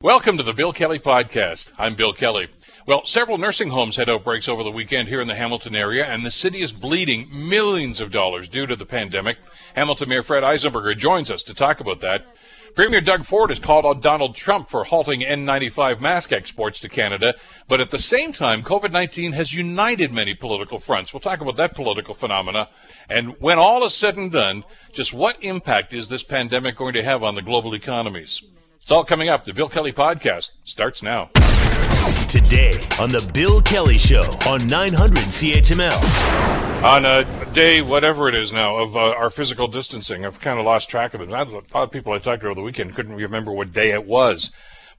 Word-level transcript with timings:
Welcome 0.00 0.36
to 0.36 0.44
the 0.44 0.52
Bill 0.52 0.72
Kelly 0.72 1.00
Podcast. 1.00 1.72
I'm 1.76 1.96
Bill 1.96 2.12
Kelly. 2.12 2.46
Well, 2.86 3.04
several 3.04 3.36
nursing 3.36 3.70
homes 3.70 3.96
had 3.96 4.08
outbreaks 4.08 4.46
over 4.46 4.62
the 4.62 4.70
weekend 4.70 5.08
here 5.08 5.20
in 5.20 5.26
the 5.26 5.34
Hamilton 5.34 5.74
area, 5.74 6.06
and 6.06 6.24
the 6.24 6.30
city 6.30 6.60
is 6.60 6.70
bleeding 6.70 7.26
millions 7.32 8.00
of 8.00 8.12
dollars 8.12 8.48
due 8.48 8.64
to 8.68 8.76
the 8.76 8.86
pandemic. 8.86 9.38
Hamilton 9.74 10.08
Mayor 10.08 10.22
Fred 10.22 10.44
Eisenberger 10.44 10.96
joins 10.96 11.32
us 11.32 11.42
to 11.42 11.52
talk 11.52 11.80
about 11.80 12.00
that. 12.02 12.26
Premier 12.76 13.00
Doug 13.00 13.24
Ford 13.24 13.50
has 13.50 13.58
called 13.58 13.84
on 13.84 14.00
Donald 14.00 14.36
Trump 14.36 14.70
for 14.70 14.84
halting 14.84 15.22
N95 15.22 16.00
mask 16.00 16.30
exports 16.30 16.78
to 16.78 16.88
Canada, 16.88 17.34
but 17.66 17.80
at 17.80 17.90
the 17.90 17.98
same 17.98 18.32
time, 18.32 18.62
COVID 18.62 18.92
19 18.92 19.32
has 19.32 19.52
united 19.52 20.12
many 20.12 20.32
political 20.32 20.78
fronts. 20.78 21.12
We'll 21.12 21.18
talk 21.18 21.40
about 21.40 21.56
that 21.56 21.74
political 21.74 22.14
phenomena. 22.14 22.68
And 23.10 23.30
when 23.40 23.58
all 23.58 23.84
is 23.84 23.94
said 23.94 24.16
and 24.16 24.30
done, 24.30 24.62
just 24.92 25.12
what 25.12 25.42
impact 25.42 25.92
is 25.92 26.08
this 26.08 26.22
pandemic 26.22 26.76
going 26.76 26.94
to 26.94 27.02
have 27.02 27.24
on 27.24 27.34
the 27.34 27.42
global 27.42 27.74
economies? 27.74 28.42
It's 28.88 28.92
all 28.92 29.04
coming 29.04 29.28
up. 29.28 29.44
The 29.44 29.52
Bill 29.52 29.68
Kelly 29.68 29.92
Podcast 29.92 30.52
starts 30.64 31.02
now. 31.02 31.26
Today 32.26 32.72
on 32.98 33.10
The 33.10 33.30
Bill 33.34 33.60
Kelly 33.60 33.98
Show 33.98 34.22
on 34.48 34.66
900 34.66 35.24
CHML. 35.24 36.82
On 36.82 37.04
a 37.04 37.52
day, 37.52 37.82
whatever 37.82 38.30
it 38.30 38.34
is 38.34 38.50
now, 38.50 38.78
of 38.78 38.96
uh, 38.96 39.10
our 39.10 39.28
physical 39.28 39.68
distancing, 39.68 40.24
I've 40.24 40.40
kind 40.40 40.58
of 40.58 40.64
lost 40.64 40.88
track 40.88 41.12
of 41.12 41.20
it. 41.20 41.28
A 41.28 41.30
lot 41.30 41.66
of 41.74 41.90
people 41.90 42.14
I 42.14 42.18
talked 42.18 42.40
to 42.40 42.46
over 42.46 42.54
the 42.54 42.62
weekend 42.62 42.94
couldn't 42.94 43.14
remember 43.14 43.52
what 43.52 43.74
day 43.74 43.90
it 43.90 44.06
was. 44.06 44.52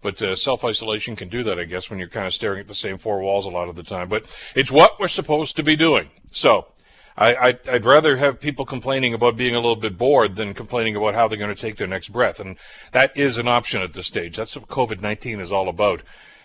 But 0.04 0.22
uh, 0.22 0.36
self 0.36 0.64
isolation 0.64 1.16
can 1.16 1.30
do 1.30 1.42
that, 1.46 1.58
I 1.58 1.64
guess, 1.64 1.90
when 1.90 1.98
you're 1.98 2.10
kind 2.10 2.28
of 2.28 2.34
staring 2.36 2.60
at 2.60 2.68
the 2.68 2.76
same 2.76 3.00
four 3.00 3.20
walls 3.22 3.48
a 3.48 3.50
lot 3.50 3.70
of 3.70 3.76
the 3.76 3.82
time. 3.82 4.08
But 4.08 4.28
it's 4.54 4.72
what 4.72 5.00
we're 5.00 5.08
supposed 5.08 5.56
to 5.56 5.64
be 5.64 5.76
doing. 5.76 6.12
So 6.32 6.68
I, 7.20 7.58
would 7.68 7.86
rather 7.86 8.16
have 8.16 8.40
people 8.40 8.66
complaining 8.66 9.14
about 9.14 9.36
being 9.36 9.54
a 9.54 9.60
little 9.60 9.76
bit 9.76 9.98
bored 9.98 10.38
than 10.38 10.54
complaining 10.54 10.96
about 10.96 11.16
how 11.16 11.28
they're 11.28 11.38
going 11.38 11.54
to 11.54 11.62
take 11.62 11.76
their 11.76 11.88
next 11.88 12.10
breath. 12.10 12.40
And 12.40 12.56
that 12.94 13.16
is 13.18 13.38
an 13.38 13.48
option 13.48 13.82
at 13.82 13.94
this 13.94 14.08
stage. 14.08 14.38
That's 14.38 14.56
what 14.56 14.70
COVID 14.70 15.02
19 15.02 15.42
is 15.42 15.52
all 15.52 15.68
about. 15.68 16.02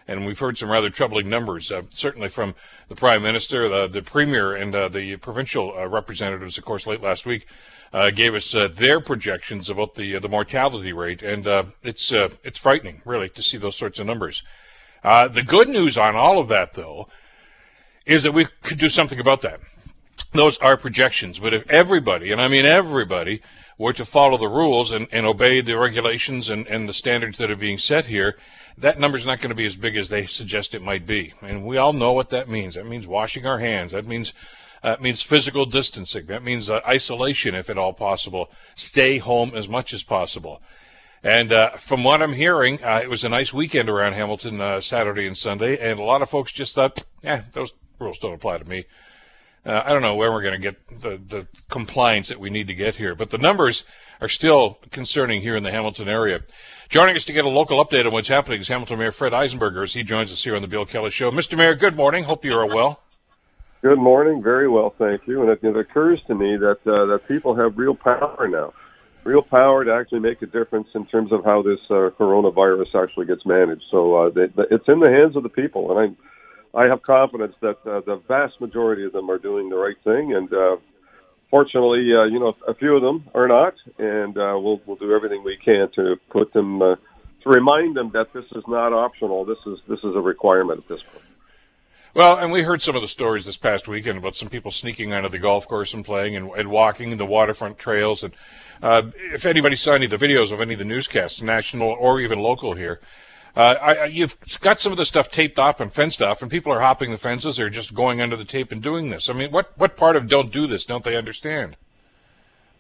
And 0.08 0.26
we've 0.26 0.38
heard 0.38 0.58
some 0.58 0.70
rather 0.70 0.90
troubling 0.90 1.28
numbers, 1.28 1.70
uh, 1.70 1.82
certainly 1.90 2.28
from 2.28 2.56
the 2.88 2.96
Prime 2.96 3.22
Minister, 3.22 3.68
the, 3.68 3.86
the 3.86 4.02
Premier, 4.02 4.52
and 4.52 4.74
uh, 4.74 4.88
the 4.88 5.16
provincial 5.16 5.72
uh, 5.78 5.86
representatives, 5.86 6.58
of 6.58 6.64
course, 6.64 6.86
late 6.86 7.00
last 7.00 7.24
week. 7.24 7.46
Uh, 7.92 8.10
gave 8.10 8.34
us 8.34 8.52
uh, 8.56 8.66
their 8.66 8.98
projections 8.98 9.70
about 9.70 9.94
the 9.94 10.16
uh, 10.16 10.18
the 10.18 10.28
mortality 10.28 10.92
rate, 10.92 11.22
and 11.22 11.46
it's 11.84 12.10
it's 12.12 12.58
frightening, 12.58 13.00
really, 13.04 13.28
to 13.28 13.40
see 13.40 13.56
those 13.56 13.76
sorts 13.76 14.00
of 14.00 14.06
numbers. 14.06 14.42
the 15.04 15.44
good 15.46 15.68
news 15.68 15.96
on 15.96 16.16
all 16.16 16.40
of 16.40 16.48
that, 16.48 16.74
though, 16.74 17.06
is 18.04 18.24
that 18.24 18.32
we 18.32 18.48
could 18.62 18.78
do 18.78 18.88
something 18.88 19.20
about 19.20 19.42
that 19.42 19.60
those 20.34 20.58
are 20.58 20.76
projections. 20.76 21.38
But 21.38 21.54
if 21.54 21.68
everybody, 21.70 22.32
and 22.32 22.40
I 22.40 22.48
mean 22.48 22.66
everybody, 22.66 23.40
were 23.78 23.92
to 23.92 24.04
follow 24.04 24.36
the 24.38 24.48
rules 24.48 24.92
and, 24.92 25.08
and 25.10 25.26
obey 25.26 25.60
the 25.60 25.78
regulations 25.78 26.48
and, 26.48 26.66
and 26.66 26.88
the 26.88 26.92
standards 26.92 27.38
that 27.38 27.50
are 27.50 27.56
being 27.56 27.78
set 27.78 28.06
here, 28.06 28.36
that 28.78 28.98
number's 28.98 29.26
not 29.26 29.40
going 29.40 29.50
to 29.50 29.54
be 29.54 29.66
as 29.66 29.76
big 29.76 29.96
as 29.96 30.08
they 30.08 30.26
suggest 30.26 30.74
it 30.74 30.82
might 30.82 31.06
be. 31.06 31.32
And 31.42 31.64
we 31.64 31.76
all 31.76 31.92
know 31.92 32.12
what 32.12 32.30
that 32.30 32.48
means. 32.48 32.74
That 32.74 32.86
means 32.86 33.06
washing 33.06 33.46
our 33.46 33.58
hands. 33.58 33.92
That 33.92 34.06
means 34.06 34.32
that 34.82 35.00
means 35.00 35.22
physical 35.22 35.64
distancing. 35.64 36.26
That 36.26 36.42
means 36.42 36.68
uh, 36.68 36.80
isolation, 36.86 37.54
if 37.54 37.70
at 37.70 37.78
all 37.78 37.94
possible. 37.94 38.50
Stay 38.74 39.16
home 39.16 39.52
as 39.54 39.66
much 39.66 39.94
as 39.94 40.02
possible. 40.02 40.60
And 41.22 41.54
uh, 41.54 41.70
from 41.78 42.04
what 42.04 42.20
I'm 42.20 42.34
hearing, 42.34 42.84
uh, 42.84 43.00
it 43.02 43.08
was 43.08 43.24
a 43.24 43.30
nice 43.30 43.50
weekend 43.50 43.88
around 43.88 44.12
Hamilton 44.12 44.60
uh, 44.60 44.82
Saturday 44.82 45.26
and 45.26 45.38
Sunday, 45.38 45.78
and 45.78 45.98
a 45.98 46.02
lot 46.02 46.20
of 46.20 46.28
folks 46.28 46.52
just 46.52 46.74
thought, 46.74 47.02
yeah, 47.22 47.44
those 47.52 47.72
rules 47.98 48.18
don't 48.18 48.34
apply 48.34 48.58
to 48.58 48.68
me. 48.68 48.84
Uh, 49.66 49.82
I 49.84 49.92
don't 49.92 50.02
know 50.02 50.14
where 50.14 50.30
we're 50.30 50.42
going 50.42 50.60
to 50.60 50.60
get 50.60 51.00
the, 51.00 51.18
the 51.26 51.46
compliance 51.70 52.28
that 52.28 52.38
we 52.38 52.50
need 52.50 52.66
to 52.66 52.74
get 52.74 52.96
here, 52.96 53.14
but 53.14 53.30
the 53.30 53.38
numbers 53.38 53.84
are 54.20 54.28
still 54.28 54.78
concerning 54.90 55.40
here 55.40 55.56
in 55.56 55.62
the 55.62 55.70
Hamilton 55.70 56.08
area. 56.08 56.40
Joining 56.88 57.16
us 57.16 57.24
to 57.24 57.32
get 57.32 57.44
a 57.44 57.48
local 57.48 57.82
update 57.82 58.04
on 58.04 58.12
what's 58.12 58.28
happening 58.28 58.60
is 58.60 58.68
Hamilton 58.68 58.98
Mayor 58.98 59.12
Fred 59.12 59.32
Eisenberger 59.32 59.82
as 59.82 59.94
he 59.94 60.02
joins 60.02 60.30
us 60.30 60.44
here 60.44 60.54
on 60.54 60.62
the 60.62 60.68
Bill 60.68 60.84
Kelly 60.84 61.10
Show. 61.10 61.30
Mr. 61.30 61.56
Mayor, 61.56 61.74
good 61.74 61.96
morning. 61.96 62.24
Hope 62.24 62.44
you 62.44 62.54
are 62.54 62.66
well. 62.66 63.00
Good 63.80 63.98
morning. 63.98 64.42
Very 64.42 64.68
well, 64.68 64.94
thank 64.98 65.26
you. 65.26 65.42
And 65.42 65.50
it, 65.50 65.62
it 65.62 65.76
occurs 65.76 66.20
to 66.26 66.34
me 66.34 66.56
that 66.56 66.78
uh, 66.86 67.06
that 67.06 67.28
people 67.28 67.54
have 67.54 67.76
real 67.76 67.94
power 67.94 68.48
now, 68.48 68.72
real 69.24 69.42
power 69.42 69.84
to 69.84 69.92
actually 69.92 70.20
make 70.20 70.40
a 70.40 70.46
difference 70.46 70.88
in 70.94 71.04
terms 71.06 71.32
of 71.32 71.44
how 71.44 71.60
this 71.62 71.80
uh, 71.90 72.08
coronavirus 72.18 72.94
actually 72.94 73.26
gets 73.26 73.44
managed. 73.44 73.82
So 73.90 74.14
uh, 74.14 74.30
they, 74.30 74.46
it's 74.70 74.88
in 74.88 75.00
the 75.00 75.10
hands 75.10 75.36
of 75.36 75.42
the 75.42 75.50
people, 75.50 75.90
and 75.90 76.00
I'm 76.00 76.16
I 76.74 76.86
have 76.86 77.02
confidence 77.02 77.54
that 77.60 77.78
uh, 77.86 78.00
the 78.00 78.20
vast 78.26 78.60
majority 78.60 79.04
of 79.04 79.12
them 79.12 79.30
are 79.30 79.38
doing 79.38 79.68
the 79.68 79.76
right 79.76 79.96
thing, 80.02 80.34
and 80.34 80.52
uh, 80.52 80.76
fortunately, 81.50 82.12
uh, 82.14 82.24
you 82.24 82.40
know, 82.40 82.56
a 82.66 82.74
few 82.74 82.96
of 82.96 83.02
them 83.02 83.28
are 83.34 83.46
not, 83.46 83.74
and 83.98 84.36
uh, 84.36 84.58
we'll 84.60 84.80
we'll 84.86 84.96
do 84.96 85.14
everything 85.14 85.44
we 85.44 85.56
can 85.56 85.88
to 85.92 86.16
put 86.30 86.52
them 86.52 86.82
uh, 86.82 86.96
to 87.42 87.48
remind 87.48 87.94
them 87.94 88.10
that 88.10 88.32
this 88.32 88.46
is 88.56 88.64
not 88.66 88.92
optional. 88.92 89.44
This 89.44 89.58
is 89.66 89.78
this 89.86 90.02
is 90.02 90.16
a 90.16 90.20
requirement 90.20 90.80
at 90.80 90.88
this 90.88 91.02
point. 91.02 91.24
Well, 92.14 92.38
and 92.38 92.52
we 92.52 92.62
heard 92.62 92.80
some 92.80 92.94
of 92.94 93.02
the 93.02 93.08
stories 93.08 93.44
this 93.44 93.56
past 93.56 93.88
weekend 93.88 94.18
about 94.18 94.36
some 94.36 94.48
people 94.48 94.70
sneaking 94.70 95.12
onto 95.12 95.28
the 95.28 95.38
golf 95.38 95.66
course 95.66 95.92
and 95.92 96.04
playing 96.04 96.36
and, 96.36 96.48
and 96.52 96.70
walking 96.70 97.16
the 97.16 97.26
waterfront 97.26 97.76
trails. 97.76 98.22
And 98.22 98.32
uh, 98.80 99.10
if 99.32 99.44
anybody 99.44 99.74
saw 99.74 99.94
any 99.94 100.04
of 100.04 100.12
the 100.12 100.16
videos 100.16 100.52
of 100.52 100.60
any 100.60 100.74
of 100.74 100.78
the 100.78 100.84
newscasts, 100.84 101.42
national 101.42 101.88
or 101.88 102.20
even 102.20 102.38
local 102.38 102.74
here, 102.74 103.00
uh, 103.56 103.76
I, 103.80 104.04
you've 104.06 104.36
got 104.60 104.80
some 104.80 104.92
of 104.92 104.98
the 104.98 105.04
stuff 105.04 105.30
taped 105.30 105.58
off 105.58 105.80
and 105.80 105.92
fenced 105.92 106.20
off, 106.20 106.42
and 106.42 106.50
people 106.50 106.72
are 106.72 106.80
hopping 106.80 107.10
the 107.12 107.18
fences 107.18 107.60
or 107.60 107.70
just 107.70 107.94
going 107.94 108.20
under 108.20 108.36
the 108.36 108.44
tape 108.44 108.72
and 108.72 108.82
doing 108.82 109.10
this. 109.10 109.30
I 109.30 109.32
mean, 109.32 109.52
what 109.52 109.76
what 109.78 109.96
part 109.96 110.16
of 110.16 110.28
don't 110.28 110.50
do 110.50 110.66
this 110.66 110.84
don't 110.84 111.04
they 111.04 111.16
understand? 111.16 111.76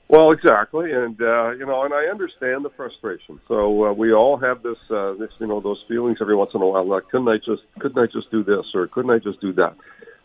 Well, 0.08 0.32
exactly, 0.32 0.92
and 0.92 1.20
uh, 1.20 1.50
you 1.52 1.64
know, 1.64 1.84
and 1.84 1.94
I 1.94 2.04
understand 2.06 2.64
the 2.64 2.70
frustration. 2.70 3.40
So 3.48 3.86
uh, 3.86 3.92
we 3.92 4.12
all 4.12 4.36
have 4.36 4.62
this, 4.62 4.76
uh, 4.90 5.14
this, 5.14 5.30
you 5.38 5.46
know, 5.46 5.60
those 5.60 5.82
feelings 5.88 6.18
every 6.20 6.36
once 6.36 6.50
in 6.54 6.60
a 6.60 6.66
while. 6.66 6.86
Like, 6.86 7.08
couldn't 7.08 7.28
I 7.28 7.38
just, 7.38 7.62
couldn't 7.78 7.98
I 7.98 8.06
just 8.06 8.30
do 8.30 8.44
this, 8.44 8.66
or 8.74 8.86
couldn't 8.86 9.10
I 9.10 9.18
just 9.18 9.40
do 9.40 9.52
that? 9.54 9.74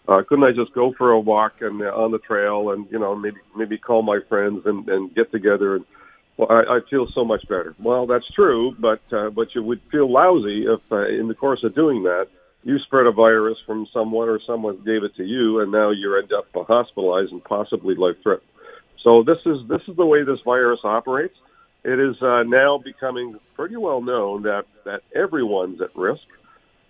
Uh, 0.07 0.21
couldn't 0.27 0.43
I 0.43 0.51
just 0.51 0.73
go 0.73 0.93
for 0.97 1.11
a 1.11 1.19
walk 1.19 1.61
and 1.61 1.81
uh, 1.81 1.85
on 1.95 2.11
the 2.11 2.17
trail, 2.19 2.71
and 2.71 2.87
you 2.91 2.99
know, 2.99 3.15
maybe 3.15 3.37
maybe 3.55 3.77
call 3.77 4.01
my 4.01 4.19
friends 4.27 4.63
and 4.65 4.89
and 4.89 5.15
get 5.15 5.31
together 5.31 5.77
and 5.77 5.85
well, 6.39 6.47
I, 6.49 6.77
I 6.77 6.79
feel 6.89 7.05
so 7.13 7.25
much 7.25 7.41
better. 7.49 7.75
Well, 7.79 8.07
that's 8.07 8.25
true, 8.33 8.73
but 8.79 9.01
uh, 9.11 9.29
but 9.29 9.53
you 9.53 9.61
would 9.61 9.81
feel 9.91 10.09
lousy 10.09 10.65
if, 10.67 10.79
uh, 10.89 11.05
in 11.09 11.27
the 11.27 11.35
course 11.35 11.61
of 11.65 11.75
doing 11.75 12.03
that, 12.03 12.27
you 12.63 12.79
spread 12.79 13.07
a 13.07 13.11
virus 13.11 13.57
from 13.65 13.87
someone 13.91 14.29
or 14.29 14.39
someone 14.47 14.77
gave 14.85 15.03
it 15.03 15.13
to 15.17 15.25
you, 15.25 15.59
and 15.59 15.69
now 15.69 15.89
you 15.89 16.17
end 16.17 16.31
up 16.31 16.45
hospitalized 16.65 17.33
and 17.33 17.43
possibly 17.43 17.93
life-threatening. 17.95 18.47
So 19.03 19.21
this 19.23 19.39
is 19.45 19.67
this 19.67 19.81
is 19.89 19.97
the 19.97 20.05
way 20.05 20.23
this 20.23 20.39
virus 20.45 20.79
operates. 20.85 21.35
It 21.83 21.99
is 21.99 22.15
uh, 22.21 22.43
now 22.43 22.77
becoming 22.77 23.37
pretty 23.57 23.75
well 23.75 24.01
known 24.01 24.43
that 24.43 24.63
that 24.85 25.01
everyone's 25.13 25.81
at 25.81 25.93
risk. 25.93 26.23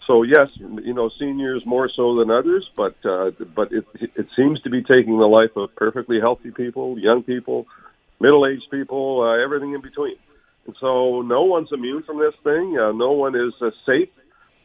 So 0.06 0.22
yes, 0.22 0.50
you 0.58 0.94
know 0.94 1.09
seniors 1.20 1.66
more 1.66 1.90
so 1.96 2.18
than 2.20 2.30
others, 2.30 2.70
but 2.78 2.96
uh, 3.04 3.32
but 3.56 3.72
it 3.72 3.86
it 4.16 4.28
seems 4.36 4.62
to 4.62 4.70
be 4.70 4.84
taking 4.84 5.18
the 5.18 5.28
life 5.28 5.56
of 5.56 5.76
perfectly 5.76 6.20
healthy 6.20 6.52
people, 6.52 7.00
young 7.00 7.24
people, 7.24 7.66
middle-aged 8.19 8.69
people, 8.72 9.22
uh, 9.22 9.44
everything 9.44 9.74
in 9.74 9.81
between. 9.81 10.16
And 10.66 10.75
so 10.80 11.22
no 11.22 11.44
one's 11.44 11.69
immune 11.72 12.03
from 12.03 12.19
this 12.19 12.35
thing. 12.44 12.78
Uh, 12.78 12.91
no 12.91 13.12
one 13.12 13.35
is 13.35 13.53
uh, 13.62 13.72
safe. 13.85 14.09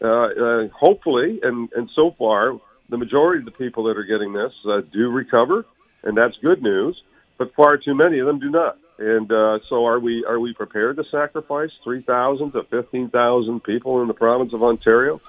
Uh, 0.02 0.08
uh, 0.08 0.68
hopefully, 0.68 1.40
and, 1.42 1.70
and 1.74 1.88
so 1.94 2.14
far, 2.18 2.58
the 2.90 2.98
majority 2.98 3.38
of 3.38 3.44
the 3.44 3.52
people 3.52 3.84
that 3.84 3.96
are 3.96 4.04
getting 4.04 4.32
this 4.32 4.52
uh, 4.68 4.82
do 4.92 5.08
recover, 5.08 5.64
and 6.02 6.16
that's 6.16 6.36
good 6.42 6.62
news. 6.62 7.00
But 7.38 7.54
far 7.54 7.78
too 7.78 7.94
many 7.94 8.18
of 8.18 8.26
them 8.26 8.38
do 8.38 8.50
not. 8.50 8.78
And 8.98 9.30
uh, 9.32 9.58
so, 9.68 9.86
are 9.86 9.98
we 9.98 10.24
are 10.24 10.38
we 10.38 10.52
prepared 10.52 10.96
to 10.96 11.04
sacrifice 11.10 11.70
three 11.82 12.02
thousand 12.02 12.52
to 12.52 12.62
fifteen 12.64 13.08
thousand 13.10 13.64
people 13.64 14.02
in 14.02 14.08
the 14.08 14.14
province 14.14 14.52
of 14.52 14.62
Ontario? 14.62 15.20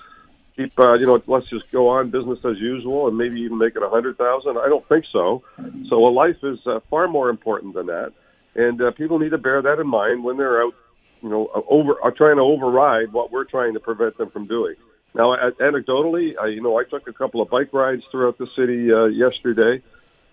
Keep 0.56 0.78
uh, 0.80 0.94
you 0.94 1.06
know 1.06 1.22
let's 1.28 1.50
just 1.50 1.72
go 1.72 1.90
on 1.90 2.10
business 2.10 2.40
as 2.46 2.58
usual 2.60 3.08
and 3.08 3.18
maybe 3.18 3.42
even 3.42 3.58
make 3.58 3.76
it 3.76 3.84
a 3.84 3.90
hundred 3.90 4.18
thousand? 4.18 4.58
I 4.58 4.68
don't 4.68 4.88
think 4.88 5.06
so. 5.12 5.44
So 5.90 6.08
a 6.08 6.10
life 6.10 6.38
is 6.44 6.60
uh, 6.66 6.80
far 6.90 7.08
more 7.08 7.30
important 7.30 7.74
than 7.74 7.88
that. 7.88 8.14
And 8.56 8.82
uh, 8.82 8.92
people 8.92 9.20
need 9.20 9.32
to 9.32 9.38
bear 9.38 9.62
that 9.62 9.80
in 9.80 9.88
mind 9.88 10.24
when 10.24 10.38
they're 10.38 10.64
out 10.64 10.74
you 11.22 11.30
know 11.30 11.48
uh, 11.56 11.62
over 11.70 11.94
are 12.02 12.12
uh, 12.12 12.16
trying 12.16 12.38
to 12.38 12.44
override 12.44 13.12
what 13.12 13.32
we're 13.32 13.46
trying 13.46 13.74
to 13.74 13.80
prevent 13.80 14.18
them 14.18 14.30
from 14.30 14.48
doing. 14.48 14.76
Now 15.14 15.36
anecdotally 15.36 16.34
I, 16.40 16.48
you 16.48 16.62
know 16.62 16.78
i 16.78 16.84
took 16.84 17.08
a 17.08 17.14
couple 17.14 17.42
of 17.42 17.50
bike 17.50 17.74
rides 17.74 18.04
throughout 18.12 18.38
the 18.38 18.48
city 18.56 18.92
uh, 18.92 19.06
yesterday. 19.06 19.82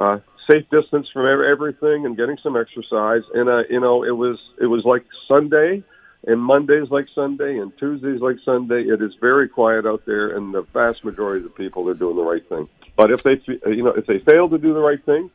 Uh, 0.01 0.19
safe 0.51 0.69
distance 0.71 1.09
from 1.13 1.27
everything 1.27 2.05
and 2.05 2.17
getting 2.17 2.37
some 2.43 2.57
exercise. 2.57 3.23
And 3.35 3.49
uh, 3.49 3.63
you 3.71 3.81
know 3.81 4.05
it 4.05 4.17
was 4.17 4.39
it 4.61 4.67
was 4.67 4.85
like 4.85 5.05
sunday 5.29 5.83
and 6.25 6.41
Mondays 6.41 6.89
like 6.91 7.07
Sunday 7.15 7.59
and 7.59 7.77
Tuesdays 7.79 8.21
like 8.21 8.37
Sunday, 8.45 8.83
it 8.83 9.03
is 9.03 9.13
very 9.21 9.49
quiet 9.49 9.87
out 9.87 10.05
there, 10.07 10.37
and 10.37 10.55
the 10.55 10.63
vast 10.63 11.05
majority 11.05 11.45
of 11.45 11.53
the 11.53 11.57
people 11.57 11.89
are 11.89 11.95
doing 11.95 12.17
the 12.17 12.23
right 12.23 12.47
thing. 12.49 12.69
But 12.97 13.11
if 13.11 13.23
they, 13.23 13.41
you 13.47 13.83
know, 13.83 13.91
if 13.91 14.07
they 14.07 14.19
fail 14.19 14.49
to 14.49 14.59
do 14.59 14.73
the 14.75 14.81
right 14.81 15.05
thing, 15.05 15.31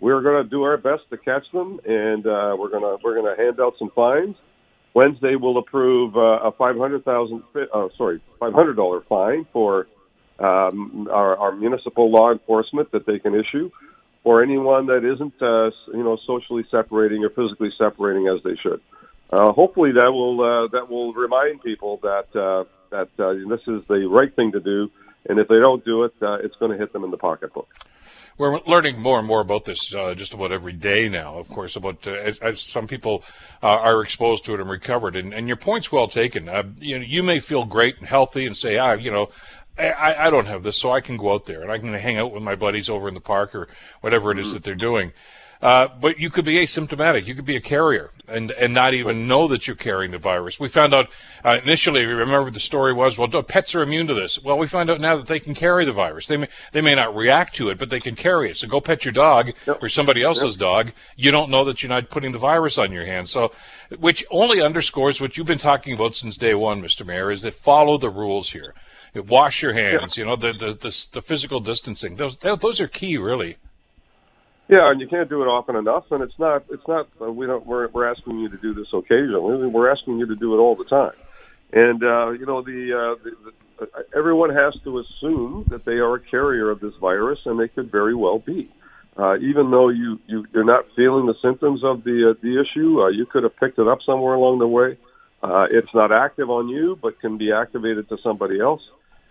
we're 0.00 0.22
going 0.22 0.42
to 0.44 0.48
do 0.48 0.62
our 0.62 0.76
best 0.76 1.02
to 1.10 1.16
catch 1.16 1.50
them, 1.52 1.80
and 1.84 2.26
uh, 2.26 2.54
we're 2.58 2.70
going 2.70 2.82
to 2.82 2.98
we're 3.02 3.14
going 3.14 3.34
to 3.34 3.42
hand 3.42 3.58
out 3.60 3.74
some 3.78 3.90
fines. 3.90 4.36
Wednesday, 4.94 5.34
we'll 5.34 5.58
approve 5.58 6.16
uh, 6.16 6.48
a 6.48 6.52
five 6.52 6.76
hundred 6.76 7.04
thousand, 7.04 7.42
uh, 7.54 7.88
sorry, 7.96 8.20
five 8.38 8.52
hundred 8.52 8.74
dollar 8.74 9.00
fine 9.08 9.46
for 9.52 9.86
um, 10.38 11.08
our, 11.10 11.36
our 11.36 11.52
municipal 11.52 12.10
law 12.10 12.30
enforcement 12.32 12.90
that 12.92 13.06
they 13.06 13.18
can 13.18 13.34
issue 13.34 13.70
for 14.22 14.42
anyone 14.42 14.86
that 14.86 15.04
isn't, 15.04 15.34
uh, 15.42 15.70
you 15.96 16.04
know, 16.04 16.18
socially 16.26 16.64
separating 16.70 17.24
or 17.24 17.30
physically 17.30 17.70
separating 17.78 18.28
as 18.28 18.42
they 18.44 18.56
should. 18.62 18.80
Uh, 19.30 19.52
hopefully 19.52 19.92
that 19.92 20.12
will 20.12 20.40
uh, 20.40 20.68
that 20.68 20.88
will 20.88 21.12
remind 21.12 21.62
people 21.62 21.98
that 22.02 22.34
uh, 22.34 22.64
that 22.90 23.08
uh, 23.18 23.34
this 23.48 23.60
is 23.66 23.82
the 23.88 24.08
right 24.08 24.34
thing 24.34 24.52
to 24.52 24.60
do, 24.60 24.90
and 25.28 25.38
if 25.38 25.48
they 25.48 25.58
don't 25.58 25.84
do 25.84 26.04
it, 26.04 26.14
uh, 26.22 26.34
it's 26.34 26.56
going 26.56 26.72
to 26.72 26.78
hit 26.78 26.92
them 26.92 27.04
in 27.04 27.10
the 27.10 27.18
pocketbook. 27.18 27.68
We're 28.38 28.60
learning 28.68 29.00
more 29.00 29.18
and 29.18 29.26
more 29.26 29.40
about 29.40 29.64
this 29.64 29.92
uh, 29.92 30.14
just 30.14 30.32
about 30.32 30.52
every 30.52 30.72
day 30.72 31.08
now. 31.08 31.38
Of 31.38 31.48
course, 31.48 31.74
about 31.74 32.06
uh, 32.06 32.12
as, 32.12 32.38
as, 32.38 32.60
some 32.60 32.86
people 32.86 33.24
uh, 33.64 33.66
are 33.66 34.00
exposed 34.00 34.44
to 34.44 34.54
it 34.54 34.60
and 34.60 34.70
recovered. 34.70 35.16
And, 35.16 35.34
and 35.34 35.48
your 35.48 35.56
point's 35.56 35.90
well 35.90 36.06
taken. 36.06 36.48
Uh, 36.48 36.62
you 36.78 36.96
know, 36.96 37.04
you 37.04 37.24
may 37.24 37.40
feel 37.40 37.64
great 37.64 37.98
and 37.98 38.06
healthy 38.06 38.46
and 38.46 38.56
say, 38.56 38.78
ah, 38.78 38.92
you 38.92 39.10
know, 39.10 39.30
I, 39.76 40.26
I 40.26 40.30
don't 40.30 40.46
have 40.46 40.62
this, 40.62 40.76
so 40.76 40.92
I 40.92 41.00
can 41.00 41.16
go 41.16 41.32
out 41.32 41.46
there 41.46 41.62
and 41.62 41.70
I 41.70 41.78
can 41.78 41.92
hang 41.94 42.16
out 42.16 42.32
with 42.32 42.42
my 42.42 42.54
buddies 42.54 42.88
over 42.88 43.08
in 43.08 43.14
the 43.14 43.20
park 43.20 43.56
or 43.56 43.68
whatever 44.02 44.30
it 44.30 44.38
is 44.38 44.46
mm-hmm. 44.46 44.54
that 44.54 44.64
they're 44.64 44.76
doing. 44.76 45.12
Uh, 45.60 45.88
but 46.00 46.18
you 46.18 46.30
could 46.30 46.44
be 46.44 46.54
asymptomatic. 46.54 47.26
You 47.26 47.34
could 47.34 47.44
be 47.44 47.56
a 47.56 47.60
carrier 47.60 48.10
and, 48.28 48.52
and 48.52 48.72
not 48.72 48.94
even 48.94 49.26
know 49.26 49.48
that 49.48 49.66
you're 49.66 49.74
carrying 49.74 50.12
the 50.12 50.18
virus. 50.18 50.60
We 50.60 50.68
found 50.68 50.94
out 50.94 51.08
uh, 51.44 51.58
initially, 51.62 52.04
remember 52.04 52.50
the 52.50 52.60
story 52.60 52.92
was, 52.92 53.18
well, 53.18 53.28
pets 53.42 53.74
are 53.74 53.82
immune 53.82 54.06
to 54.06 54.14
this. 54.14 54.40
Well, 54.40 54.56
we 54.56 54.68
find 54.68 54.88
out 54.88 55.00
now 55.00 55.16
that 55.16 55.26
they 55.26 55.40
can 55.40 55.54
carry 55.54 55.84
the 55.84 55.92
virus. 55.92 56.28
They 56.28 56.36
may, 56.36 56.48
they 56.72 56.80
may 56.80 56.94
not 56.94 57.16
react 57.16 57.56
to 57.56 57.70
it, 57.70 57.78
but 57.78 57.90
they 57.90 57.98
can 57.98 58.14
carry 58.14 58.50
it. 58.50 58.56
So 58.56 58.68
go 58.68 58.80
pet 58.80 59.04
your 59.04 59.12
dog 59.12 59.50
yep. 59.66 59.82
or 59.82 59.88
somebody 59.88 60.22
else's 60.22 60.54
yep. 60.54 60.60
dog. 60.60 60.92
You 61.16 61.32
don't 61.32 61.50
know 61.50 61.64
that 61.64 61.82
you're 61.82 61.90
not 61.90 62.08
putting 62.08 62.30
the 62.30 62.38
virus 62.38 62.78
on 62.78 62.92
your 62.92 63.06
hands. 63.06 63.32
So, 63.32 63.50
which 63.98 64.24
only 64.30 64.60
underscores 64.60 65.20
what 65.20 65.36
you've 65.36 65.46
been 65.46 65.58
talking 65.58 65.94
about 65.94 66.14
since 66.14 66.36
day 66.36 66.54
one, 66.54 66.82
Mr. 66.82 67.04
Mayor, 67.04 67.32
is 67.32 67.42
that 67.42 67.54
follow 67.54 67.98
the 67.98 68.10
rules 68.10 68.50
here. 68.50 68.74
Wash 69.14 69.62
your 69.62 69.72
hands, 69.72 70.16
you 70.16 70.24
know, 70.24 70.36
the, 70.36 70.52
the, 70.52 70.72
the, 70.74 71.06
the 71.12 71.22
physical 71.22 71.58
distancing. 71.58 72.16
Those, 72.16 72.36
those 72.36 72.80
are 72.80 72.86
key, 72.86 73.16
really. 73.16 73.56
Yeah, 74.68 74.90
and 74.90 75.00
you 75.00 75.08
can't 75.08 75.30
do 75.30 75.42
it 75.42 75.46
often 75.46 75.76
enough, 75.76 76.04
and 76.10 76.22
it's 76.22 76.38
not. 76.38 76.64
It's 76.70 76.86
not. 76.86 77.08
Uh, 77.20 77.32
we 77.32 77.46
don't. 77.46 77.66
We're 77.66 77.88
we're 77.88 78.08
asking 78.08 78.38
you 78.38 78.50
to 78.50 78.56
do 78.58 78.74
this 78.74 78.86
occasionally. 78.92 79.66
We're 79.66 79.90
asking 79.90 80.18
you 80.18 80.26
to 80.26 80.36
do 80.36 80.54
it 80.54 80.58
all 80.58 80.76
the 80.76 80.84
time, 80.84 81.16
and 81.72 82.02
uh, 82.02 82.30
you 82.32 82.44
know 82.44 82.60
the, 82.62 82.92
uh, 82.92 83.24
the, 83.24 83.30
the 83.44 83.52
uh, 83.84 84.02
everyone 84.14 84.50
has 84.50 84.74
to 84.84 84.98
assume 84.98 85.64
that 85.70 85.86
they 85.86 85.92
are 85.92 86.16
a 86.16 86.20
carrier 86.20 86.70
of 86.70 86.80
this 86.80 86.92
virus, 87.00 87.38
and 87.46 87.58
they 87.58 87.68
could 87.68 87.90
very 87.90 88.14
well 88.14 88.38
be. 88.40 88.70
Uh, 89.16 89.36
even 89.38 89.70
though 89.70 89.88
you, 89.88 90.20
you 90.26 90.44
you're 90.52 90.64
not 90.64 90.84
feeling 90.94 91.26
the 91.26 91.34
symptoms 91.42 91.82
of 91.82 92.04
the 92.04 92.30
uh, 92.30 92.40
the 92.42 92.60
issue, 92.60 93.00
uh, 93.00 93.08
you 93.08 93.24
could 93.24 93.44
have 93.44 93.56
picked 93.56 93.78
it 93.78 93.88
up 93.88 93.98
somewhere 94.04 94.34
along 94.34 94.58
the 94.58 94.68
way. 94.68 94.98
Uh, 95.42 95.66
it's 95.70 95.92
not 95.94 96.12
active 96.12 96.50
on 96.50 96.68
you, 96.68 96.98
but 97.00 97.18
can 97.20 97.38
be 97.38 97.52
activated 97.52 98.08
to 98.10 98.18
somebody 98.22 98.60
else. 98.60 98.82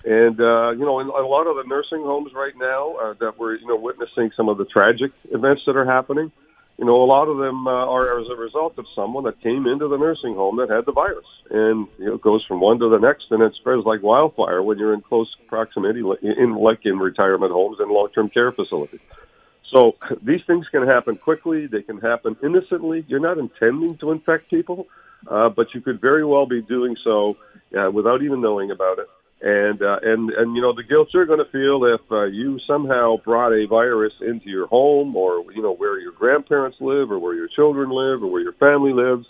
And 0.07 0.39
uh, 0.39 0.71
you 0.71 0.85
know, 0.85 1.01
in 1.01 1.07
a 1.07 1.27
lot 1.27 1.47
of 1.47 1.57
the 1.57 1.67
nursing 1.67 1.99
homes 1.99 2.31
right 2.33 2.53
now 2.55 2.95
uh, 2.95 3.13
that 3.19 3.37
we're 3.37 3.55
you 3.55 3.67
know 3.67 3.75
witnessing 3.75 4.31
some 4.37 4.47
of 4.47 4.57
the 4.57 4.63
tragic 4.63 5.11
events 5.31 5.63
that 5.67 5.75
are 5.75 5.83
happening, 5.83 6.31
you 6.77 6.85
know, 6.85 7.03
a 7.03 7.03
lot 7.03 7.27
of 7.27 7.39
them 7.39 7.67
uh, 7.67 7.71
are 7.71 8.17
as 8.21 8.27
a 8.31 8.35
result 8.37 8.77
of 8.77 8.85
someone 8.95 9.25
that 9.25 9.41
came 9.41 9.67
into 9.67 9.89
the 9.89 9.97
nursing 9.97 10.33
home 10.33 10.55
that 10.57 10.69
had 10.69 10.85
the 10.85 10.93
virus, 10.93 11.25
and 11.51 11.87
you 11.99 12.05
know, 12.05 12.13
it 12.13 12.21
goes 12.21 12.45
from 12.47 12.61
one 12.61 12.79
to 12.79 12.87
the 12.87 12.99
next, 12.99 13.25
and 13.31 13.43
it 13.43 13.51
spreads 13.59 13.85
like 13.85 14.01
wildfire 14.01 14.63
when 14.63 14.77
you're 14.77 14.93
in 14.93 15.01
close 15.01 15.27
proximity, 15.49 15.99
in 16.21 16.55
like 16.55 16.85
in 16.85 16.99
retirement 16.99 17.51
homes 17.51 17.75
and 17.81 17.91
long-term 17.91 18.29
care 18.29 18.53
facilities. 18.53 19.01
So 19.73 19.97
these 20.23 20.41
things 20.47 20.67
can 20.71 20.87
happen 20.87 21.17
quickly. 21.17 21.67
They 21.67 21.81
can 21.81 21.97
happen 21.97 22.37
innocently. 22.41 23.03
You're 23.09 23.19
not 23.19 23.39
intending 23.39 23.97
to 23.97 24.11
infect 24.11 24.49
people, 24.49 24.87
uh, 25.29 25.49
but 25.49 25.73
you 25.73 25.81
could 25.81 25.99
very 25.99 26.23
well 26.23 26.45
be 26.45 26.61
doing 26.61 26.95
so 27.03 27.35
uh, 27.77 27.91
without 27.91 28.21
even 28.21 28.39
knowing 28.39 28.71
about 28.71 28.99
it 28.99 29.09
and 29.41 29.81
uh, 29.81 29.99
and 30.01 30.29
and 30.31 30.55
you 30.55 30.61
know 30.61 30.73
the 30.73 30.83
guilt 30.83 31.09
you're 31.13 31.25
going 31.25 31.43
to 31.43 31.51
feel 31.51 31.85
if 31.85 32.11
uh, 32.11 32.23
you 32.23 32.59
somehow 32.67 33.17
brought 33.23 33.53
a 33.53 33.67
virus 33.67 34.13
into 34.21 34.49
your 34.49 34.67
home 34.67 35.15
or 35.15 35.51
you 35.53 35.61
know 35.61 35.73
where 35.73 35.99
your 35.99 36.11
grandparents 36.11 36.77
live 36.79 37.11
or 37.11 37.19
where 37.19 37.35
your 37.35 37.47
children 37.47 37.89
live 37.89 38.23
or 38.23 38.27
where 38.27 38.41
your 38.41 38.53
family 38.53 38.93
lives 38.93 39.25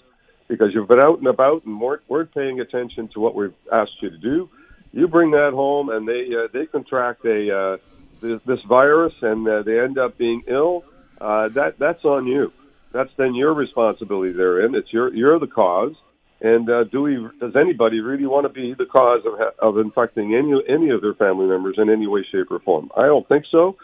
because 0.47 0.69
you've 0.73 0.87
been 0.87 0.99
out 0.99 1.17
and 1.17 1.27
about 1.27 1.65
and 1.65 1.79
weren't, 1.81 2.01
weren't 2.07 2.33
paying 2.33 2.61
attention 2.61 3.09
to 3.09 3.19
what 3.19 3.35
we've 3.35 3.53
asked 3.71 4.01
you 4.01 4.09
to 4.09 4.17
do 4.17 4.49
you 4.93 5.07
bring 5.07 5.31
that 5.31 5.51
home 5.53 5.89
and 5.89 6.07
they 6.07 6.29
uh, 6.33 6.47
they 6.53 6.65
contract 6.65 7.25
a 7.25 7.55
uh, 7.55 7.77
this, 8.21 8.41
this 8.45 8.61
virus 8.67 9.13
and 9.21 9.47
uh, 9.47 9.61
they 9.63 9.79
end 9.79 9.97
up 9.97 10.17
being 10.17 10.41
ill 10.47 10.83
uh, 11.19 11.49
that 11.49 11.79
that's 11.79 12.03
on 12.05 12.27
you. 12.27 12.51
That's 12.91 13.09
then 13.17 13.35
your 13.35 13.53
responsibility 13.53 14.33
therein. 14.33 14.75
It's 14.75 14.91
your 14.93 15.13
you're 15.13 15.39
the 15.39 15.47
cause 15.47 15.95
and 16.39 16.69
uh, 16.69 16.83
do 16.83 17.01
we? 17.01 17.15
Does 17.39 17.55
anybody 17.55 17.99
really 17.99 18.27
want 18.27 18.45
to 18.45 18.53
be 18.53 18.75
the 18.77 18.85
cause 18.85 19.21
of 19.25 19.39
of 19.59 19.77
infecting 19.83 20.35
any 20.35 20.53
any 20.71 20.91
of 20.91 21.01
their 21.01 21.15
family 21.15 21.47
members 21.47 21.75
in 21.77 21.89
any 21.89 22.07
way, 22.07 22.25
shape, 22.31 22.51
or 22.51 22.59
form? 22.59 22.91
I 22.95 23.05
don't 23.05 23.27
think 23.27 23.45
so. 23.51 23.75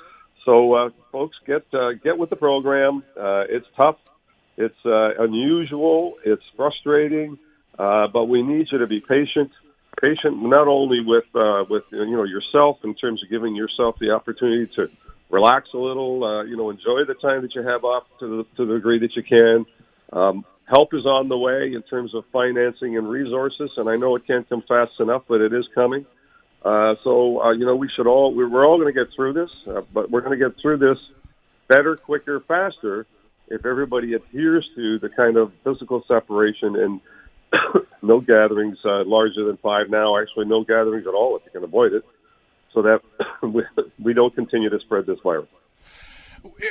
So, 0.45 0.73
uh, 0.73 0.89
folks, 1.11 1.35
get 1.47 1.65
uh, 1.73 1.94
get 2.03 2.17
with 2.17 2.29
the 2.29 2.35
program. 2.35 3.03
Uh, 3.17 3.45
it's 3.50 3.65
tough. 3.75 3.95
It's 4.57 4.75
uh, 4.85 5.23
unusual. 5.23 6.15
It's 6.23 6.44
frustrating. 6.55 7.39
Uh, 7.77 8.07
but 8.13 8.25
we 8.25 8.44
need 8.44 8.67
you 8.71 8.77
to 8.77 8.88
be 8.88 9.00
patient. 9.00 9.50
Patient 10.00 10.44
not 10.44 10.67
only 10.67 11.00
with 11.03 11.25
uh, 11.33 11.63
with 11.69 11.83
you 11.91 12.11
know 12.11 12.23
yourself 12.23 12.77
in 12.83 12.94
terms 12.95 13.23
of 13.23 13.29
giving 13.29 13.55
yourself 13.55 13.95
the 14.00 14.11
opportunity 14.11 14.71
to 14.75 14.89
relax 15.29 15.69
a 15.73 15.77
little. 15.77 16.23
Uh, 16.23 16.44
you 16.44 16.57
know, 16.57 16.69
enjoy 16.69 17.03
the 17.07 17.15
time 17.15 17.41
that 17.41 17.55
you 17.55 17.63
have 17.63 17.83
off 17.83 18.03
to 18.19 18.27
the 18.27 18.44
to 18.57 18.65
the 18.67 18.75
degree 18.75 19.00
that 19.00 19.15
you 19.15 19.23
can. 19.23 19.65
Um, 20.11 20.45
help 20.65 20.94
is 20.94 21.06
on 21.06 21.30
the 21.30 21.38
way 21.38 21.74
in 21.74 21.81
terms 21.83 22.15
of 22.15 22.24
financing 22.31 22.98
and 22.98 23.10
resources, 23.10 23.71
and 23.77 23.89
I 23.89 23.95
know 23.95 24.15
it 24.15 24.25
can't 24.25 24.48
come 24.48 24.63
fast 24.68 24.94
enough, 25.00 25.24
but 25.27 25.42
it 25.42 25.54
is 25.54 25.65
coming. 25.75 26.06
Uh, 26.63 26.95
so 27.04 27.42
uh, 27.42 27.51
you 27.51 27.65
know, 27.65 27.75
we 27.75 27.89
should 27.95 28.07
all 28.07 28.33
we're, 28.33 28.65
all 28.65 28.80
going 28.80 28.94
to 28.94 28.98
get 28.98 29.13
through 29.15 29.33
this, 29.33 29.50
uh, 29.68 29.81
but 29.94 30.10
we're 30.10 30.21
going 30.21 30.38
to 30.38 30.50
get 30.50 30.56
through 30.62 30.77
this 30.77 30.98
better, 31.68 31.95
quicker, 31.95 32.39
faster 32.48 33.06
if 33.50 33.65
everybody 33.65 34.13
adheres 34.13 34.68
to 34.75 34.98
the 35.00 35.10
kind 35.10 35.36
of 35.36 35.51
physical 35.63 36.04
separation 36.07 36.75
and 36.75 37.01
no 38.01 38.21
gatherings 38.21 38.77
uh, 38.86 39.04
larger 39.06 39.45
than 39.45 39.57
five 39.57 39.89
now. 39.89 40.18
Actually, 40.18 40.45
no 40.45 40.63
gatherings 40.63 41.06
at 41.06 41.13
all 41.13 41.36
if 41.36 41.44
you 41.45 41.51
can 41.51 41.63
avoid 41.63 41.94
it, 41.94 42.06
so 42.74 42.81
that 42.81 43.01
we, 43.44 43.63
we 44.01 44.13
don't 44.13 44.33
continue 44.33 44.69
to 44.69 44.80
spread 44.80 45.06
this 45.06 45.19
virus. 45.21 45.48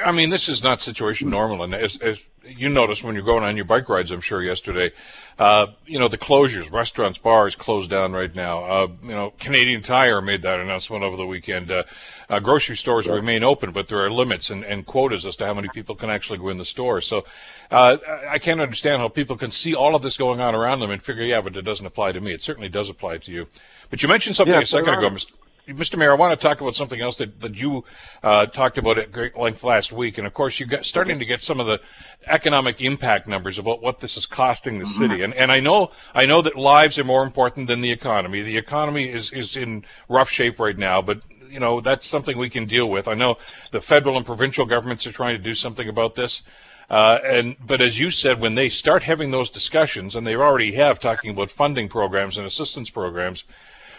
I 0.04 0.12
mean, 0.12 0.30
this 0.30 0.48
is 0.48 0.62
not 0.62 0.80
situation 0.80 1.30
normal, 1.30 1.62
and 1.62 1.74
as, 1.74 1.96
as 1.98 2.20
you 2.44 2.68
noticed 2.68 3.04
when 3.04 3.14
you're 3.14 3.24
going 3.24 3.44
on 3.44 3.56
your 3.56 3.64
bike 3.64 3.88
rides, 3.88 4.10
I'm 4.10 4.20
sure 4.20 4.42
yesterday, 4.42 4.92
uh, 5.38 5.68
you 5.86 5.98
know 5.98 6.08
the 6.08 6.18
closures, 6.18 6.70
restaurants, 6.70 7.18
bars 7.18 7.56
closed 7.56 7.90
down 7.90 8.12
right 8.12 8.34
now. 8.34 8.64
Uh, 8.64 8.88
you 9.02 9.10
know, 9.10 9.32
Canadian 9.38 9.82
Tire 9.82 10.20
made 10.20 10.42
that 10.42 10.60
announcement 10.60 11.02
over 11.02 11.16
the 11.16 11.26
weekend. 11.26 11.70
Uh, 11.70 11.84
uh 12.28 12.40
grocery 12.40 12.76
stores 12.76 13.06
yeah. 13.06 13.12
remain 13.12 13.42
open, 13.42 13.72
but 13.72 13.88
there 13.88 13.98
are 14.04 14.10
limits 14.10 14.50
and, 14.50 14.64
and, 14.64 14.86
quotas 14.86 15.26
as 15.26 15.36
to 15.36 15.46
how 15.46 15.54
many 15.54 15.68
people 15.68 15.94
can 15.94 16.10
actually 16.10 16.38
go 16.38 16.48
in 16.48 16.58
the 16.58 16.64
store. 16.64 17.00
So 17.00 17.24
uh, 17.70 17.96
I 18.28 18.38
can't 18.38 18.60
understand 18.60 19.00
how 19.00 19.08
people 19.08 19.36
can 19.36 19.50
see 19.50 19.74
all 19.74 19.94
of 19.94 20.02
this 20.02 20.16
going 20.16 20.40
on 20.40 20.54
around 20.54 20.80
them 20.80 20.90
and 20.90 21.02
figure, 21.02 21.24
yeah, 21.24 21.40
but 21.40 21.56
it 21.56 21.62
doesn't 21.62 21.86
apply 21.86 22.12
to 22.12 22.20
me. 22.20 22.32
It 22.32 22.42
certainly 22.42 22.68
does 22.68 22.90
apply 22.90 23.18
to 23.18 23.32
you. 23.32 23.46
But 23.90 24.02
you 24.02 24.08
mentioned 24.08 24.36
something 24.36 24.54
yeah, 24.54 24.60
a 24.60 24.66
second 24.66 24.94
ago, 24.94 25.10
Mr. 25.10 25.32
Mr. 25.72 25.98
Mayor, 25.98 26.12
I 26.12 26.14
want 26.14 26.38
to 26.38 26.46
talk 26.46 26.60
about 26.60 26.74
something 26.74 27.00
else 27.00 27.18
that, 27.18 27.40
that 27.40 27.56
you 27.56 27.84
uh, 28.22 28.46
talked 28.46 28.78
about 28.78 28.98
at 28.98 29.12
great 29.12 29.36
length 29.36 29.64
last 29.64 29.92
week, 29.92 30.18
and 30.18 30.26
of 30.26 30.34
course, 30.34 30.60
you 30.60 30.66
got 30.66 30.84
starting 30.84 31.18
to 31.18 31.24
get 31.24 31.42
some 31.42 31.60
of 31.60 31.66
the 31.66 31.80
economic 32.26 32.80
impact 32.80 33.26
numbers 33.26 33.58
about 33.58 33.82
what 33.82 34.00
this 34.00 34.16
is 34.16 34.26
costing 34.26 34.78
the 34.78 34.84
mm-hmm. 34.84 35.02
city. 35.02 35.22
And 35.22 35.34
and 35.34 35.50
I 35.50 35.60
know 35.60 35.90
I 36.14 36.26
know 36.26 36.42
that 36.42 36.56
lives 36.56 36.98
are 36.98 37.04
more 37.04 37.22
important 37.24 37.66
than 37.66 37.80
the 37.80 37.90
economy. 37.90 38.42
The 38.42 38.58
economy 38.58 39.08
is 39.08 39.32
is 39.32 39.56
in 39.56 39.84
rough 40.08 40.30
shape 40.30 40.58
right 40.58 40.78
now, 40.78 41.02
but 41.02 41.24
you 41.48 41.60
know 41.60 41.80
that's 41.80 42.06
something 42.06 42.38
we 42.38 42.50
can 42.50 42.66
deal 42.66 42.88
with. 42.88 43.08
I 43.08 43.14
know 43.14 43.38
the 43.70 43.80
federal 43.80 44.16
and 44.16 44.26
provincial 44.26 44.66
governments 44.66 45.06
are 45.06 45.12
trying 45.12 45.36
to 45.36 45.42
do 45.42 45.54
something 45.54 45.88
about 45.88 46.14
this. 46.14 46.42
Uh, 46.90 47.18
and 47.24 47.56
but 47.64 47.80
as 47.80 47.98
you 47.98 48.10
said, 48.10 48.40
when 48.40 48.54
they 48.54 48.68
start 48.68 49.02
having 49.02 49.30
those 49.30 49.48
discussions, 49.48 50.14
and 50.14 50.26
they 50.26 50.36
already 50.36 50.72
have 50.72 51.00
talking 51.00 51.30
about 51.30 51.50
funding 51.50 51.88
programs 51.88 52.36
and 52.36 52.46
assistance 52.46 52.90
programs, 52.90 53.44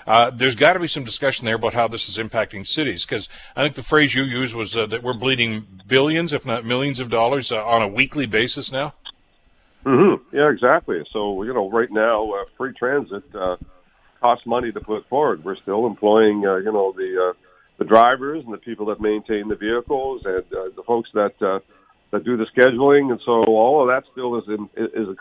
uh, 0.06 0.30
there's 0.30 0.56
got 0.56 0.74
to 0.74 0.80
be 0.80 0.88
some 0.88 1.04
discussion 1.04 1.46
there 1.46 1.56
about 1.56 1.74
how 1.74 1.88
this 1.88 2.10
is 2.10 2.18
impacting 2.18 2.68
cities, 2.68 3.06
because 3.06 3.30
I 3.56 3.64
think 3.64 3.76
the 3.76 3.84
phrase 3.84 4.16
you 4.16 4.24
used 4.24 4.54
was 4.54 4.76
uh, 4.76 4.86
that 4.88 5.04
we're 5.04 5.14
bleeding 5.14 5.66
billions, 5.88 6.34
if 6.34 6.46
not 6.46 6.66
millions, 6.66 7.00
of 7.00 7.10
dollars 7.10 7.52
uh, 7.52 7.66
on 7.66 7.82
a 7.82 7.88
weekly 7.88 8.26
basis 8.26 8.72
now. 8.72 8.94
Mm-hmm. 9.86 10.36
Yeah, 10.36 10.50
exactly. 10.50 11.04
So 11.12 11.44
you 11.44 11.54
know, 11.54 11.70
right 11.70 11.92
now, 11.92 12.32
uh, 12.32 12.46
free 12.58 12.74
transit 12.74 13.24
uh, 13.36 13.58
costs 14.22 14.46
money 14.46 14.72
to 14.72 14.80
put 14.80 15.08
forward. 15.10 15.44
We're 15.44 15.58
still 15.58 15.86
employing, 15.86 16.46
uh, 16.46 16.56
you 16.58 16.72
know, 16.72 16.94
the 16.96 17.32
uh, 17.32 17.34
the 17.78 17.86
drivers 17.86 18.44
and 18.46 18.54
the 18.54 18.60
people 18.60 18.86
that 18.88 19.02
maintain 19.02 19.48
the 19.48 19.56
vehicles 19.56 20.22
and 20.26 20.44
uh, 20.54 20.70
the 20.76 20.84
folks 20.86 21.10
that 21.14 21.34
uh, 21.42 21.60
that 22.12 22.24
do 22.24 22.38
the 22.38 22.46
scheduling, 22.56 23.12
and 23.12 23.20
so 23.26 23.44
all 23.44 23.82
of 23.82 23.88
that 23.88 24.10
still 24.12 24.38
is 24.38 24.44
in 24.48 24.70
is, 24.78 25.10
a, 25.10 25.16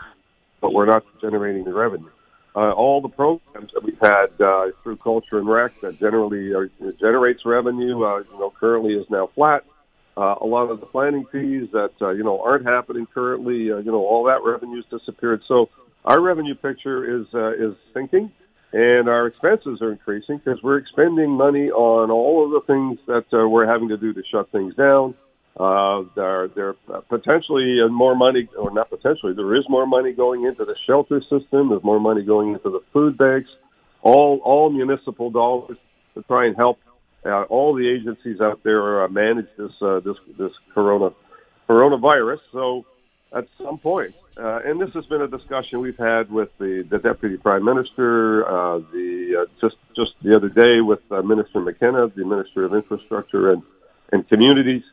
but 0.61 0.73
we're 0.73 0.85
not 0.85 1.03
generating 1.19 1.65
the 1.65 1.73
revenue 1.73 2.09
uh, 2.55 2.71
all 2.71 3.01
the 3.01 3.09
programs 3.09 3.71
that 3.73 3.83
we've 3.83 3.99
had 3.99 4.27
uh, 4.39 4.67
through 4.83 4.97
Culture 4.97 5.39
and 5.39 5.49
Rec 5.49 5.71
that 5.81 5.99
generally 5.99 6.53
are, 6.53 6.69
generates 6.99 7.45
revenue, 7.45 8.03
uh, 8.03 8.19
you 8.19 8.39
know, 8.39 8.53
currently 8.59 8.93
is 8.93 9.05
now 9.09 9.29
flat. 9.33 9.63
Uh, 10.15 10.35
a 10.41 10.45
lot 10.45 10.69
of 10.69 10.79
the 10.79 10.85
planning 10.85 11.25
fees 11.31 11.67
that 11.71 11.89
uh, 11.99 12.11
you 12.11 12.23
know 12.23 12.39
aren't 12.41 12.65
happening 12.65 13.07
currently, 13.11 13.71
uh, 13.71 13.77
you 13.77 13.91
know, 13.91 14.05
all 14.05 14.23
that 14.25 14.43
revenue's 14.43 14.85
disappeared. 14.91 15.41
So 15.47 15.69
our 16.05 16.21
revenue 16.21 16.53
picture 16.53 17.19
is 17.19 17.25
uh, 17.33 17.53
is 17.53 17.75
sinking, 17.95 18.31
and 18.71 19.09
our 19.09 19.25
expenses 19.25 19.81
are 19.81 19.91
increasing 19.91 20.37
because 20.37 20.61
we're 20.61 20.77
expending 20.77 21.31
money 21.31 21.71
on 21.71 22.11
all 22.11 22.45
of 22.45 22.51
the 22.51 22.61
things 22.71 22.99
that 23.07 23.25
uh, 23.35 23.49
we're 23.49 23.65
having 23.65 23.89
to 23.89 23.97
do 23.97 24.13
to 24.13 24.21
shut 24.31 24.51
things 24.51 24.75
down. 24.75 25.15
Uh, 25.55 26.03
there, 26.15 26.47
there 26.47 26.73
potentially 27.09 27.77
more 27.89 28.15
money, 28.15 28.49
or 28.57 28.71
not 28.71 28.89
potentially, 28.89 29.33
there 29.33 29.55
is 29.55 29.63
more 29.69 29.85
money 29.85 30.11
going 30.11 30.45
into 30.45 30.65
the 30.65 30.75
shelter 30.87 31.21
system. 31.21 31.69
There's 31.69 31.83
more 31.83 31.99
money 31.99 32.23
going 32.23 32.53
into 32.53 32.71
the 32.71 32.79
food 32.91 33.17
banks. 33.17 33.49
All 34.01 34.41
all 34.43 34.69
municipal 34.71 35.29
dollars 35.29 35.77
to 36.15 36.23
try 36.23 36.47
and 36.47 36.55
help 36.55 36.79
uh, 37.25 37.43
all 37.43 37.73
the 37.73 37.87
agencies 37.87 38.41
out 38.41 38.61
there 38.63 39.03
uh, 39.03 39.07
manage 39.07 39.47
this 39.57 39.71
uh, 39.81 39.99
this 39.99 40.17
this 40.37 40.51
corona 40.73 41.11
coronavirus. 41.69 42.39
So 42.51 42.85
at 43.31 43.47
some 43.57 43.77
point, 43.77 44.13
uh, 44.37 44.59
and 44.65 44.79
this 44.79 44.89
has 44.93 45.05
been 45.05 45.21
a 45.21 45.27
discussion 45.27 45.79
we've 45.79 45.97
had 45.97 46.31
with 46.31 46.49
the, 46.59 46.85
the 46.89 46.99
deputy 46.99 47.37
prime 47.37 47.63
minister, 47.63 48.45
uh, 48.45 48.79
the 48.91 49.45
uh, 49.45 49.51
just 49.61 49.75
just 49.95 50.11
the 50.21 50.35
other 50.35 50.49
day 50.49 50.81
with 50.81 50.99
uh, 51.11 51.21
Minister 51.21 51.59
McKenna, 51.61 52.07
the 52.09 52.25
minister 52.25 52.65
of 52.65 52.73
infrastructure 52.73 53.51
and 53.51 53.63
and 54.11 54.27
communities. 54.27 54.83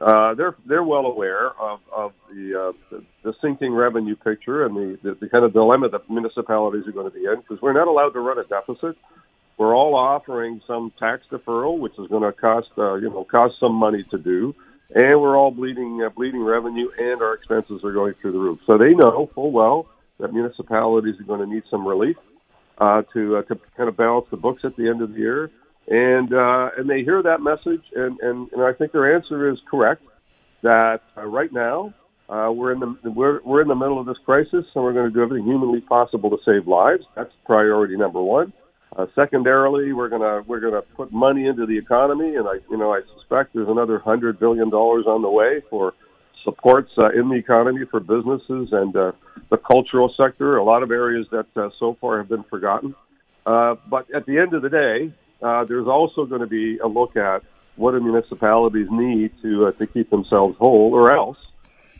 Uh, 0.00 0.34
they're 0.34 0.56
they're 0.66 0.84
well 0.84 1.06
aware 1.06 1.50
of 1.60 1.80
of 1.94 2.12
the, 2.28 2.72
uh, 2.72 2.72
the 2.90 3.04
the 3.22 3.32
sinking 3.40 3.72
revenue 3.72 4.16
picture 4.16 4.66
and 4.66 4.76
the, 4.76 4.98
the 5.02 5.14
the 5.20 5.28
kind 5.28 5.44
of 5.44 5.52
dilemma 5.52 5.88
that 5.88 6.08
municipalities 6.10 6.86
are 6.86 6.92
going 6.92 7.10
to 7.10 7.16
be 7.16 7.24
in 7.24 7.36
because 7.40 7.62
we're 7.62 7.72
not 7.72 7.88
allowed 7.88 8.10
to 8.10 8.20
run 8.20 8.38
a 8.38 8.44
deficit. 8.44 8.96
We're 9.56 9.74
all 9.74 9.94
offering 9.94 10.60
some 10.66 10.92
tax 10.98 11.22
deferral, 11.30 11.78
which 11.78 11.92
is 11.92 12.08
going 12.08 12.22
to 12.22 12.32
cost 12.32 12.68
uh, 12.76 12.94
you 12.94 13.08
know 13.08 13.24
cost 13.24 13.54
some 13.60 13.74
money 13.74 14.04
to 14.10 14.18
do 14.18 14.54
and 14.94 15.20
we're 15.20 15.36
all 15.36 15.50
bleeding 15.50 16.02
uh, 16.04 16.10
bleeding 16.10 16.42
revenue, 16.42 16.88
and 16.98 17.22
our 17.22 17.34
expenses 17.34 17.80
are 17.84 17.92
going 17.92 18.14
through 18.20 18.32
the 18.32 18.38
roof. 18.38 18.60
So 18.66 18.78
they 18.78 18.94
know 18.94 19.30
full 19.34 19.50
well 19.50 19.86
that 20.20 20.32
municipalities 20.32 21.14
are 21.20 21.24
going 21.24 21.40
to 21.40 21.52
need 21.52 21.64
some 21.70 21.86
relief 21.86 22.16
uh, 22.78 23.02
to 23.12 23.36
uh, 23.38 23.42
to 23.42 23.60
kind 23.76 23.88
of 23.88 23.96
balance 23.96 24.26
the 24.30 24.36
books 24.36 24.62
at 24.64 24.76
the 24.76 24.88
end 24.88 25.02
of 25.02 25.12
the 25.12 25.18
year, 25.18 25.50
and 25.88 26.32
uh, 26.32 26.70
and 26.76 26.88
they 26.88 27.02
hear 27.02 27.22
that 27.22 27.40
message, 27.40 27.82
and, 27.94 28.18
and 28.20 28.50
and 28.52 28.62
I 28.62 28.72
think 28.72 28.92
their 28.92 29.14
answer 29.14 29.50
is 29.50 29.58
correct 29.70 30.02
that 30.62 31.00
uh, 31.16 31.26
right 31.26 31.52
now 31.52 31.92
uh, 32.28 32.50
we're 32.50 32.72
in 32.72 32.80
the 32.80 33.10
we're 33.10 33.40
we're 33.44 33.62
in 33.62 33.68
the 33.68 33.74
middle 33.74 34.00
of 34.00 34.06
this 34.06 34.16
crisis, 34.24 34.64
and 34.74 34.84
we're 34.84 34.94
going 34.94 35.08
to 35.08 35.14
do 35.14 35.22
everything 35.22 35.46
humanly 35.46 35.80
possible 35.82 36.30
to 36.30 36.38
save 36.44 36.66
lives. 36.66 37.04
That's 37.14 37.30
priority 37.44 37.96
number 37.96 38.22
one. 38.22 38.52
Uh, 38.96 39.06
secondarily, 39.14 39.92
we're 39.92 40.08
gonna 40.08 40.42
we're 40.46 40.60
gonna 40.60 40.82
put 40.96 41.12
money 41.12 41.46
into 41.46 41.66
the 41.66 41.76
economy, 41.76 42.36
and 42.36 42.48
I 42.48 42.54
you 42.70 42.78
know 42.78 42.92
I 42.92 43.00
suspect 43.18 43.52
there's 43.52 43.68
another 43.68 43.98
hundred 43.98 44.40
billion 44.40 44.70
dollars 44.70 45.04
on 45.06 45.20
the 45.20 45.30
way 45.30 45.62
for 45.68 45.92
supports 46.44 46.90
uh, 46.96 47.10
in 47.10 47.28
the 47.28 47.34
economy 47.34 47.80
for 47.90 48.00
businesses 48.00 48.68
and 48.72 48.96
uh, 48.96 49.12
the 49.50 49.56
cultural 49.56 50.12
sector. 50.16 50.56
A 50.56 50.64
lot 50.64 50.82
of 50.82 50.90
areas 50.90 51.26
that 51.30 51.46
uh, 51.56 51.70
so 51.78 51.96
far 52.00 52.18
have 52.18 52.28
been 52.28 52.44
forgotten. 52.44 52.94
Uh, 53.44 53.74
but 53.90 54.06
at 54.14 54.24
the 54.26 54.38
end 54.38 54.54
of 54.54 54.62
the 54.62 54.70
day, 54.70 55.12
uh, 55.44 55.64
there's 55.64 55.86
also 55.86 56.24
going 56.24 56.40
to 56.40 56.46
be 56.46 56.78
a 56.78 56.88
look 56.88 57.16
at 57.16 57.42
what 57.76 57.92
do 57.92 58.00
municipalities 58.00 58.88
need 58.90 59.30
to 59.42 59.66
uh, 59.66 59.72
to 59.72 59.86
keep 59.86 60.10
themselves 60.10 60.56
whole, 60.58 60.94
or 60.94 61.14
else 61.14 61.38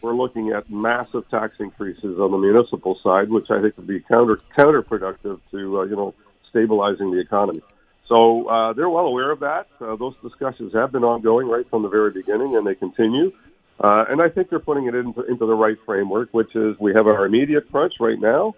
we're 0.01 0.15
looking 0.15 0.51
at 0.51 0.71
massive 0.71 1.29
tax 1.31 1.55
increases 1.61 2.19
on 2.19 2.31
the 2.31 2.39
municipal 2.39 2.99
side, 3.03 3.31
which 3.31 3.51
I 3.51 3.61
think 3.61 3.77
would 3.77 3.87
be 3.87 4.01
counter 4.01 4.41
counterproductive 4.57 5.41
to 5.51 5.81
uh, 5.81 5.83
you 5.85 5.97
know 5.97 6.15
stabilizing 6.51 7.11
the 7.11 7.21
economy. 7.21 7.63
So 8.09 8.49
uh, 8.49 8.73
they're 8.75 8.89
well 8.89 9.07
aware 9.07 9.31
of 9.31 9.41
that. 9.41 9.67
Uh, 9.81 9.97
those 9.97 10.15
discussions 10.23 10.73
have 10.75 10.93
been 10.93 11.05
ongoing 11.05 11.49
right 11.49 11.69
from 11.69 11.83
the 11.83 11.89
very 11.89 12.11
beginning, 12.11 12.57
and 12.57 12.67
they 12.67 12.75
continue. 12.75 13.33
Uh, 13.81 14.05
and 14.09 14.23
I 14.23 14.29
think 14.29 14.51
they're 14.51 14.61
putting 14.61 14.87
it 14.87 14.95
into, 14.95 15.23
into 15.25 15.47
the 15.47 15.55
right 15.55 15.77
framework, 15.85 16.29
which 16.33 16.55
is 16.55 16.77
we 16.79 16.95
have 16.95 17.07
our 17.07 17.27
immediate 17.27 17.71
crunch 17.73 17.95
right 17.99 18.21
now. 18.21 18.55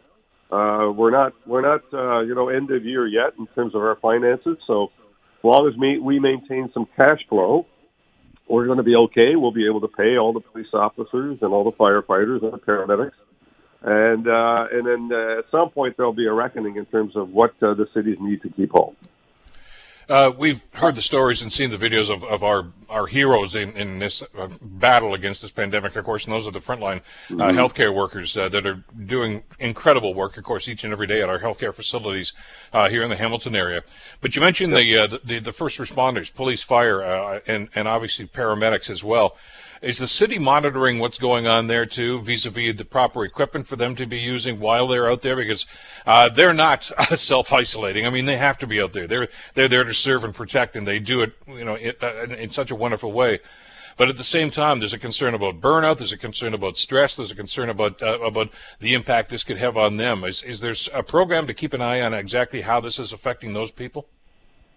Uh, 0.51 0.93
we're 0.97 1.11
not 1.11 1.33
we're 1.47 1.63
not 1.63 1.83
uh, 1.93 2.21
you 2.21 2.35
know 2.35 2.49
end 2.49 2.71
of 2.71 2.85
year 2.85 3.07
yet 3.07 3.35
in 3.39 3.47
terms 3.49 3.75
of 3.75 3.83
our 3.83 3.97
finances. 3.97 4.57
So 4.67 4.85
as 4.85 5.45
long 5.45 5.69
as 5.69 5.79
we, 5.79 5.99
we 5.99 6.21
maintain 6.21 6.71
some 6.73 6.87
cash 6.99 7.21
flow, 7.29 7.67
we're 8.49 8.67
going 8.67 8.79
to 8.79 8.85
be 8.85 8.95
okay. 8.95 9.35
We'll 9.35 9.53
be 9.53 9.67
able 9.67 9.81
to 9.81 9.89
pay 9.89 10.17
all 10.17 10.33
the 10.33 10.41
police 10.41 10.73
officers 10.73 11.39
and 11.43 11.53
all 11.53 11.65
the 11.65 11.73
firefighters 11.73 12.43
and 12.43 12.53
the 12.53 12.59
paramedics 12.59 13.13
and 13.83 14.27
uh, 14.27 14.67
and 14.73 14.87
then 14.87 15.11
uh, 15.17 15.39
at 15.39 15.45
some 15.51 15.71
point 15.71 15.97
there'll 15.97 16.13
be 16.13 16.27
a 16.27 16.33
reckoning 16.33 16.77
in 16.77 16.87
terms 16.87 17.15
of 17.17 17.31
what 17.31 17.51
uh, 17.63 17.73
the 17.75 17.87
cities 17.95 18.17
need 18.21 18.43
to 18.43 18.49
keep 18.51 18.71
home. 18.71 18.97
Uh, 20.09 20.33
we've 20.39 20.63
heard 20.75 20.95
the 20.95 21.03
stories 21.03 21.43
and 21.43 21.53
seen 21.53 21.71
the 21.71 21.77
videos 21.77 22.11
of, 22.11 22.23
of 22.23 22.45
our, 22.45 22.67
our 22.89 23.09
heroes 23.09 23.57
in, 23.57 23.73
in 23.73 23.99
this 23.99 24.23
uh, 24.39 24.49
battle 24.63 25.15
against 25.15 25.43
this 25.43 25.51
pandemic, 25.51 25.97
of 25.97 26.05
course, 26.05 26.25
and 26.25 26.33
those 26.33 26.47
are 26.47 26.53
the 26.53 26.61
frontline 26.61 26.99
uh, 26.99 27.35
mm-hmm. 27.35 27.59
healthcare 27.59 27.93
workers 27.93 28.37
uh, 28.37 28.49
that 28.49 28.65
are 28.65 28.85
doing 29.07 29.43
incredible 29.59 30.15
work, 30.15 30.37
of 30.37 30.45
course, 30.45 30.69
each 30.69 30.85
and 30.85 30.93
every 30.93 31.09
day 31.09 31.23
at 31.23 31.29
our 31.29 31.41
healthcare 31.41 31.75
facilities 31.75 32.33
uh, 32.73 32.89
here 32.89 33.03
in 33.03 33.11
the 33.11 33.17
Hamilton 33.17 33.57
area. 33.57 33.83
But 34.21 34.37
you 34.37 34.43
mentioned 34.43 34.73
the, 34.73 35.19
the, 35.25 35.41
the 35.41 35.53
first 35.53 35.79
responders, 35.79 36.33
police, 36.33 36.63
fire, 36.63 37.03
and 37.47 37.69
and 37.75 37.89
obviously 37.89 38.27
paramedics 38.27 38.89
as 38.89 39.03
well. 39.03 39.37
Is 39.83 39.99
the 39.99 40.09
city 40.09 40.39
monitoring 40.39 40.99
what's 40.99 41.19
going 41.19 41.47
on 41.47 41.67
there 41.67 41.87
too, 41.87 42.21
vis-a-vis 42.21 42.77
the 42.77 42.85
proper 42.85 43.25
equipment 43.25 43.67
for 43.67 43.77
them 43.77 43.95
to 43.97 44.07
be 44.07 44.19
using 44.19 44.59
while 44.59 44.89
they're 44.89 45.11
out 45.11 45.23
there? 45.23 45.37
Because 45.37 45.67
uh, 46.07 46.29
they're 46.29 46.55
not 46.55 46.85
self-isolating. 47.17 48.07
I 48.07 48.11
mean, 48.11 48.27
they 48.27 48.37
have 48.39 48.59
to 48.59 48.67
be 48.67 48.81
out 48.81 48.93
there. 48.93 49.07
They're 49.07 49.29
they're 49.55 49.69
there 49.69 49.85
to 49.85 49.95
serve 49.95 50.25
and 50.25 50.35
protect, 50.35 50.77
and 50.77 50.87
they 50.87 50.99
do 50.99 51.23
it, 51.23 51.33
you 51.47 51.65
know, 51.65 51.77
in, 51.77 51.95
uh, 52.03 52.35
in 52.35 52.51
such 52.51 52.71
a 52.71 52.75
wonderful 52.75 53.13
way. 53.13 53.41
But 53.97 54.11
at 54.11 54.19
the 54.19 54.25
same 54.25 54.51
time, 54.51 54.79
there's 54.79 54.93
a 54.93 54.99
concern 54.99 55.35
about 55.35 55.61
burnout. 55.61 55.99
There's 55.99 56.13
a 56.13 56.19
concern 56.19 56.53
about 56.53 56.77
stress. 56.77 57.17
There's 57.17 57.31
a 57.31 57.37
concern 57.37 57.71
about 57.71 58.03
uh, 58.03 58.21
about 58.21 58.51
the 58.81 58.95
impact 58.95 59.31
this 59.31 59.45
could 59.45 59.59
have 59.59 59.77
on 59.77 59.97
them. 59.97 60.25
Is 60.25 60.43
is 60.43 60.61
there 60.61 60.75
a 60.93 61.03
program 61.03 61.47
to 61.47 61.55
keep 61.55 61.73
an 61.73 61.81
eye 61.81 62.01
on 62.01 62.13
exactly 62.13 62.63
how 62.63 62.81
this 62.81 62.99
is 62.99 63.13
affecting 63.13 63.53
those 63.53 63.71
people? 63.71 64.09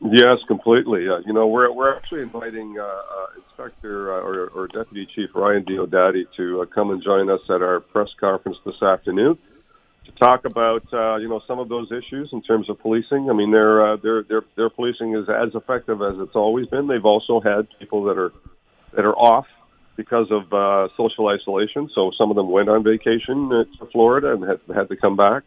Yes, 0.01 0.38
completely. 0.48 1.10
Uh, 1.10 1.20
you 1.25 1.34
know, 1.34 1.48
we're 1.48 1.72
we're 1.74 1.96
actually 1.96 2.22
inviting 2.22 2.77
uh, 2.79 2.84
uh, 2.84 3.25
Inspector 3.36 4.13
uh, 4.13 4.22
or, 4.22 4.48
or, 4.48 4.68
Deputy 4.68 5.06
Chief 5.13 5.29
Ryan 5.36 5.65
Diodati 5.65 6.24
to 6.38 6.62
uh, 6.62 6.65
come 6.74 6.91
and 6.91 7.03
join 7.03 7.29
us 7.29 7.41
at 7.50 7.62
our 7.62 7.82
press 7.82 8.08
conference 8.18 8.58
this 8.65 8.82
afternoon 8.82 9.38
to 10.06 10.12
talk 10.13 10.46
about 10.46 10.84
uh, 10.94 11.18
you 11.18 11.27
know 11.27 11.41
some 11.46 11.60
of 11.60 11.68
those 11.68 11.91
issues 11.91 12.29
in 12.32 12.41
terms 12.41 12.70
of 12.70 12.79
policing. 12.79 13.29
I 13.29 13.34
mean, 13.34 13.51
their 13.51 13.98
their 13.98 14.24
their 14.24 14.41
their 14.56 14.70
policing 14.70 15.15
is 15.15 15.27
as 15.27 15.53
effective 15.53 16.01
as 16.01 16.15
it's 16.18 16.36
always 16.36 16.68
been. 16.68 16.88
They've 16.88 17.03
also 17.03 17.41
had 17.41 17.68
people 17.77 18.06
that 18.06 18.18
are 18.18 18.32
that 18.96 19.03
are 19.03 19.18
off 19.18 19.48
because 19.98 20.27
of 20.32 20.89
social 20.96 21.27
isolation. 21.27 21.89
So 21.94 22.12
some 22.18 22.29
of 22.29 22.38
them 22.38 22.50
went 22.50 22.70
on 22.70 22.86
vacation 22.86 23.50
to 23.50 23.86
Florida 23.91 24.32
and 24.32 24.44
had, 24.44 24.62
had 24.74 24.88
to 24.88 24.96
come 24.96 25.18
back. 25.18 25.44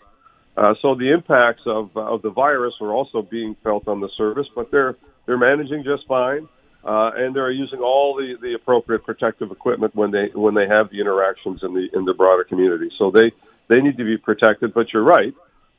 Uh, 0.56 0.75
so 0.82 0.94
the 0.94 1.12
impacts 1.12 1.62
of, 1.66 1.97
of 1.97 2.21
the 2.23 2.30
virus 2.30 2.75
are 2.80 2.92
also 2.92 3.23
being 3.23 3.56
felt 3.62 3.88
on 3.88 4.00
the 4.00 4.09
service, 4.16 4.47
but 4.54 4.71
they're 4.71 4.97
they're 5.25 5.38
managing 5.38 5.85
just 5.85 6.06
fine, 6.06 6.49
uh, 6.85 7.11
and 7.16 7.35
they're 7.35 7.50
using 7.50 7.78
all 7.78 8.16
the, 8.16 8.35
the 8.42 8.54
appropriate 8.54 9.04
protective 9.04 9.50
equipment 9.50 9.94
when 9.94 10.11
they 10.11 10.26
when 10.35 10.54
they 10.54 10.66
have 10.68 10.90
the 10.90 11.00
interactions 11.00 11.61
in 11.62 11.73
the 11.73 11.88
in 11.94 12.04
the 12.04 12.12
broader 12.12 12.44
community. 12.44 12.90
So 12.99 13.11
they 13.11 13.32
they 13.68 13.80
need 13.80 13.97
to 13.97 14.04
be 14.04 14.18
protected. 14.18 14.75
But 14.75 14.92
you're 14.92 15.04
right, 15.04 15.32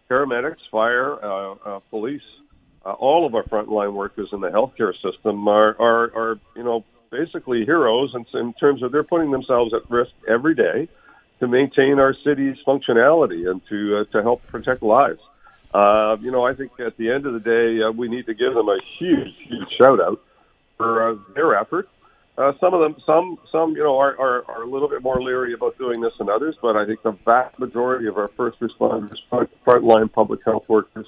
paramedics, 0.09 0.63
fire, 0.71 1.23
uh, 1.23 1.53
uh, 1.53 1.79
police, 1.91 2.21
uh, 2.83 2.93
all 2.93 3.27
of 3.27 3.35
our 3.35 3.43
frontline 3.43 3.93
workers 3.93 4.29
in 4.31 4.41
the 4.41 4.49
healthcare 4.49 4.93
system 5.03 5.47
are 5.47 5.79
are, 5.79 6.03
are 6.15 6.39
you 6.55 6.63
know 6.63 6.83
basically 7.11 7.63
heroes 7.63 8.15
in, 8.15 8.25
in 8.39 8.53
terms 8.53 8.81
of 8.81 8.91
they're 8.91 9.03
putting 9.03 9.29
themselves 9.29 9.71
at 9.71 9.87
risk 9.91 10.11
every 10.27 10.55
day 10.55 10.89
to 11.43 11.47
maintain 11.49 11.99
our 11.99 12.15
city's 12.23 12.55
functionality 12.65 13.49
and 13.51 13.61
to 13.67 13.97
uh, 13.97 14.03
to 14.13 14.23
help 14.23 14.41
protect 14.47 14.81
lives. 14.81 15.19
Uh, 15.73 16.15
you 16.21 16.31
know, 16.31 16.45
I 16.45 16.53
think 16.53 16.71
at 16.79 16.95
the 16.95 17.11
end 17.11 17.25
of 17.25 17.33
the 17.33 17.39
day, 17.39 17.83
uh, 17.83 17.91
we 17.91 18.07
need 18.07 18.27
to 18.27 18.33
give 18.33 18.53
them 18.53 18.69
a 18.69 18.77
huge, 18.97 19.35
huge 19.49 19.67
shout 19.77 19.99
out 19.99 20.21
for 20.77 21.11
uh, 21.11 21.15
their 21.35 21.57
effort. 21.57 21.89
Uh, 22.37 22.53
some 22.61 22.73
of 22.73 22.79
them, 22.79 22.95
some, 23.05 23.37
some, 23.51 23.71
you 23.75 23.83
know, 23.83 23.97
are, 23.97 24.17
are, 24.19 24.49
are 24.49 24.63
a 24.63 24.69
little 24.69 24.87
bit 24.87 25.03
more 25.03 25.21
leery 25.21 25.53
about 25.53 25.77
doing 25.77 25.99
this 25.99 26.13
than 26.17 26.29
others, 26.29 26.55
but 26.61 26.75
I 26.75 26.85
think 26.85 27.03
the 27.03 27.17
vast 27.25 27.59
majority 27.59 28.07
of 28.07 28.17
our 28.17 28.29
first 28.37 28.59
responders, 28.59 29.17
front, 29.29 29.49
frontline 29.65 30.11
public 30.11 30.39
health 30.45 30.63
workers, 30.67 31.07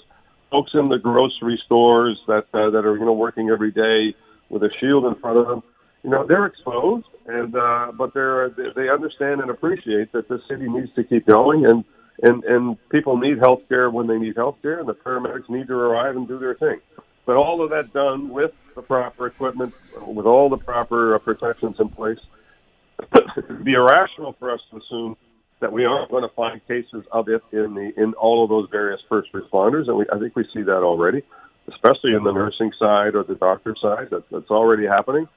folks 0.51 0.71
in 0.73 0.89
the 0.89 0.99
grocery 0.99 1.59
stores 1.65 2.19
that 2.27 2.45
uh, 2.53 2.69
that 2.71 2.85
are, 2.85 2.97
you 2.97 3.05
know, 3.05 3.13
working 3.13 3.49
every 3.49 3.71
day 3.71 4.15
with 4.49 4.63
a 4.63 4.69
shield 4.79 5.05
in 5.05 5.15
front 5.15 5.37
of 5.37 5.47
them, 5.47 5.63
you 6.05 6.11
know, 6.11 6.23
they're 6.27 6.45
exposed, 6.45 7.07
and 7.25 7.55
uh, 7.55 7.91
but 7.97 8.13
they're 8.13 8.49
they 8.75 8.89
understand 8.89 9.41
and 9.41 9.49
appreciate 9.49 10.11
that 10.11 10.27
the 10.29 10.39
city 10.47 10.69
needs 10.69 10.93
to 10.93 11.03
keep 11.03 11.25
going, 11.25 11.65
and 11.65 11.83
and 12.21 12.43
and 12.43 12.89
people 12.89 13.17
need 13.17 13.39
health 13.39 13.61
care 13.67 13.89
when 13.89 14.05
they 14.05 14.19
need 14.19 14.35
health 14.35 14.57
care, 14.61 14.79
and 14.79 14.87
the 14.87 14.93
paramedics 14.93 15.49
need 15.49 15.65
to 15.65 15.73
arrive 15.73 16.15
and 16.15 16.27
do 16.27 16.37
their 16.37 16.53
thing. 16.53 16.79
But 17.25 17.37
all 17.37 17.63
of 17.63 17.71
that 17.71 17.91
done 17.91 18.29
with 18.29 18.51
the 18.75 18.83
proper 18.83 19.25
equipment, 19.25 19.73
with 20.05 20.27
all 20.27 20.47
the 20.47 20.57
proper 20.57 21.15
uh, 21.15 21.19
protections 21.19 21.77
in 21.79 21.89
place. 21.89 22.19
It'd 23.35 23.63
be 23.65 23.73
irrational 23.73 24.35
for 24.37 24.51
us 24.51 24.59
to 24.69 24.77
assume 24.77 25.17
that 25.59 25.73
we 25.73 25.85
aren't 25.85 26.11
going 26.11 26.21
to 26.21 26.35
find 26.35 26.61
cases 26.67 27.03
of 27.11 27.27
it 27.29 27.41
in 27.51 27.73
the 27.73 27.91
in 27.97 28.13
all 28.13 28.43
of 28.43 28.51
those 28.51 28.69
various 28.69 29.01
first 29.09 29.33
responders, 29.33 29.87
and 29.87 29.97
we, 29.97 30.05
I 30.13 30.19
think 30.19 30.35
we 30.35 30.45
see 30.53 30.61
that 30.61 30.83
already, 30.83 31.23
especially 31.67 32.13
in 32.13 32.23
the 32.23 32.31
nursing 32.31 32.71
side 32.77 33.15
or 33.15 33.23
the 33.23 33.33
doctor 33.33 33.75
side. 33.81 34.09
That, 34.11 34.29
that's 34.29 34.51
already 34.51 34.85
happening 34.85 35.27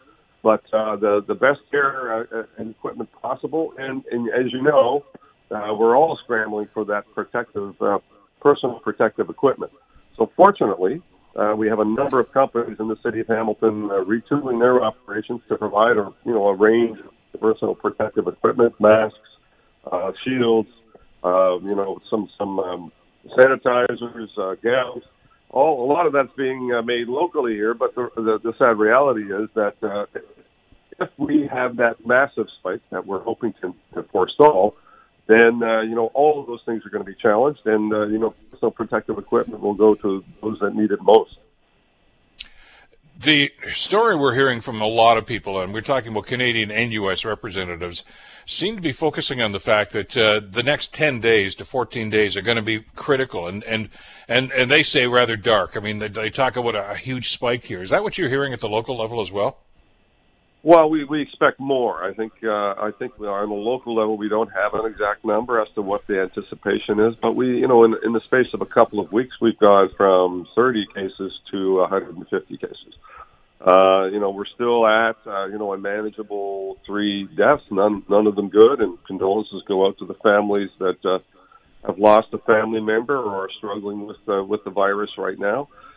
but 0.42 0.62
uh, 0.72 0.96
the 0.96 1.24
the 1.26 1.34
best 1.34 1.60
care 1.70 2.26
uh, 2.32 2.42
and 2.58 2.70
equipment 2.70 3.10
possible. 3.20 3.72
And, 3.78 4.04
and 4.10 4.28
as 4.30 4.52
you 4.52 4.62
know, 4.62 5.04
uh, 5.50 5.74
we're 5.78 5.96
all 5.96 6.18
scrambling 6.24 6.68
for 6.72 6.84
that 6.86 7.04
protective, 7.14 7.80
uh, 7.80 7.98
personal 8.40 8.80
protective 8.80 9.28
equipment. 9.30 9.72
So 10.16 10.30
fortunately, 10.36 11.02
Uh, 11.36 11.54
we 11.54 11.68
have 11.68 11.78
a 11.78 11.84
number 11.84 12.18
of 12.18 12.32
companies 12.32 12.78
in 12.80 12.88
the 12.88 12.96
city 13.04 13.20
of 13.20 13.28
Hamilton 13.28 13.76
uh, 13.92 14.02
retooling 14.12 14.58
their 14.58 14.82
operations 14.82 15.40
to 15.48 15.54
provide 15.56 15.96
a 15.96 16.06
you 16.26 16.32
know 16.34 16.48
a 16.48 16.56
range 16.68 16.98
of 16.98 17.40
personal 17.40 17.74
protective 17.84 18.26
equipment, 18.26 18.74
masks, 18.80 19.30
uh, 19.92 20.10
shields, 20.24 20.72
uh, 21.22 21.54
you 21.70 21.76
know 21.78 22.00
some 22.10 22.28
some 22.38 22.58
um, 22.58 22.82
sanitizers, 23.36 24.30
uh, 24.36 24.54
gowns. 24.66 25.04
All 25.50 25.84
a 25.84 25.88
lot 25.90 26.06
of 26.06 26.12
that's 26.12 26.34
being 26.36 26.72
uh, 26.74 26.82
made 26.82 27.08
locally 27.08 27.54
here, 27.54 27.74
but 27.74 27.94
the, 27.94 28.10
the, 28.16 28.38
the 28.42 28.52
sad 28.58 28.78
reality 28.78 29.32
is 29.32 29.48
that 29.54 29.74
uh, 29.82 30.06
if 31.00 31.08
we 31.16 31.48
have 31.50 31.76
that 31.76 32.06
massive 32.06 32.46
spike 32.58 32.82
that 32.90 33.06
we're 33.06 33.22
hoping 33.22 33.54
to, 33.62 33.74
to 33.94 34.02
forestall, 34.12 34.76
then 35.26 35.62
uh, 35.62 35.82
you 35.82 35.94
know 35.94 36.10
all 36.14 36.40
of 36.40 36.46
those 36.46 36.60
things 36.66 36.84
are 36.84 36.90
going 36.90 37.04
to 37.04 37.10
be 37.10 37.16
challenged, 37.20 37.60
and 37.66 37.92
uh, 37.92 38.06
you 38.06 38.18
know 38.18 38.34
personal 38.50 38.70
protective 38.70 39.18
equipment 39.18 39.62
will 39.62 39.74
go 39.74 39.94
to 39.94 40.24
those 40.42 40.58
that 40.60 40.74
need 40.74 40.90
it 40.90 41.00
most. 41.02 41.36
The 43.20 43.50
story 43.72 44.14
we're 44.14 44.34
hearing 44.34 44.60
from 44.60 44.80
a 44.80 44.86
lot 44.86 45.18
of 45.18 45.26
people, 45.26 45.60
and 45.60 45.74
we're 45.74 45.80
talking 45.80 46.12
about 46.12 46.26
Canadian 46.26 46.70
and 46.70 46.92
U.S. 46.92 47.24
representatives, 47.24 48.04
seem 48.46 48.76
to 48.76 48.80
be 48.80 48.92
focusing 48.92 49.42
on 49.42 49.50
the 49.50 49.58
fact 49.58 49.92
that 49.92 50.16
uh, 50.16 50.40
the 50.48 50.62
next 50.62 50.94
10 50.94 51.20
days 51.20 51.56
to 51.56 51.64
14 51.64 52.10
days 52.10 52.36
are 52.36 52.42
going 52.42 52.58
to 52.58 52.62
be 52.62 52.84
critical, 52.94 53.48
and 53.48 53.64
and 53.64 53.88
and, 54.28 54.52
and 54.52 54.70
they 54.70 54.84
say 54.84 55.08
rather 55.08 55.36
dark. 55.36 55.76
I 55.76 55.80
mean, 55.80 55.98
they, 55.98 56.06
they 56.06 56.30
talk 56.30 56.56
about 56.56 56.76
a, 56.76 56.92
a 56.92 56.94
huge 56.94 57.30
spike 57.30 57.64
here. 57.64 57.82
Is 57.82 57.90
that 57.90 58.04
what 58.04 58.18
you're 58.18 58.28
hearing 58.28 58.52
at 58.52 58.60
the 58.60 58.68
local 58.68 58.96
level 58.96 59.20
as 59.20 59.32
well? 59.32 59.64
Well, 60.62 60.90
we, 60.90 61.04
we 61.04 61.22
expect 61.22 61.60
more. 61.60 62.02
I 62.02 62.12
think 62.14 62.32
uh, 62.42 62.50
I 62.50 62.90
think 62.98 63.18
on 63.20 63.48
the 63.48 63.54
local 63.54 63.94
level 63.94 64.16
we 64.16 64.28
don't 64.28 64.50
have 64.50 64.74
an 64.74 64.90
exact 64.90 65.24
number 65.24 65.60
as 65.60 65.68
to 65.76 65.82
what 65.82 66.06
the 66.08 66.20
anticipation 66.20 66.98
is, 66.98 67.14
but 67.22 67.36
we 67.36 67.58
you 67.58 67.68
know 67.68 67.84
in 67.84 67.94
in 68.04 68.12
the 68.12 68.20
space 68.26 68.52
of 68.52 68.60
a 68.60 68.66
couple 68.66 68.98
of 68.98 69.12
weeks 69.12 69.36
we've 69.40 69.58
gone 69.58 69.88
from 69.96 70.46
30 70.56 70.86
cases 70.94 71.32
to 71.52 71.76
150 71.76 72.56
cases. 72.56 72.94
Uh, 73.60 74.06
you 74.12 74.18
know 74.18 74.30
we're 74.30 74.46
still 74.46 74.84
at 74.84 75.16
uh, 75.26 75.46
you 75.46 75.58
know 75.58 75.72
a 75.72 75.78
manageable 75.78 76.76
three 76.84 77.28
deaths, 77.36 77.62
none 77.70 78.02
none 78.08 78.26
of 78.26 78.34
them 78.34 78.48
good, 78.48 78.80
and 78.80 78.98
condolences 79.06 79.62
go 79.68 79.86
out 79.86 79.96
to 79.98 80.06
the 80.06 80.14
families 80.14 80.70
that 80.80 80.98
uh, 81.04 81.20
have 81.86 81.98
lost 81.98 82.28
a 82.32 82.38
family 82.38 82.80
member 82.80 83.16
or 83.16 83.44
are 83.44 83.50
struggling 83.58 84.06
with 84.06 84.28
uh, 84.28 84.42
with 84.42 84.64
the 84.64 84.70
virus 84.70 85.10
right 85.18 85.38
now. 85.38 85.68
Uh, 85.72 85.87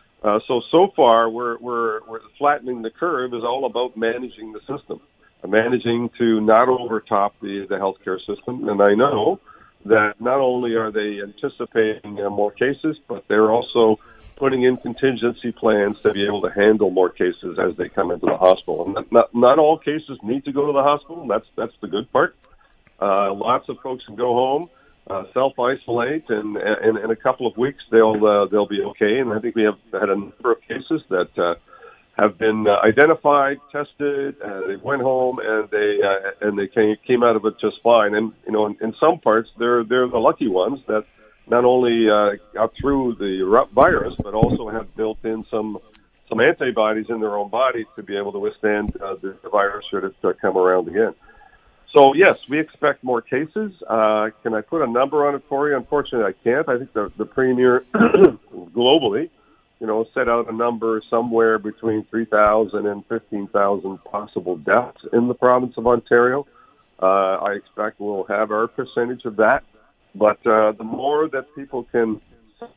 so 0.48 0.62
so 0.72 0.92
far, 0.96 1.30
we're 1.30 1.58
we're 1.58 2.02
we're 2.08 2.20
flattening 2.38 2.82
the 2.82 2.92
curve 2.92 3.34
is 3.34 3.44
all 3.44 3.66
about 3.66 3.98
managing 3.98 4.54
the 4.54 4.60
system, 4.60 5.02
uh, 5.44 5.48
managing 5.48 6.10
to 6.20 6.40
not 6.42 6.70
overtop 6.70 7.34
the 7.42 7.66
the 7.68 7.76
healthcare 7.76 8.20
system. 8.20 8.70
And 8.70 8.82
I 8.82 8.94
know 8.94 9.40
that 9.86 10.22
not 10.22 10.40
only 10.40 10.76
are 10.76 10.92
they 10.92 11.22
anticipating 11.22 12.20
uh, 12.20 12.30
more 12.30 12.52
cases, 12.52 12.98
but 13.08 13.26
they're 13.28 13.52
also 13.52 14.00
putting 14.36 14.64
in 14.64 14.78
contingency 14.78 15.52
plans 15.52 15.98
to 16.04 16.14
be 16.14 16.24
able 16.26 16.42
to 16.44 16.52
handle 16.52 16.92
more 16.92 17.10
cases 17.10 17.58
as 17.60 17.76
they 17.78 17.90
come 17.90 18.12
into 18.12 18.28
the 18.28 18.38
hospital. 18.38 18.86
And 18.86 18.94
not 18.94 19.12
not, 19.12 19.36
not 19.36 19.60
all 19.60 19.80
cases 19.80 20.20
need 20.22 20.46
to 20.46 20.52
go 20.52 20.68
to 20.68 20.74
the 20.74 20.84
hospital. 20.84 21.26
That's 21.28 21.48
that's 21.58 21.74
the 21.82 21.88
good 21.88 22.12
part. 22.12 22.36
Uh, 23.02 23.34
lots 23.34 23.68
of 23.70 23.78
folks 23.82 24.06
can 24.06 24.16
go 24.16 24.34
home 24.34 24.70
uh, 25.10 25.24
self 25.34 25.54
isolate, 25.60 26.30
and, 26.30 26.58
and 26.58 26.98
in 26.98 27.12
a 27.12 27.16
couple 27.16 27.48
of 27.48 27.58
weeks 27.58 27.84
they'll 27.92 28.26
uh, 28.26 28.46
they'll 28.48 28.68
be 28.68 28.82
okay. 28.82 29.20
And 29.20 29.34
I 29.34 29.40
think 29.40 29.56
we 29.56 29.64
have 29.64 29.78
had 29.92 30.10
a 30.10 30.16
number 30.16 30.52
of 30.52 30.62
cases 30.62 31.02
that 31.10 31.30
uh, 31.38 31.56
have 32.18 32.38
been 32.38 32.68
uh, 32.68 32.86
identified, 32.86 33.58
tested, 33.72 34.36
and 34.42 34.70
they 34.70 34.76
went 34.84 35.02
home 35.02 35.40
and 35.40 35.70
they 35.70 36.00
uh, 36.04 36.48
and 36.48 36.58
they 36.58 36.68
came 36.68 36.96
came 37.06 37.24
out 37.24 37.36
of 37.36 37.46
it 37.46 37.56
just 37.60 37.78
fine. 37.84 38.14
And 38.16 38.34
you 38.46 38.52
know, 38.52 38.68
in, 38.68 38.78
in 38.82 38.94
some 39.00 39.20
parts 39.20 39.50
they're 39.58 39.84
they're 39.84 40.08
the 40.08 40.20
lucky 40.20 40.48
ones 40.48 40.80
that 40.88 41.06
not 41.48 41.66
only 41.66 42.08
uh, 42.10 42.38
got 42.54 42.72
through 42.80 43.16
the 43.16 43.66
virus 43.74 44.14
but 44.24 44.34
also 44.34 44.70
have 44.70 44.96
built 44.96 45.18
in 45.24 45.46
some 45.50 45.80
some 46.30 46.40
antibodies 46.40 47.08
in 47.10 47.20
their 47.20 47.36
own 47.36 47.50
body 47.50 47.86
to 47.96 48.04
be 48.04 48.16
able 48.16 48.32
to 48.32 48.40
withstand 48.40 48.96
uh, 49.04 49.16
the 49.22 49.36
virus 49.52 49.84
should 49.92 50.06
it 50.06 50.16
uh, 50.24 50.32
come 50.42 50.58
around 50.58 50.88
again. 50.88 51.14
So 51.94 52.14
yes, 52.16 52.38
we 52.50 52.60
expect 52.60 53.04
more 53.04 53.22
cases. 53.22 53.74
Uh, 53.88 54.30
can 54.44 54.54
I 54.54 54.62
put 54.62 54.82
a 54.82 54.90
number 54.90 55.28
on 55.28 55.36
it 55.36 55.44
for 55.50 55.70
you? 55.70 55.76
Unfortunately, 55.76 56.26
I 56.26 56.44
can't. 56.44 56.70
I 56.70 56.78
think 56.78 56.94
the, 56.94 57.12
the 57.18 57.26
premier 57.26 57.84
globally, 58.54 59.30
you 59.80 59.88
know, 59.88 60.06
set 60.14 60.30
out 60.30 60.50
a 60.50 60.56
number 60.56 61.02
somewhere 61.10 61.60
between 61.60 62.06
3,000 62.10 62.86
and 62.86 63.04
15,000 63.08 64.04
possible 64.06 64.56
deaths 64.58 65.00
in 65.12 65.28
the 65.28 65.34
province 65.34 65.74
of 65.78 65.86
Ontario. 65.86 66.48
Uh, 67.02 67.06
I 67.06 67.54
expect 67.54 68.00
we'll 68.00 68.26
have 68.26 68.52
our 68.52 68.68
percentage 68.68 69.26
of 69.26 69.36
that. 69.38 69.64
But 70.16 70.38
uh, 70.46 70.74
the 70.78 70.84
more 70.84 71.28
that 71.30 71.48
people 71.56 71.88
can 71.92 72.22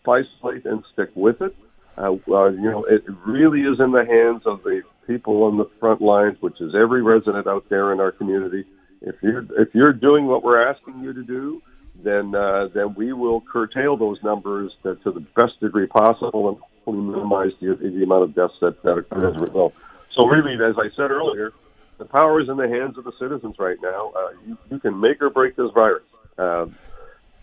isolate 0.06 0.64
and 0.64 0.82
stick 0.92 1.10
with 1.14 1.40
it, 1.40 1.54
uh, 1.96 2.12
uh, 2.28 2.48
you 2.48 2.70
know, 2.70 2.84
it 2.88 3.04
really 3.26 3.60
is 3.60 3.78
in 3.78 3.92
the 3.92 4.04
hands 4.04 4.42
of 4.46 4.62
the 4.64 4.82
people 5.06 5.44
on 5.44 5.58
the 5.58 5.68
front 5.78 6.00
lines, 6.00 6.36
which 6.40 6.60
is 6.60 6.74
every 6.74 7.02
resident 7.02 7.46
out 7.46 7.64
there 7.68 7.92
in 7.92 8.00
our 8.00 8.10
community 8.10 8.64
if 9.00 9.16
you're 9.22 9.46
if 9.60 9.74
you're 9.74 9.92
doing 9.92 10.26
what 10.26 10.42
we're 10.42 10.66
asking 10.68 11.00
you 11.00 11.12
to 11.12 11.22
do, 11.22 11.62
then 12.02 12.34
uh, 12.34 12.68
then 12.74 12.94
we 12.94 13.12
will 13.12 13.40
curtail 13.40 13.96
those 13.96 14.22
numbers 14.22 14.72
to, 14.82 14.96
to 14.96 15.12
the 15.12 15.20
best 15.36 15.60
degree 15.60 15.86
possible 15.86 16.48
and 16.48 16.58
hopefully 16.58 16.98
minimize 16.98 17.52
the, 17.60 17.74
the 17.74 18.02
amount 18.02 18.24
of 18.24 18.34
deaths 18.34 18.54
that, 18.60 18.82
that 18.82 18.98
occur 18.98 19.30
as 19.30 19.36
a 19.36 19.40
result. 19.40 19.74
So 20.16 20.26
really, 20.26 20.54
as 20.54 20.76
I 20.78 20.94
said 20.96 21.10
earlier, 21.10 21.52
the 21.98 22.04
power 22.04 22.40
is 22.40 22.48
in 22.48 22.56
the 22.56 22.68
hands 22.68 22.98
of 22.98 23.04
the 23.04 23.12
citizens 23.18 23.56
right 23.58 23.78
now. 23.82 24.12
Uh, 24.16 24.30
you, 24.46 24.58
you 24.70 24.78
can 24.78 24.98
make 24.98 25.20
or 25.22 25.30
break 25.30 25.56
this 25.56 25.70
virus. 25.74 26.04
Uh, 26.38 26.66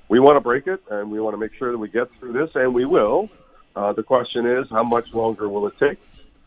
we 0.09 0.19
want 0.19 0.35
to 0.35 0.41
break 0.41 0.67
it, 0.67 0.81
and 0.89 1.11
we 1.11 1.21
want 1.21 1.33
to 1.33 1.37
make 1.37 1.53
sure 1.57 1.71
that 1.71 1.77
we 1.77 1.89
get 1.89 2.09
through 2.19 2.33
this, 2.33 2.49
and 2.55 2.73
we 2.73 2.85
will. 2.85 3.29
Uh, 3.75 3.93
the 3.93 4.03
question 4.03 4.45
is, 4.45 4.67
how 4.69 4.83
much 4.83 5.05
longer 5.13 5.47
will 5.47 5.67
it 5.67 5.73
take? 5.79 5.99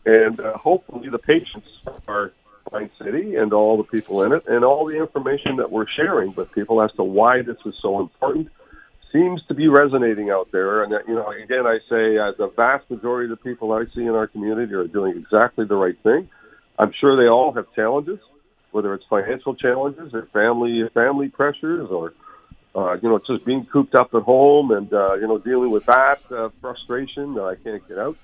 And 0.05 0.39
uh, 0.39 0.55
hopefully, 0.57 1.09
the 1.09 1.17
patients 1.17 1.67
are 2.07 2.31
Pine 2.71 2.89
City 3.03 3.35
and 3.35 3.53
all 3.53 3.77
the 3.77 3.83
people 3.83 4.23
in 4.23 4.33
it, 4.33 4.43
and 4.47 4.63
all 4.63 4.85
the 4.85 4.97
information 4.97 5.57
that 5.57 5.71
we're 5.71 5.87
sharing 5.95 6.33
with 6.35 6.51
people 6.51 6.81
as 6.81 6.91
to 6.93 7.03
why 7.03 7.41
this 7.41 7.57
is 7.65 7.75
so 7.81 7.99
important 7.99 8.49
seems 9.11 9.41
to 9.47 9.53
be 9.53 9.67
resonating 9.67 10.29
out 10.29 10.51
there. 10.51 10.83
And 10.83 10.93
you 11.07 11.15
know, 11.15 11.29
again, 11.31 11.65
I 11.65 11.79
say 11.89 12.17
uh, 12.17 12.33
the 12.37 12.51
vast 12.55 12.89
majority 12.89 13.31
of 13.31 13.37
the 13.37 13.43
people 13.43 13.71
I 13.71 13.85
see 13.95 14.01
in 14.01 14.09
our 14.09 14.27
community 14.27 14.73
are 14.73 14.87
doing 14.87 15.17
exactly 15.17 15.65
the 15.65 15.75
right 15.75 15.97
thing. 16.03 16.29
I'm 16.77 16.91
sure 16.99 17.15
they 17.15 17.29
all 17.29 17.53
have 17.53 17.67
challenges, 17.73 18.19
whether 18.71 18.93
it's 18.93 19.05
financial 19.09 19.55
challenges 19.55 20.13
or 20.13 20.27
family 20.33 20.83
family 20.93 21.29
pressures 21.29 21.89
or 21.89 22.13
uh, 22.75 22.97
you 23.01 23.09
know 23.09 23.19
just 23.25 23.45
being 23.45 23.65
cooped 23.71 23.95
up 23.95 24.13
at 24.13 24.23
home 24.23 24.71
and 24.71 24.91
uh, 24.91 25.13
you 25.13 25.27
know 25.27 25.37
dealing 25.37 25.71
with 25.71 25.85
that 25.85 26.19
uh, 26.31 26.49
frustration 26.59 27.35
that 27.35 27.43
I 27.43 27.55
can't 27.55 27.87
get 27.87 27.97
out 27.97 28.17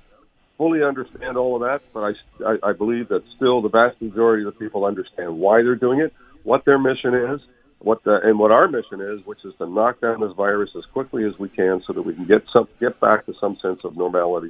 fully 0.57 0.83
understand 0.83 1.37
all 1.37 1.55
of 1.55 1.61
that, 1.61 1.81
but 1.93 2.01
I, 2.03 2.11
I, 2.45 2.69
I 2.69 2.73
believe 2.73 3.09
that 3.09 3.23
still 3.35 3.61
the 3.61 3.69
vast 3.69 4.01
majority 4.01 4.45
of 4.45 4.53
the 4.53 4.59
people 4.59 4.85
understand 4.85 5.39
why 5.39 5.61
they're 5.63 5.75
doing 5.75 5.99
it, 5.99 6.13
what 6.43 6.65
their 6.65 6.79
mission 6.79 7.13
is, 7.13 7.41
what 7.79 8.03
the, 8.03 8.19
and 8.23 8.37
what 8.37 8.51
our 8.51 8.67
mission 8.67 9.01
is, 9.01 9.25
which 9.25 9.43
is 9.43 9.53
to 9.57 9.65
knock 9.65 10.01
down 10.01 10.21
this 10.21 10.33
virus 10.33 10.69
as 10.77 10.85
quickly 10.93 11.25
as 11.25 11.37
we 11.39 11.49
can, 11.49 11.81
so 11.85 11.93
that 11.93 12.01
we 12.03 12.13
can 12.13 12.25
get 12.25 12.43
some 12.53 12.67
get 12.79 12.99
back 12.99 13.25
to 13.25 13.33
some 13.39 13.57
sense 13.61 13.83
of 13.83 13.97
normality 13.97 14.49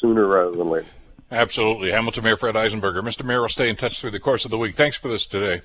sooner 0.00 0.26
rather 0.26 0.56
than 0.56 0.70
later. 0.70 0.88
Absolutely, 1.30 1.90
Hamilton 1.92 2.24
Mayor 2.24 2.36
Fred 2.36 2.54
Eisenberger. 2.54 3.02
Mr. 3.02 3.24
Mayor, 3.24 3.42
will 3.42 3.48
stay 3.48 3.68
in 3.68 3.76
touch 3.76 4.00
through 4.00 4.10
the 4.10 4.18
course 4.18 4.44
of 4.44 4.50
the 4.50 4.58
week. 4.58 4.74
Thanks 4.74 4.96
for 4.96 5.08
this 5.08 5.26
today. 5.26 5.60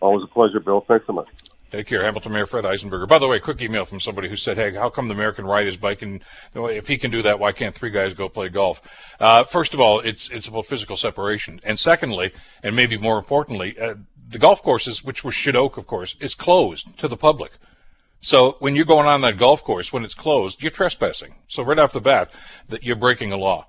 Always 0.00 0.24
a 0.24 0.32
pleasure, 0.32 0.60
Bill. 0.60 0.84
Thanks 0.86 1.06
so 1.06 1.12
much. 1.12 1.28
Take 1.72 1.88
care, 1.88 2.04
Hamilton 2.04 2.32
Mayor 2.32 2.46
Fred 2.46 2.64
Eisenberger. 2.64 3.08
By 3.08 3.18
the 3.18 3.26
way, 3.26 3.40
quick 3.40 3.60
email 3.60 3.84
from 3.84 3.98
somebody 3.98 4.28
who 4.28 4.36
said, 4.36 4.56
"Hey, 4.56 4.72
how 4.74 4.88
come 4.88 5.08
the 5.08 5.14
American 5.14 5.44
ride 5.44 5.66
his 5.66 5.76
bike? 5.76 6.00
And 6.00 6.22
if 6.54 6.86
he 6.86 6.96
can 6.96 7.10
do 7.10 7.22
that, 7.22 7.40
why 7.40 7.50
can't 7.50 7.74
three 7.74 7.90
guys 7.90 8.14
go 8.14 8.28
play 8.28 8.48
golf?" 8.48 8.80
Uh, 9.18 9.42
first 9.44 9.74
of 9.74 9.80
all, 9.80 9.98
it's 9.98 10.28
it's 10.28 10.46
about 10.46 10.66
physical 10.66 10.96
separation, 10.96 11.60
and 11.64 11.78
secondly, 11.78 12.32
and 12.62 12.76
maybe 12.76 12.96
more 12.96 13.18
importantly, 13.18 13.76
uh, 13.80 13.94
the 14.28 14.38
golf 14.38 14.62
courses, 14.62 15.02
which 15.02 15.24
was 15.24 15.34
Chedoke, 15.34 15.76
of 15.76 15.86
course, 15.88 16.14
is 16.20 16.34
closed 16.36 16.98
to 16.98 17.08
the 17.08 17.16
public. 17.16 17.52
So 18.20 18.56
when 18.60 18.76
you're 18.76 18.84
going 18.84 19.06
on 19.06 19.20
that 19.22 19.36
golf 19.36 19.62
course, 19.62 19.92
when 19.92 20.04
it's 20.04 20.14
closed, 20.14 20.62
you're 20.62 20.70
trespassing. 20.70 21.34
So 21.48 21.62
right 21.62 21.78
off 21.78 21.92
the 21.92 22.00
bat, 22.00 22.30
that 22.68 22.84
you're 22.84 22.96
breaking 22.96 23.32
a 23.32 23.36
law. 23.36 23.66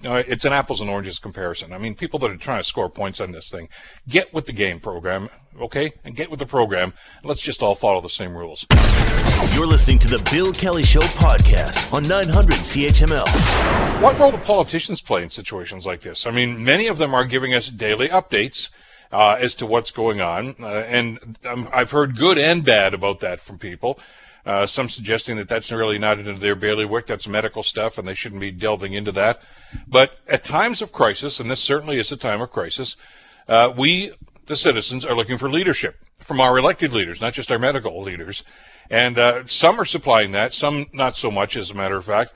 Know, 0.00 0.14
it's 0.14 0.44
an 0.44 0.52
apples 0.52 0.80
and 0.80 0.88
oranges 0.88 1.18
comparison. 1.18 1.72
I 1.72 1.78
mean, 1.78 1.96
people 1.96 2.20
that 2.20 2.30
are 2.30 2.36
trying 2.36 2.60
to 2.60 2.64
score 2.64 2.88
points 2.88 3.20
on 3.20 3.32
this 3.32 3.50
thing, 3.50 3.68
get 4.08 4.32
with 4.32 4.46
the 4.46 4.52
game 4.52 4.78
program, 4.78 5.28
okay? 5.60 5.92
And 6.04 6.14
get 6.14 6.30
with 6.30 6.38
the 6.38 6.46
program. 6.46 6.92
Let's 7.24 7.42
just 7.42 7.64
all 7.64 7.74
follow 7.74 8.00
the 8.00 8.08
same 8.08 8.36
rules. 8.36 8.64
You're 9.54 9.66
listening 9.66 9.98
to 10.00 10.08
the 10.08 10.20
Bill 10.30 10.52
Kelly 10.52 10.84
Show 10.84 11.00
podcast 11.00 11.92
on 11.92 12.06
900 12.06 12.54
CHML. 12.54 14.00
What 14.00 14.16
role 14.20 14.30
do 14.30 14.38
politicians 14.38 15.00
play 15.00 15.24
in 15.24 15.30
situations 15.30 15.84
like 15.84 16.02
this? 16.02 16.26
I 16.26 16.30
mean, 16.30 16.62
many 16.62 16.86
of 16.86 16.98
them 16.98 17.12
are 17.12 17.24
giving 17.24 17.52
us 17.52 17.68
daily 17.68 18.08
updates. 18.08 18.68
Uh, 19.10 19.38
as 19.40 19.54
to 19.54 19.64
what's 19.64 19.90
going 19.90 20.20
on, 20.20 20.54
uh, 20.60 20.66
and 20.66 21.38
um, 21.46 21.66
I've 21.72 21.92
heard 21.92 22.14
good 22.14 22.36
and 22.36 22.62
bad 22.62 22.92
about 22.92 23.20
that 23.20 23.40
from 23.40 23.58
people. 23.58 23.98
Uh, 24.46 24.66
some 24.66 24.88
suggesting 24.88 25.36
that 25.36 25.48
that's 25.48 25.70
really 25.70 25.98
not 25.98 26.18
into 26.18 26.34
their 26.34 26.54
bailiwick. 26.54 27.06
That's 27.06 27.26
medical 27.26 27.62
stuff, 27.62 27.98
and 27.98 28.08
they 28.08 28.14
shouldn't 28.14 28.40
be 28.40 28.50
delving 28.50 28.94
into 28.94 29.12
that. 29.12 29.40
But 29.86 30.18
at 30.26 30.42
times 30.42 30.80
of 30.80 30.92
crisis, 30.92 31.38
and 31.38 31.50
this 31.50 31.60
certainly 31.60 31.98
is 31.98 32.10
a 32.12 32.16
time 32.16 32.40
of 32.40 32.50
crisis, 32.50 32.96
uh, 33.46 33.72
we, 33.76 34.12
the 34.46 34.56
citizens, 34.56 35.04
are 35.04 35.14
looking 35.14 35.38
for 35.38 35.50
leadership 35.50 36.02
from 36.20 36.40
our 36.40 36.56
elected 36.58 36.92
leaders, 36.92 37.20
not 37.20 37.34
just 37.34 37.52
our 37.52 37.58
medical 37.58 38.02
leaders. 38.02 38.42
And 38.90 39.18
uh, 39.18 39.46
some 39.46 39.78
are 39.80 39.84
supplying 39.84 40.32
that, 40.32 40.52
some 40.54 40.86
not 40.92 41.16
so 41.16 41.30
much, 41.30 41.56
as 41.56 41.70
a 41.70 41.74
matter 41.74 41.96
of 41.96 42.06
fact. 42.06 42.32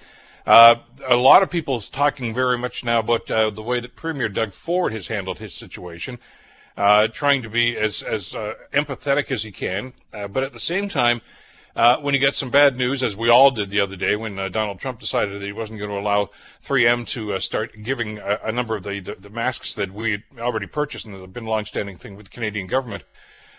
Uh, 0.46 0.76
a 1.08 1.16
lot 1.16 1.42
of 1.42 1.50
people 1.50 1.80
talking 1.80 2.34
very 2.34 2.58
much 2.58 2.84
now 2.84 2.98
about 2.98 3.30
uh, 3.30 3.50
the 3.50 3.62
way 3.62 3.80
that 3.80 3.94
Premier 3.94 4.28
Doug 4.28 4.52
Ford 4.52 4.92
has 4.92 5.08
handled 5.08 5.38
his 5.38 5.54
situation, 5.54 6.18
uh, 6.76 7.06
trying 7.08 7.42
to 7.42 7.48
be 7.48 7.76
as 7.76 8.02
as 8.02 8.34
uh, 8.34 8.54
empathetic 8.72 9.30
as 9.30 9.44
he 9.44 9.52
can, 9.52 9.92
uh, 10.12 10.26
but 10.26 10.42
at 10.42 10.52
the 10.52 10.60
same 10.60 10.88
time, 10.88 11.20
uh, 11.74 11.96
when 11.98 12.14
he 12.14 12.20
gets 12.20 12.38
some 12.38 12.50
bad 12.50 12.76
news, 12.76 13.02
as 13.02 13.16
we 13.16 13.28
all 13.28 13.50
did 13.50 13.70
the 13.70 13.80
other 13.80 13.96
day 13.96 14.16
when 14.16 14.38
uh, 14.38 14.48
Donald 14.48 14.78
Trump 14.78 15.00
decided 15.00 15.40
that 15.40 15.46
he 15.46 15.52
wasn't 15.52 15.78
going 15.78 15.90
to 15.90 15.98
allow 15.98 16.30
3M 16.66 17.06
to 17.08 17.38
start 17.40 17.82
giving 17.82 18.18
a, 18.18 18.38
a 18.44 18.52
number 18.52 18.76
of 18.76 18.82
the, 18.82 19.00
the, 19.00 19.14
the, 19.14 19.30
masks 19.30 19.74
that 19.74 19.92
we 19.92 20.12
had 20.12 20.22
already 20.38 20.66
purchased 20.66 21.06
and 21.06 21.14
that 21.14 21.20
have 21.20 21.32
been 21.32 21.46
a 21.46 21.50
long-standing 21.50 21.96
thing 21.96 22.16
with 22.16 22.26
the 22.26 22.30
Canadian 22.30 22.66
government, 22.66 23.04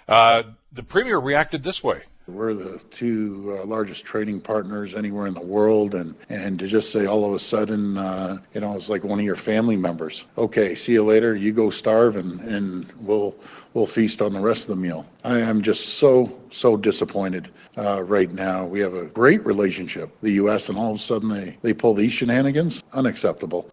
uh, 0.08 0.43
the 0.71 0.84
Premier 0.84 1.17
reacted 1.17 1.63
this 1.63 1.84
way. 1.84 2.04
We're 2.27 2.53
the 2.53 2.79
two 2.89 3.59
uh, 3.59 3.65
largest 3.65 4.05
trading 4.05 4.39
partners 4.39 4.95
anywhere 4.95 5.27
in 5.27 5.33
the 5.33 5.41
world, 5.41 5.93
and, 5.93 6.15
and 6.29 6.57
to 6.59 6.67
just 6.67 6.89
say 6.91 7.05
all 7.05 7.25
of 7.25 7.33
a 7.33 7.39
sudden, 7.39 7.97
uh, 7.97 8.38
you 8.53 8.62
know, 8.62 8.75
it's 8.75 8.88
like 8.89 9.03
one 9.03 9.19
of 9.19 9.25
your 9.25 9.36
family 9.36 9.75
members. 9.75 10.25
Okay, 10.38 10.73
see 10.73 10.93
you 10.93 11.03
later. 11.03 11.36
You 11.36 11.51
go 11.51 11.69
starve, 11.69 12.15
and, 12.15 12.39
and 12.39 12.91
we'll 13.01 13.36
we'll 13.73 13.88
feast 13.88 14.21
on 14.21 14.33
the 14.33 14.39
rest 14.39 14.69
of 14.69 14.69
the 14.69 14.81
meal. 14.81 15.05
I 15.25 15.39
am 15.39 15.62
just 15.62 15.95
so 15.95 16.39
so 16.49 16.77
disappointed 16.77 17.49
uh, 17.77 18.03
right 18.03 18.31
now. 18.31 18.65
We 18.65 18.79
have 18.79 18.93
a 18.93 19.05
great 19.05 19.45
relationship, 19.45 20.09
the 20.21 20.31
U.S., 20.33 20.69
and 20.69 20.77
all 20.77 20.91
of 20.91 20.95
a 20.95 20.99
sudden 20.99 21.27
they 21.27 21.57
they 21.62 21.73
pull 21.73 21.93
these 21.93 22.13
shenanigans. 22.13 22.83
Unacceptable. 22.93 23.69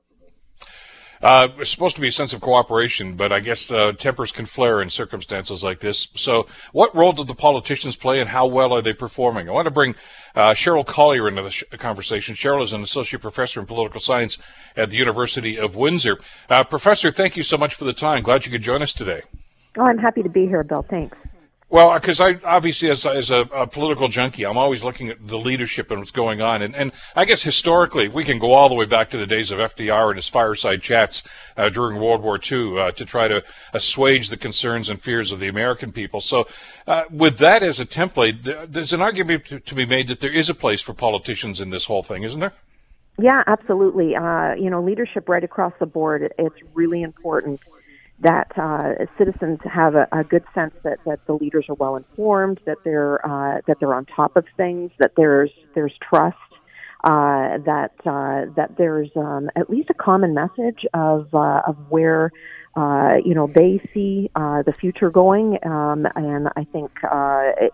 Uh, 1.23 1.49
it's 1.59 1.71
supposed 1.71 1.95
to 1.97 2.01
be 2.01 2.09
a 2.09 2.13
sense 2.13 2.33
of 2.33 2.41
cooperation, 2.41 3.15
but 3.15 3.31
I 3.31 3.41
guess 3.41 3.71
uh, 3.71 3.93
tempers 3.93 4.33
can 4.33 4.47
flare 4.47 4.81
in 4.81 4.89
circumstances 4.89 5.63
like 5.63 5.81
this. 5.81 6.09
So, 6.15 6.47
what 6.73 6.95
role 6.95 7.13
do 7.13 7.25
the 7.25 7.35
politicians 7.35 7.95
play, 7.95 8.21
and 8.21 8.31
how 8.31 8.47
well 8.47 8.73
are 8.73 8.81
they 8.81 8.95
performing? 8.95 9.49
I 9.49 9.53
want 9.53 9.67
to 9.67 9.71
bring 9.71 9.95
uh, 10.35 10.55
Cheryl 10.55 10.87
Collier 10.87 11.29
into 11.29 11.43
the 11.43 11.51
sh- 11.51 11.65
conversation. 11.73 12.35
Cheryl 12.35 12.63
is 12.63 12.73
an 12.73 12.83
associate 12.83 13.21
professor 13.21 13.61
in 13.61 13.67
political 13.67 14.01
science 14.01 14.39
at 14.77 14.89
the 14.89 14.97
University 14.97 15.59
of 15.59 15.77
Windsor. 15.77 16.19
Uh, 16.49 16.65
professor, 16.65 17.11
thank 17.11 17.37
you 17.37 17.43
so 17.43 17.59
much 17.59 17.75
for 17.75 17.85
the 17.85 17.93
time. 17.93 18.23
Glad 18.23 18.47
you 18.47 18.53
could 18.53 18.63
join 18.63 18.81
us 18.81 18.95
today. 18.95 19.21
Oh, 19.77 19.83
I'm 19.83 19.99
happy 19.99 20.23
to 20.23 20.29
be 20.31 20.47
here, 20.47 20.65
Bill. 20.65 20.87
Thanks. 20.89 21.17
Well, 21.71 21.95
because 21.95 22.19
I 22.19 22.37
obviously, 22.45 22.91
as, 22.91 23.07
as 23.07 23.31
a, 23.31 23.43
a, 23.55 23.65
political 23.65 24.09
junkie, 24.09 24.45
I'm 24.45 24.59
always 24.59 24.83
looking 24.83 25.09
at 25.09 25.25
the 25.25 25.39
leadership 25.39 25.93
and 25.93 26.01
what's 26.01 26.11
going 26.11 26.43
on. 26.43 26.63
And, 26.63 26.75
and 26.75 26.91
I 27.15 27.25
guess 27.25 27.43
historically, 27.43 28.09
we 28.09 28.25
can 28.25 28.41
go 28.41 28.53
all 28.53 28.69
the 28.69 28.75
way 28.75 28.87
back 28.87 29.09
to 29.11 29.17
the 29.17 29.27
days 29.27 29.53
of 29.53 29.61
FDR 29.61 30.09
and 30.09 30.17
his 30.17 30.27
fireside 30.27 30.83
chats 30.83 31.23
uh, 31.57 31.69
during 31.69 32.01
World 32.01 32.23
War 32.23 32.41
II 32.41 32.77
uh, 32.77 32.91
to 32.91 33.05
try 33.05 33.29
to 33.29 33.45
assuage 33.73 34.31
the 34.31 34.37
concerns 34.37 34.89
and 34.89 35.01
fears 35.01 35.31
of 35.31 35.39
the 35.39 35.47
American 35.47 35.93
people. 35.93 36.21
So, 36.21 36.49
uh, 36.89 37.05
with 37.09 37.39
that 37.39 37.63
as 37.63 37.79
a 37.79 37.87
template, 37.87 38.43
there's 38.69 38.93
an 38.93 39.01
argument 39.01 39.45
to, 39.47 39.61
to, 39.61 39.75
be 39.77 39.87
made 39.87 40.09
that 40.09 40.19
there 40.19 40.33
is 40.33 40.51
a 40.51 40.55
place 40.55 40.81
for 40.81 40.93
politicians 40.93 41.61
in 41.61 41.71
this 41.71 41.85
whole 41.85 42.03
thing, 42.03 42.25
isn't 42.25 42.41
there? 42.41 42.53
Yeah, 43.17 43.45
absolutely. 43.47 44.17
Uh, 44.17 44.55
you 44.55 44.71
know, 44.71 44.83
leadership 44.83 45.29
right 45.29 45.45
across 45.45 45.75
the 45.79 45.87
board, 45.87 46.35
it's 46.37 46.57
really 46.75 47.03
important 47.03 47.61
that 48.21 48.53
uh, 48.57 49.05
citizens 49.17 49.59
have 49.65 49.95
a, 49.95 50.07
a, 50.13 50.23
good 50.23 50.45
sense 50.55 50.75
that, 50.85 50.99
that 51.07 51.25
the 51.27 51.33
leaders 51.33 51.65
are 51.69 51.75
well 51.77 51.97
informed, 51.97 52.61
that 52.67 52.77
they're 52.85 53.25
uh, 53.25 53.61
that 53.67 53.79
they're 53.81 53.95
on 53.95 54.05
top 54.05 54.37
of 54.37 54.45
things, 54.57 54.91
that 54.99 55.13
there's 55.17 55.51
there's 55.75 55.95
trust, 56.03 56.37
uh, 57.05 57.57
that 57.65 57.93
uh, 58.05 58.53
that 58.57 58.73
there's 58.77 59.09
um, 59.17 59.49
at 59.57 59.71
least 59.71 59.89
a 59.89 59.95
common 59.95 60.35
message 60.35 60.85
of 60.93 61.35
uh, 61.35 61.63
of 61.67 61.77
where 61.89 62.31
uh, 62.77 63.15
you 63.25 63.35
know 63.35 63.47
they 63.55 63.81
see 63.95 64.31
the 64.35 64.75
future 64.79 65.11
going, 65.11 65.59
um, 65.65 66.07
and 66.15 66.49
I 66.57 66.65
think 66.65 66.91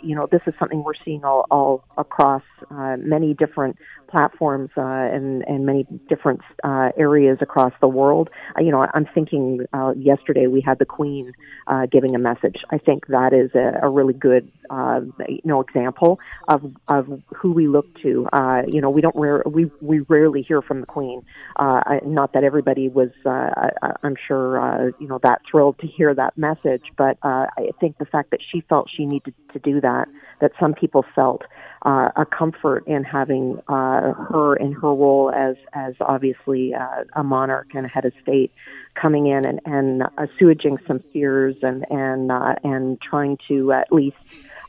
you 0.01 0.15
know 0.15 0.29
this 0.31 0.43
is 0.47 0.55
something 0.61 0.85
we're 0.85 0.95
seeing 1.05 1.25
all, 1.25 1.45
all 1.51 1.85
across 1.99 2.45
many 2.71 3.35
different 3.35 3.77
platforms 4.09 4.71
uh, 4.77 4.83
and, 4.83 5.43
and 5.47 5.67
many 5.67 5.87
different 6.09 6.41
uh, 6.65 6.91
areas 6.97 7.39
across 7.41 7.73
the 7.81 7.89
world. 7.89 8.31
Uh, 8.57 8.63
you 8.63 8.71
know, 8.71 8.87
I'm 8.95 9.07
thinking 9.15 9.61
uh, 9.73 9.93
yesterday 9.97 10.47
we 10.47 10.61
had 10.61 10.79
the 10.79 10.85
Queen 10.85 11.33
uh, 11.67 11.87
giving 11.87 12.15
a 12.15 12.19
message. 12.19 12.57
I 12.71 12.79
think 12.79 13.07
that 13.09 13.33
is 13.33 13.51
a, 13.55 13.87
a 13.87 13.89
really 13.89 14.15
good, 14.15 14.51
uh, 14.71 15.01
you 15.29 15.41
know, 15.45 15.61
example 15.61 16.19
of 16.49 16.75
of 16.89 17.23
who 17.35 17.53
we 17.53 17.69
look 17.69 17.87
to. 18.03 18.27
You 18.67 18.81
know, 18.81 18.91
we 18.91 19.01
don't 19.01 19.17
rare, 19.17 19.43
we 19.47 19.71
we 19.81 20.01
rarely 20.01 20.43
hear 20.43 20.63
from 20.63 20.81
the 20.81 20.87
Queen. 20.87 21.23
Not 21.59 22.33
that 22.33 22.45
everybody 22.45 22.89
was, 22.89 23.11
I'm 23.25 24.17
sure, 24.27 24.93
you 24.99 25.09
know, 25.09 25.19
that 25.23 25.43
thrilled 25.51 25.79
to 25.81 25.87
hear 25.87 26.15
that 26.15 26.37
message, 26.37 26.85
but 26.97 27.19
I 27.23 27.71
think 27.81 27.99
the 27.99 28.05
fact 28.07 28.31
that 28.31 28.41
she 28.51 28.63
felt 28.69 28.89
she 28.95 29.07
needed 29.07 29.35
to 29.53 29.59
do 29.59 29.81
that, 29.81 30.09
that 30.41 30.53
some 30.61 30.75
people 30.75 31.05
felt 31.15 31.43
uh, 31.83 32.09
a 32.17 32.27
comfort 32.27 32.87
in 32.87 33.05
having 33.05 33.61
uh, 33.69 34.13
her 34.13 34.57
in 34.57 34.73
her 34.73 34.95
role 34.95 35.31
as 35.35 35.57
as 35.73 35.95
obviously 36.01 36.75
uh, 36.75 37.05
a 37.15 37.23
monarch 37.23 37.69
and 37.75 37.87
a 37.87 37.89
head 37.89 38.05
of 38.05 38.13
state 38.23 38.53
coming 38.95 39.27
in 39.27 39.45
and 39.45 39.61
and 39.65 40.03
assuaging 40.19 40.79
some 40.87 41.01
fears 41.13 41.57
and 41.63 41.85
and 41.91 42.33
uh, 42.33 42.55
and 42.65 43.01
trying 43.01 43.39
to 43.49 43.73
at 43.73 43.93
least 43.93 44.17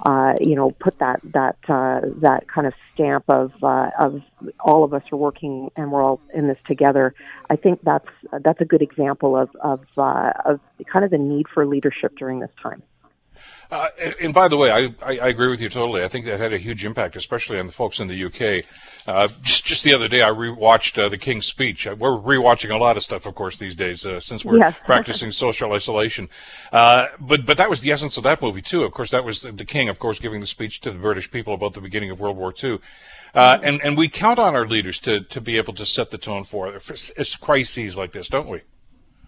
uh, 0.06 0.34
you 0.40 0.56
know 0.56 0.72
put 0.72 1.00
that 1.00 1.20
that 1.24 1.58
uh, 1.70 2.02
that 2.22 2.48
kind 2.48 2.68
of 2.68 2.74
stamp 2.94 3.24
of 3.30 3.52
uh, 3.64 3.90
of 4.00 4.22
all 4.60 4.84
of 4.84 4.94
us 4.94 5.04
are 5.12 5.18
working 5.18 5.72
and 5.76 5.92
we're 5.92 6.04
all 6.04 6.20
in 6.34 6.48
this 6.48 6.60
together. 6.68 7.16
I 7.50 7.56
think 7.56 7.82
that's 7.84 8.10
that's 8.44 8.62
a 8.62 8.66
good 8.66 8.82
example 8.82 9.36
of 9.36 9.50
of 9.62 9.82
uh, 9.98 10.34
of 10.46 10.60
kind 10.92 11.04
of 11.04 11.12
the 11.12 11.18
need 11.18 11.48
for 11.52 11.66
leadership 11.66 12.16
during 12.18 12.40
this 12.40 12.52
time. 12.62 12.84
Uh, 13.70 13.90
and 14.22 14.34
by 14.34 14.48
the 14.48 14.56
way, 14.56 14.72
I, 14.72 14.96
I, 15.06 15.18
I, 15.20 15.28
agree 15.28 15.50
with 15.50 15.60
you 15.60 15.68
totally. 15.68 16.02
I 16.02 16.08
think 16.08 16.26
that 16.26 16.40
had 16.40 16.54
a 16.54 16.58
huge 16.58 16.86
impact, 16.86 17.18
especially 17.18 17.60
on 17.60 17.68
the 17.68 17.74
folks 17.74 18.00
in 18.00 18.08
the 18.08 18.26
UK. 18.26 18.66
Uh, 19.06 19.28
just 19.42 19.66
just 19.66 19.84
the 19.84 19.94
other 19.94 20.08
day, 20.08 20.22
I 20.22 20.30
rewatched 20.30 21.02
uh, 21.02 21.10
the 21.10 21.18
King's 21.18 21.46
Speech. 21.46 21.86
Uh, 21.86 21.96
we're 21.98 22.12
rewatching 22.12 22.74
a 22.74 22.78
lot 22.78 22.96
of 22.96 23.04
stuff, 23.04 23.26
of 23.26 23.36
course, 23.36 23.58
these 23.58 23.76
days 23.76 24.06
uh, 24.06 24.22
since 24.22 24.46
we're 24.46 24.58
yes. 24.58 24.76
practicing 24.86 25.32
social 25.32 25.74
isolation. 25.74 26.30
Uh, 26.72 27.08
but 27.20 27.46
but 27.46 27.58
that 27.58 27.70
was 27.70 27.82
the 27.82 27.92
essence 27.92 28.16
of 28.16 28.24
that 28.24 28.42
movie 28.42 28.62
too. 28.62 28.84
Of 28.84 28.94
course, 28.94 29.12
that 29.12 29.26
was 29.26 29.42
the, 29.42 29.52
the, 29.52 29.66
King, 29.66 29.90
of 29.90 30.00
course, 30.00 30.20
giving 30.20 30.40
the 30.40 30.48
speech 30.48 30.80
to 30.82 30.92
the 30.92 30.98
British 30.98 31.30
people 31.30 31.54
about 31.54 31.74
the 31.74 31.82
beginning 31.82 32.10
of 32.10 32.20
World 32.22 32.38
War 32.38 32.52
II. 32.52 32.80
Mm-hmm. 33.36 33.66
and 33.66 33.82
and 33.82 33.98
we 33.98 34.08
count 34.08 34.40
on 34.40 34.56
our 34.56 34.66
leaders 34.66 35.00
to 35.00 35.22
to 35.22 35.42
be 35.42 35.58
able 35.58 35.74
to 35.74 35.86
set 35.86 36.10
the 36.10 36.18
tone 36.18 36.46
for, 36.46 36.80
for 36.80 36.96
crises 37.42 37.98
like 37.98 38.14
this, 38.14 38.30
don't 38.30 38.48
we? 38.48 38.62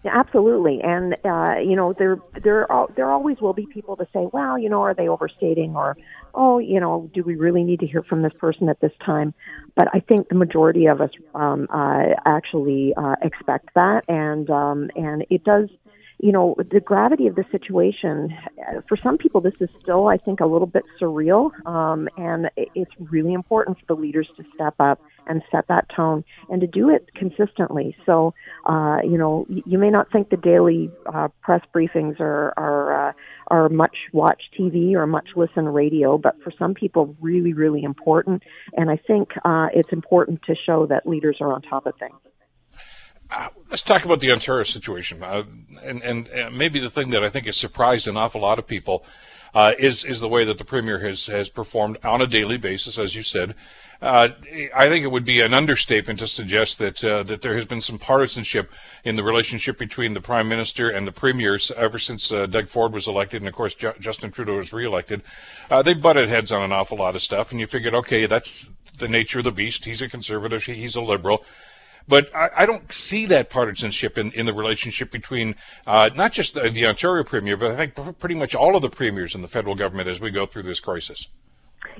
Yeah, 0.03 0.17
absolutely, 0.17 0.79
and 0.81 1.17
uh, 1.25 1.55
you 1.59 1.75
know 1.75 1.91
there 1.91 2.19
there 2.41 2.71
are, 2.71 2.87
there 2.95 3.11
always 3.11 3.41
will 3.41 3.51
be 3.51 3.65
people 3.65 3.97
to 3.97 4.05
say, 4.13 4.27
well, 4.31 4.57
you 4.57 4.69
know, 4.69 4.81
are 4.81 4.93
they 4.93 5.09
overstating, 5.09 5.75
or 5.75 5.97
oh, 6.33 6.57
you 6.59 6.79
know, 6.79 7.09
do 7.13 7.21
we 7.21 7.35
really 7.35 7.63
need 7.65 7.81
to 7.81 7.85
hear 7.85 8.01
from 8.03 8.21
this 8.21 8.31
person 8.39 8.69
at 8.69 8.79
this 8.79 8.93
time? 9.05 9.33
But 9.75 9.89
I 9.93 9.99
think 9.99 10.29
the 10.29 10.35
majority 10.35 10.85
of 10.85 11.01
us 11.01 11.09
um, 11.35 11.67
uh, 11.69 12.13
actually 12.25 12.93
uh, 12.95 13.15
expect 13.21 13.73
that, 13.75 14.05
and 14.07 14.49
um, 14.49 14.89
and 14.95 15.25
it 15.29 15.43
does 15.43 15.67
you 16.19 16.33
know, 16.33 16.55
the 16.57 16.81
gravity 16.81 17.27
of 17.27 17.35
the 17.35 17.45
situation, 17.49 18.37
for 18.87 18.97
some 18.97 19.17
people, 19.17 19.39
this 19.39 19.53
is 19.61 19.69
still, 19.81 20.07
I 20.07 20.17
think, 20.17 20.41
a 20.41 20.45
little 20.45 20.67
bit 20.67 20.83
surreal. 20.99 21.51
Um, 21.65 22.09
and 22.17 22.49
it's 22.75 22.91
really 22.99 23.33
important 23.33 23.77
for 23.79 23.95
the 23.95 24.01
leaders 24.01 24.27
to 24.35 24.43
step 24.53 24.75
up 24.79 25.01
and 25.27 25.41
set 25.49 25.67
that 25.69 25.87
tone 25.95 26.25
and 26.49 26.59
to 26.59 26.67
do 26.67 26.89
it 26.89 27.09
consistently. 27.15 27.95
So, 28.05 28.33
uh, 28.65 28.97
you 29.03 29.17
know, 29.17 29.45
you 29.47 29.77
may 29.77 29.89
not 29.89 30.11
think 30.11 30.29
the 30.29 30.37
daily 30.37 30.91
uh, 31.05 31.29
press 31.41 31.61
briefings 31.73 32.19
are, 32.19 32.53
are, 32.57 33.09
uh, 33.09 33.13
are 33.47 33.69
much 33.69 33.95
watched 34.11 34.55
TV 34.59 34.95
or 34.95 35.07
much 35.07 35.29
listened 35.37 35.73
radio, 35.73 36.17
but 36.17 36.35
for 36.43 36.51
some 36.59 36.73
people, 36.73 37.15
really, 37.21 37.53
really 37.53 37.83
important. 37.83 38.43
And 38.75 38.89
I 38.89 38.97
think 38.97 39.29
uh, 39.45 39.67
it's 39.73 39.93
important 39.93 40.41
to 40.47 40.55
show 40.65 40.85
that 40.87 41.07
leaders 41.07 41.37
are 41.39 41.53
on 41.53 41.61
top 41.61 41.85
of 41.85 41.93
things. 41.97 42.19
Uh, 43.31 43.49
let's 43.69 43.83
talk 43.83 44.05
about 44.05 44.19
the 44.19 44.31
Ontario 44.31 44.63
situation, 44.63 45.21
uh, 45.23 45.43
and, 45.83 46.01
and, 46.01 46.27
and 46.29 46.57
maybe 46.57 46.79
the 46.79 46.89
thing 46.89 47.11
that 47.11 47.23
I 47.23 47.29
think 47.29 47.45
has 47.45 47.57
surprised 47.57 48.07
an 48.07 48.17
awful 48.17 48.41
lot 48.41 48.57
of 48.57 48.65
people 48.65 49.05
uh, 49.53 49.73
is 49.77 50.03
is 50.03 50.19
the 50.19 50.27
way 50.27 50.43
that 50.45 50.57
the 50.57 50.65
premier 50.65 50.99
has 50.99 51.27
has 51.27 51.49
performed 51.49 51.97
on 52.03 52.21
a 52.21 52.27
daily 52.27 52.57
basis, 52.57 52.97
as 52.97 53.15
you 53.15 53.23
said. 53.23 53.55
Uh, 54.01 54.29
I 54.73 54.87
think 54.87 55.03
it 55.03 55.11
would 55.11 55.25
be 55.25 55.41
an 55.41 55.53
understatement 55.53 56.19
to 56.19 56.27
suggest 56.27 56.79
that 56.79 57.03
uh, 57.03 57.23
that 57.23 57.41
there 57.41 57.55
has 57.55 57.65
been 57.65 57.81
some 57.81 57.99
partisanship 57.99 58.71
in 59.03 59.15
the 59.15 59.23
relationship 59.23 59.77
between 59.77 60.13
the 60.13 60.21
prime 60.21 60.47
minister 60.47 60.89
and 60.89 61.05
the 61.05 61.11
premiers 61.11 61.71
ever 61.75 61.99
since 61.99 62.31
uh, 62.31 62.45
Doug 62.45 62.67
Ford 62.67 62.93
was 62.93 63.07
elected, 63.07 63.41
and 63.41 63.49
of 63.49 63.53
course 63.53 63.75
Ju- 63.75 63.93
Justin 63.99 64.31
Trudeau 64.31 64.57
was 64.57 64.73
reelected. 64.73 65.21
they 65.83 65.93
butted 65.93 66.29
heads 66.29 66.51
on 66.51 66.63
an 66.63 66.71
awful 66.71 66.97
lot 66.97 67.15
of 67.15 67.21
stuff, 67.21 67.51
and 67.51 67.59
you 67.59 67.67
figured, 67.67 67.93
okay, 67.93 68.25
that's 68.25 68.69
the 68.97 69.07
nature 69.07 69.39
of 69.39 69.45
the 69.45 69.51
beast. 69.51 69.85
He's 69.85 70.01
a 70.01 70.09
conservative, 70.09 70.63
he's 70.63 70.95
a 70.95 71.01
liberal. 71.01 71.43
But 72.09 72.35
I, 72.35 72.49
I, 72.57 72.65
don't 72.65 72.91
see 72.91 73.27
that 73.27 73.51
partisanship 73.51 74.17
in, 74.17 74.31
in 74.31 74.47
the 74.47 74.53
relationship 74.53 75.11
between 75.11 75.55
uh, 75.85 76.09
not 76.15 76.31
just 76.33 76.55
the, 76.55 76.67
the, 76.67 76.87
Ontario 76.87 77.23
Premier, 77.23 77.55
but 77.55 77.71
I 77.71 77.87
think 77.87 78.17
pretty 78.17 78.33
much 78.33 78.55
all 78.55 78.75
of 78.75 78.81
the 78.81 78.89
premiers 78.89 79.35
in 79.35 79.43
the 79.43 79.47
federal 79.47 79.75
government 79.75 80.09
as 80.09 80.19
we 80.19 80.31
go 80.31 80.47
through 80.47 80.63
this 80.63 80.79
crisis. 80.79 81.27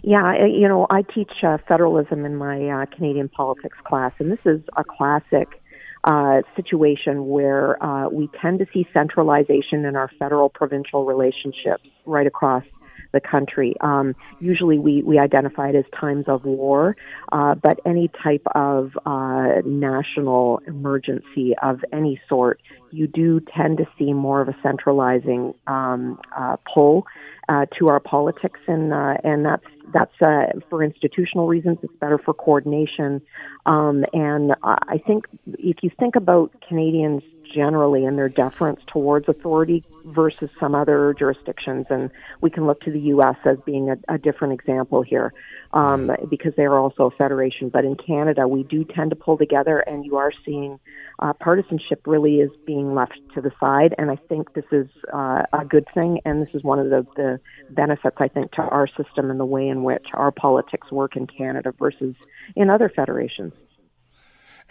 Yeah, 0.02 0.48
you 0.48 0.68
know, 0.68 0.88
I 0.90 1.04
teach 1.04 1.32
uh, 1.44 1.60
federalism 1.68 2.26
in 2.26 2.36
my 2.36 2.68
uh, 2.70 2.86
Canadian 2.88 3.30
politics 3.30 3.78
class, 3.86 4.12
and 4.18 4.32
this 4.32 4.40
is 4.46 4.62
a 4.76 4.84
classic 4.84 5.62
uh, 6.04 6.42
situation 6.56 7.28
where 7.28 7.82
uh, 7.84 8.10
we 8.10 8.30
tend 8.42 8.60
to 8.60 8.66
see 8.74 8.88
centralization 8.94 9.86
in 9.86 9.96
our 9.96 10.10
federal 10.18 10.50
provincial 10.50 11.06
relationships 11.06 11.88
right 12.06 12.26
across 12.26 12.64
the 13.12 13.20
country. 13.20 13.76
Um, 13.82 14.16
usually 14.40 14.78
we, 14.80 15.02
we 15.04 15.20
identify 15.20 15.70
it 15.70 15.76
as 15.76 15.86
times 16.00 16.26
of 16.28 16.46
war, 16.46 16.96
uh, 17.32 17.56
but 17.56 17.80
any 17.86 18.10
type 18.24 18.46
of 18.56 18.92
uh, 19.06 19.62
national 19.66 20.62
emergency 20.68 21.56
of 21.62 21.80
any 21.92 22.20
sort, 22.28 22.62
you 22.92 23.08
do 23.08 23.40
tend 23.56 23.78
to 23.78 23.86
see 23.98 24.14
more 24.14 24.42
of 24.42 24.48
a 24.48 24.56
centralizing 24.64 25.54
um, 25.68 26.20
uh, 26.38 26.58
pull 26.74 27.06
uh, 27.48 27.66
to 27.78 27.88
our 27.88 28.00
politics, 28.00 28.60
and 28.68 28.94
uh, 28.94 29.16
and 29.24 29.46
that's 29.46 29.66
that's 29.94 30.14
uh, 30.26 30.60
for 30.70 30.84
institutional 30.84 31.48
reasons. 31.48 31.80
It's 31.82 31.94
better 32.00 32.20
for 32.20 32.34
coordination, 32.34 33.22
um, 33.66 34.06
and 34.14 34.54
I 34.64 35.02
think 35.06 35.26
if 35.48 35.78
you 35.82 35.90
think 36.00 36.16
about 36.16 36.52
Canadians 36.68 37.24
generally 37.54 38.06
and 38.06 38.18
their 38.18 38.30
deference 38.30 38.80
towards 38.88 39.28
authority 39.28 39.84
versus 40.06 40.50
some 40.60 40.76
other 40.76 41.16
jurisdictions. 41.18 41.86
And 41.90 42.10
we 42.42 42.50
can 42.50 42.66
look 42.68 42.82
to 42.82 42.92
the 42.92 43.00
U.S. 43.00 43.36
as 43.46 43.58
being 43.66 43.90
a, 43.90 43.98
a 44.14 44.18
different 44.18 44.54
example 44.54 45.02
here 45.02 45.34
um, 45.74 46.12
because 46.30 46.54
they 46.56 46.64
are 46.64 46.80
also 46.80 47.06
a 47.06 47.12
federation. 47.12 47.70
But 47.70 47.86
in 47.86 47.96
Canada, 47.96 48.48
we 48.48 48.64
do 48.64 48.84
tend 48.84 49.12
to 49.12 49.16
pull 49.16 49.38
together, 49.38 49.80
and 49.80 50.06
you 50.06 50.18
are 50.18 50.32
seeing 50.46 50.80
uh, 51.20 51.34
partisanship 51.34 52.06
really 52.06 52.38
is 52.38 52.52
being 52.66 52.96
left 52.96 53.20
to 53.36 53.42
the 53.42 53.52
side. 53.60 53.94
And 53.98 54.10
I 54.10 54.16
think 54.16 54.54
this 54.54 54.66
is 54.72 54.88
uh, 55.14 55.44
a 55.54 55.66
good 55.68 55.86
thing, 55.94 56.20
and 56.26 56.42
this 56.42 56.54
is 56.54 56.64
one 56.64 56.80
of 56.80 56.90
the, 56.90 57.06
the 57.16 57.40
benefits, 57.70 58.18
I 58.20 58.28
think, 58.28 58.52
to 58.54 58.62
our 58.62 58.88
system 58.88 59.30
and 59.30 59.40
the 59.40 59.46
way 59.46 59.68
in 59.68 59.84
which 59.84 60.08
our 60.14 60.32
politics 60.32 60.92
work 60.92 61.16
in 61.16 61.28
Canada 61.28 61.74
versus 61.78 62.16
in 62.56 62.70
other 62.70 62.92
federations. 62.94 63.54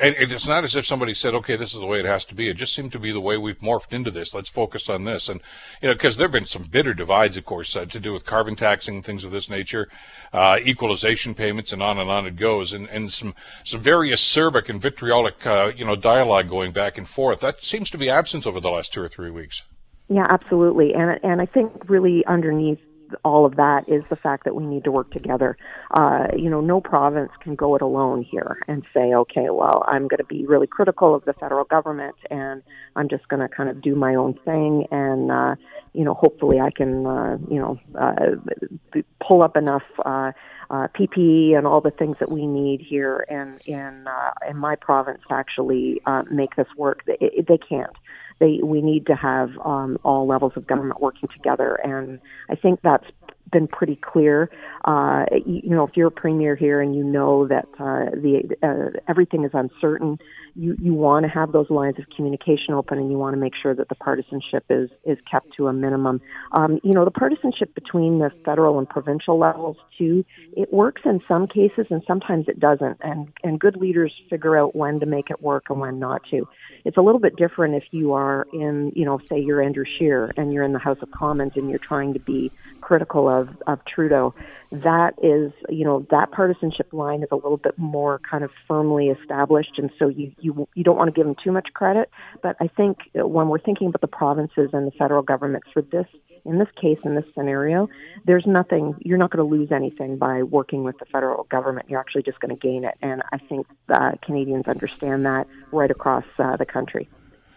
And 0.01 0.15
it's 0.17 0.47
not 0.47 0.63
as 0.63 0.77
if 0.77 0.87
somebody 0.87 1.13
said, 1.13 1.35
okay, 1.35 1.57
this 1.57 1.75
is 1.75 1.81
the 1.81 1.87
way 1.87 1.99
it 1.99 2.05
has 2.05 2.25
to 2.27 2.35
be. 2.35 2.49
It 2.49 2.57
just 2.57 2.73
seemed 2.73 2.93
to 2.93 3.01
be 3.01 3.11
the 3.11 3.21
way 3.21 3.37
we've 3.37 3.59
morphed 3.59 3.93
into 3.93 4.13
this. 4.13 4.33
Let's 4.33 4.49
focus 4.49 4.89
on 4.89 5.03
this. 5.03 5.29
And, 5.29 5.41
you 5.83 5.89
know, 5.89 5.95
because 5.95 6.17
there 6.17 6.29
have 6.29 6.33
been 6.33 6.47
some 6.47 6.63
bitter 6.63 6.95
divides, 6.95 7.37
of 7.37 7.45
course, 7.45 7.75
uh, 7.75 7.85
to 7.87 7.99
do 7.99 8.13
with 8.13 8.25
carbon 8.25 8.55
taxing, 8.55 8.97
and 8.97 9.05
things 9.05 9.25
of 9.25 9.33
this 9.33 9.51
nature, 9.51 9.89
uh, 10.33 10.59
equalization 10.65 11.35
payments, 11.35 11.73
and 11.73 11.83
on 11.83 11.99
and 11.99 12.09
on 12.09 12.27
it 12.27 12.37
goes. 12.37 12.73
And, 12.73 12.89
and 12.91 13.13
some, 13.13 13.35
some 13.65 13.81
very 13.81 14.11
acerbic 14.11 14.69
and 14.69 14.81
vitriolic, 14.81 15.45
uh, 15.45 15.73
you 15.75 15.85
know, 15.85 15.97
dialogue 15.97 16.49
going 16.49 16.71
back 16.71 16.97
and 16.97 17.09
forth. 17.09 17.41
That 17.41 17.65
seems 17.65 17.91
to 17.91 17.99
be 17.99 18.09
absent 18.09 18.47
over 18.47 18.61
the 18.61 18.71
last 18.71 18.93
two 18.93 19.03
or 19.03 19.09
three 19.09 19.31
weeks. 19.31 19.63
Yeah, 20.09 20.27
absolutely. 20.31 20.95
And, 20.95 21.19
and 21.25 21.41
I 21.41 21.47
think 21.47 21.91
really 21.91 22.25
underneath 22.27 22.79
all 23.25 23.47
of 23.47 23.57
that 23.57 23.89
is 23.89 24.03
the 24.11 24.17
fact 24.17 24.45
that 24.45 24.55
we 24.55 24.67
need 24.67 24.85
to 24.85 24.93
work 24.93 25.11
together. 25.11 25.57
Uh, 25.93 26.27
you 26.37 26.51
know, 26.51 26.61
no 26.61 26.81
province 26.81 27.31
can 27.41 27.55
go 27.55 27.75
it 27.75 27.83
alone 27.83 28.23
here 28.23 28.59
and 28.69 28.85
say, 28.95 29.15
okay, 29.15 29.51
well, 29.51 29.85
I'm 29.87 30.09
going 30.09 30.19
to 30.19 30.25
be 30.25 30.47
really 30.47 30.67
critical 30.67 31.15
of 31.15 31.25
the 31.25 31.33
federal 31.35 31.65
government 31.65 32.17
and 32.31 32.63
I'm 32.97 33.09
just 33.09 33.29
going 33.29 33.41
to 33.41 33.49
kind 33.49 33.69
of 33.69 33.81
do 33.81 33.95
my 33.95 34.15
own 34.15 34.35
thing 34.45 34.87
and, 34.91 35.31
uh, 35.31 35.57
you 35.93 36.05
know, 36.05 36.15
hopefully 36.15 36.61
I 36.61 36.71
can, 36.71 37.07
uh, 37.07 37.39
you 37.49 37.59
know, 37.59 37.79
uh, 37.99 39.03
pull 39.21 39.43
up 39.43 39.57
enough, 39.57 39.83
uh, 40.05 40.33
uh, 40.71 40.87
PPE 40.89 41.57
and 41.57 41.67
all 41.67 41.81
the 41.81 41.91
things 41.91 42.17
that 42.21 42.31
we 42.31 42.47
need 42.47 42.81
here 42.81 43.25
in 43.31 43.59
in 43.65 44.07
uh, 44.07 44.31
in 44.51 44.57
my 44.57 44.77
province 44.77 45.21
to 45.29 45.35
actually 45.35 46.01
uh, 46.05 46.25
make 46.31 46.57
this 46.57 46.67
work. 46.77 47.05
They, 47.07 47.43
they 47.49 47.57
can't 47.57 47.97
they 48.39 48.61
we 48.63 48.81
need 48.83 49.07
to 49.07 49.15
have 49.15 49.51
um, 49.65 49.99
all 50.05 50.27
levels 50.27 50.53
of 50.57 50.67
government 50.67 51.01
working 51.01 51.29
together, 51.29 51.75
and 51.85 52.21
I 52.49 52.55
think 52.55 52.81
that's 52.83 53.07
been 53.51 53.67
pretty 53.67 53.97
clear. 53.97 54.51
Uh, 54.85 55.25
you, 55.47 55.61
you 55.65 55.71
know, 55.71 55.87
if 55.87 55.97
you're 55.97 56.09
a 56.09 56.13
premier 56.13 56.55
here 56.55 56.81
and 56.81 56.95
you 56.95 57.03
know 57.03 57.47
that 57.49 57.67
uh, 57.79 58.11
the 58.15 58.57
uh, 58.63 58.99
everything 59.09 59.45
is 59.45 59.51
uncertain, 59.55 60.19
you 60.59 60.77
you 60.81 60.93
want 60.93 61.25
to 61.25 61.31
have 61.31 61.53
those 61.53 61.71
lines 61.71 61.99
of 61.99 62.05
communication 62.15 62.75
open, 62.75 62.99
and 62.99 63.11
you 63.11 63.17
want 63.17 63.35
to 63.35 63.41
make 63.41 63.55
sure 63.55 63.75
that 63.75 63.89
the 63.89 63.95
partisanship 63.95 64.65
is 64.69 64.91
is 65.05 65.17
kept 65.31 65.55
to 65.57 65.69
a 65.69 65.73
minimum. 65.73 66.21
Um, 66.53 66.81
you 66.83 66.95
know, 66.95 67.05
the 67.05 67.13
partisanship 67.13 67.75
between 67.75 68.19
the 68.19 68.31
federal 68.45 68.79
and 68.79 68.89
provincial 68.89 69.39
levels 69.39 69.77
too, 69.97 70.25
it 70.57 70.73
works 70.73 71.03
in 71.05 71.21
some 71.29 71.47
cases, 71.47 71.87
and 71.91 72.03
sometimes 72.07 72.47
it 72.49 72.59
doesn't. 72.59 72.99
And 73.01 73.33
and 73.45 73.61
good 73.61 73.77
leaders 73.77 74.13
figure 74.29 74.59
out 74.59 74.75
when 74.75 74.99
to 74.99 75.07
make 75.07 75.31
it 75.31 75.41
work 75.41 75.67
and 75.71 75.79
when 75.79 76.01
not 76.01 76.25
to. 76.31 76.49
It's 76.85 76.97
a 76.97 77.03
little 77.03 77.21
bit 77.21 77.37
different 77.37 77.77
if 77.77 77.85
you 77.93 78.13
are 78.15 78.47
in, 78.53 78.93
you 78.97 79.05
know, 79.05 79.21
say 79.29 79.39
you're 79.39 79.63
Andrew 79.63 79.85
Scheer 79.85 80.33
and 80.37 80.53
you're 80.53 80.65
in 80.65 80.73
the 80.73 80.79
House 80.79 80.99
of 81.03 81.11
Commons 81.13 81.53
and 81.55 81.71
you're 81.71 81.79
trying 81.79 82.15
to 82.15 82.21
be 82.21 82.51
critical 82.81 83.29
of, 83.29 83.49
of 83.67 83.79
Trudeau. 83.85 84.35
That 84.71 85.15
is, 85.23 85.53
you 85.69 85.85
know, 85.85 86.07
that 86.11 86.31
partisanship 86.31 86.93
line 86.93 87.23
is 87.23 87.29
a 87.31 87.37
little 87.37 87.57
bit 87.57 87.79
more 87.79 88.21
kind 88.31 88.45
of 88.45 88.51
firmly 88.67 89.09
established, 89.09 89.79
and 89.79 89.91
so 89.99 90.09
you 90.09 90.33
you 90.41 90.48
you 90.49 90.69
you 90.75 90.85
don't 90.85 90.97
want 90.97 91.09
to 91.09 91.13
give 91.13 91.27
them 91.27 91.37
too 91.43 91.53
much 91.53 91.69
credit. 91.75 92.11
But 92.43 92.57
I 92.61 92.69
think 92.69 92.99
when 93.15 93.49
we're 93.49 93.59
thinking 93.59 93.89
about 93.89 94.01
the 94.01 94.09
provinces 94.09 94.71
and 94.73 94.87
the 94.87 94.93
federal 94.93 95.23
government 95.23 95.65
for 95.73 95.83
this 95.83 96.07
in 96.45 96.59
this 96.59 96.69
case, 96.81 96.99
in 97.05 97.15
this 97.15 97.25
scenario, 97.35 97.89
there's 98.25 98.47
nothing, 98.47 98.95
you're 99.01 99.19
not 99.19 99.31
going 99.31 99.47
to 99.47 99.57
lose 99.57 99.71
anything 99.71 100.17
by 100.17 100.43
working 100.43 100.83
with 100.83 100.99
the 100.99 101.05
federal 101.07 101.45
government. 101.45 101.91
You're 101.91 102.01
actually 102.01 102.23
just 102.23 102.41
going 102.41 102.57
to 102.57 102.61
gain 102.61 102.85
it. 102.85 102.95
And 103.03 103.23
I 103.33 103.39
think 103.39 103.67
uh, 103.91 104.13
Canadians 104.25 104.67
understand 104.67 105.27
that 105.27 105.47
right 105.73 105.91
across 105.91 106.25
uh, 106.39 106.57
the 106.57 106.65
country. 106.65 107.09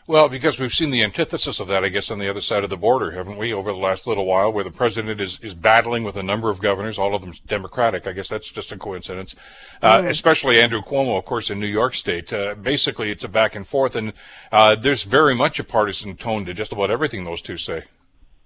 Well, 0.07 0.29
because 0.29 0.59
we've 0.59 0.73
seen 0.73 0.89
the 0.89 1.03
antithesis 1.03 1.59
of 1.59 1.67
that, 1.67 1.83
I 1.83 1.89
guess, 1.89 2.09
on 2.09 2.17
the 2.17 2.27
other 2.27 2.41
side 2.41 2.63
of 2.63 2.71
the 2.71 2.77
border, 2.77 3.11
haven't 3.11 3.37
we, 3.37 3.53
over 3.53 3.71
the 3.71 3.77
last 3.77 4.07
little 4.07 4.25
while, 4.25 4.51
where 4.51 4.63
the 4.63 4.71
president 4.71 5.21
is, 5.21 5.39
is 5.41 5.53
battling 5.53 6.03
with 6.03 6.15
a 6.15 6.23
number 6.23 6.49
of 6.49 6.59
governors, 6.59 6.97
all 6.97 7.13
of 7.13 7.21
them 7.21 7.33
Democratic. 7.47 8.07
I 8.07 8.13
guess 8.13 8.27
that's 8.27 8.49
just 8.49 8.71
a 8.71 8.77
coincidence. 8.77 9.35
Uh, 9.81 9.99
mm. 9.99 10.09
Especially 10.09 10.59
Andrew 10.59 10.81
Cuomo, 10.81 11.17
of 11.17 11.25
course, 11.25 11.51
in 11.51 11.59
New 11.59 11.67
York 11.67 11.93
State. 11.93 12.33
Uh, 12.33 12.55
basically, 12.55 13.11
it's 13.11 13.23
a 13.23 13.29
back 13.29 13.55
and 13.55 13.67
forth, 13.67 13.95
and 13.95 14.13
uh, 14.51 14.75
there's 14.75 15.03
very 15.03 15.35
much 15.35 15.59
a 15.59 15.63
partisan 15.63 16.15
tone 16.17 16.45
to 16.45 16.53
just 16.53 16.73
about 16.73 16.89
everything 16.89 17.23
those 17.23 17.41
two 17.41 17.57
say. 17.57 17.83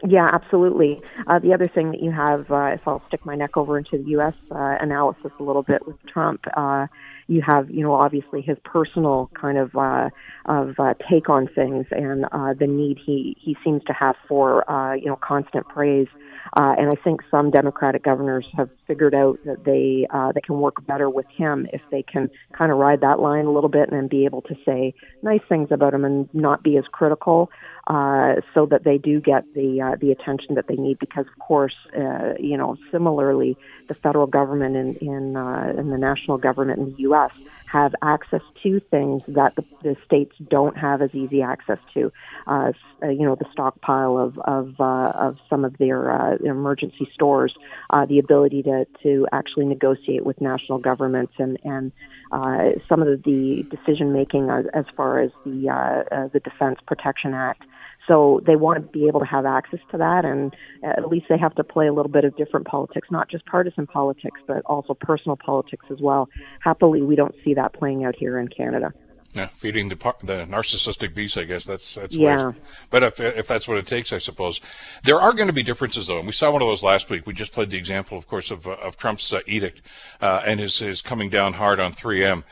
Yeah, 0.03 0.29
absolutely. 0.31 1.01
Uh, 1.25 1.39
the 1.39 1.53
other 1.53 1.67
thing 1.73 1.91
that 1.91 2.01
you 2.01 2.11
have, 2.11 2.51
uh, 2.51 2.65
if 2.73 2.81
I'll 2.85 3.01
stick 3.07 3.25
my 3.25 3.35
neck 3.35 3.55
over 3.55 3.77
into 3.77 3.97
the 3.97 4.09
U.S. 4.11 4.33
Uh, 4.51 4.75
analysis 4.81 5.31
a 5.39 5.43
little 5.43 5.63
bit 5.63 5.87
with 5.87 5.95
Trump, 6.11 6.41
uh, 6.55 6.87
you 7.27 7.41
have, 7.47 7.69
you 7.69 7.81
know, 7.81 7.93
obviously 7.93 8.41
his 8.41 8.57
personal 8.65 9.31
kind 9.39 9.57
of 9.57 9.73
uh, 9.75 10.09
of 10.45 10.75
uh, 10.79 10.93
take 11.09 11.29
on 11.29 11.47
things 11.55 11.85
and 11.91 12.25
uh, 12.31 12.53
the 12.59 12.67
need 12.67 12.99
he 13.03 13.37
he 13.39 13.55
seems 13.63 13.81
to 13.85 13.93
have 13.93 14.15
for, 14.27 14.69
uh, 14.69 14.93
you 14.95 15.05
know, 15.05 15.17
constant 15.21 15.67
praise. 15.69 16.07
Uh, 16.53 16.75
and 16.77 16.89
I 16.89 16.95
think 17.03 17.21
some 17.29 17.51
Democratic 17.51 18.03
governors 18.03 18.45
have 18.55 18.69
figured 18.87 19.15
out 19.15 19.39
that 19.45 19.63
they 19.65 20.07
uh, 20.09 20.31
they 20.31 20.41
can 20.41 20.59
work 20.59 20.85
better 20.85 21.09
with 21.09 21.25
him 21.35 21.67
if 21.73 21.81
they 21.91 22.03
can 22.03 22.29
kind 22.57 22.71
of 22.71 22.77
ride 22.77 23.01
that 23.01 23.19
line 23.19 23.45
a 23.45 23.51
little 23.51 23.69
bit 23.69 23.89
and 23.89 23.97
then 23.97 24.07
be 24.07 24.25
able 24.25 24.41
to 24.43 24.55
say 24.65 24.93
nice 25.21 25.41
things 25.49 25.69
about 25.71 25.93
him 25.93 26.05
and 26.05 26.29
not 26.33 26.63
be 26.63 26.77
as 26.77 26.85
critical, 26.91 27.49
uh, 27.87 28.35
so 28.53 28.65
that 28.65 28.83
they 28.83 28.97
do 28.97 29.19
get 29.19 29.43
the 29.53 29.81
uh, 29.81 29.95
the 29.99 30.11
attention 30.11 30.55
that 30.55 30.67
they 30.67 30.75
need. 30.75 30.99
Because 30.99 31.25
of 31.27 31.39
course, 31.39 31.75
uh, 31.97 32.33
you 32.39 32.57
know, 32.57 32.77
similarly, 32.91 33.57
the 33.87 33.95
federal 33.95 34.27
government 34.27 34.75
and 34.75 34.97
in 34.97 35.13
in, 35.13 35.35
uh, 35.35 35.73
in 35.77 35.89
the 35.89 35.97
national 35.97 36.37
government 36.37 36.79
in 36.79 36.85
the 36.93 36.99
U.S 36.99 37.31
have 37.71 37.93
access 38.01 38.41
to 38.63 38.79
things 38.91 39.23
that 39.27 39.55
the, 39.55 39.63
the 39.83 39.95
states 40.05 40.33
don't 40.49 40.77
have 40.77 41.01
as 41.01 41.09
easy 41.13 41.41
access 41.41 41.79
to. 41.93 42.11
Uh, 42.47 42.71
uh, 43.03 43.09
you 43.09 43.25
know, 43.25 43.35
the 43.35 43.45
stockpile 43.51 44.17
of 44.17 44.37
of, 44.39 44.75
uh, 44.79 45.11
of 45.15 45.37
some 45.49 45.65
of 45.65 45.77
their 45.77 46.11
uh, 46.11 46.37
emergency 46.43 47.09
stores, 47.13 47.53
uh, 47.91 48.05
the 48.05 48.19
ability 48.19 48.63
to 48.63 48.85
to 49.03 49.27
actually 49.31 49.65
negotiate 49.65 50.25
with 50.25 50.39
national 50.41 50.79
governments, 50.79 51.33
and 51.37 51.57
and 51.63 51.91
uh, 52.31 52.79
some 52.87 53.01
of 53.01 53.23
the 53.23 53.63
decision 53.69 54.13
making 54.13 54.49
as, 54.49 54.65
as 54.73 54.85
far 54.95 55.19
as 55.19 55.31
the 55.45 55.69
uh, 55.69 56.15
uh, 56.15 56.27
the 56.33 56.39
Defense 56.39 56.79
Protection 56.85 57.33
Act. 57.33 57.63
So 58.07 58.41
they 58.45 58.55
want 58.55 58.77
to 58.77 58.81
be 58.81 59.07
able 59.07 59.19
to 59.19 59.25
have 59.25 59.45
access 59.45 59.79
to 59.91 59.97
that, 59.97 60.25
and 60.25 60.55
at 60.83 61.07
least 61.07 61.25
they 61.29 61.37
have 61.37 61.55
to 61.55 61.63
play 61.63 61.87
a 61.87 61.93
little 61.93 62.11
bit 62.11 62.23
of 62.23 62.35
different 62.37 62.67
politics, 62.67 63.07
not 63.09 63.29
just 63.29 63.45
partisan 63.45 63.87
politics, 63.87 64.39
but 64.45 64.63
also 64.65 64.93
personal 64.93 65.35
politics 65.35 65.85
as 65.91 65.99
well. 65.99 66.29
Happily, 66.59 67.01
we 67.01 67.15
don't 67.15 67.35
see 67.43 67.53
that 67.55 67.73
playing 67.73 68.05
out 68.05 68.15
here 68.15 68.37
in 68.37 68.47
Canada. 68.47 68.93
Yeah, 69.35 69.47
feeding 69.47 69.89
the 69.89 69.95
the 70.23 70.45
narcissistic 70.45 71.13
beast, 71.13 71.37
I 71.37 71.43
guess 71.43 71.65
that's 71.65 71.95
that's 71.95 72.15
yeah. 72.15 72.53
But 72.89 73.03
if 73.03 73.19
if 73.19 73.47
that's 73.47 73.67
what 73.67 73.77
it 73.77 73.85
takes, 73.85 74.13
I 74.13 74.17
suppose 74.17 74.61
there 75.03 75.19
are 75.19 75.33
going 75.33 75.47
to 75.47 75.53
be 75.53 75.61
differences 75.61 76.07
though, 76.07 76.19
and 76.19 76.25
we 76.25 76.31
saw 76.31 76.51
one 76.51 76.61
of 76.61 76.69
those 76.69 76.83
last 76.83 77.09
week. 77.09 77.27
We 77.27 77.33
just 77.33 77.51
played 77.51 77.69
the 77.69 77.77
example, 77.77 78.17
of 78.17 78.27
course, 78.29 78.49
of 78.49 78.65
of 78.65 78.95
Trump's 78.95 79.33
uh, 79.33 79.41
edict 79.45 79.81
uh, 80.21 80.41
and 80.45 80.61
his 80.61 80.79
his 80.79 81.01
coming 81.01 81.29
down 81.29 81.53
hard 81.53 81.81
on 81.81 81.91
3M. 81.91 82.43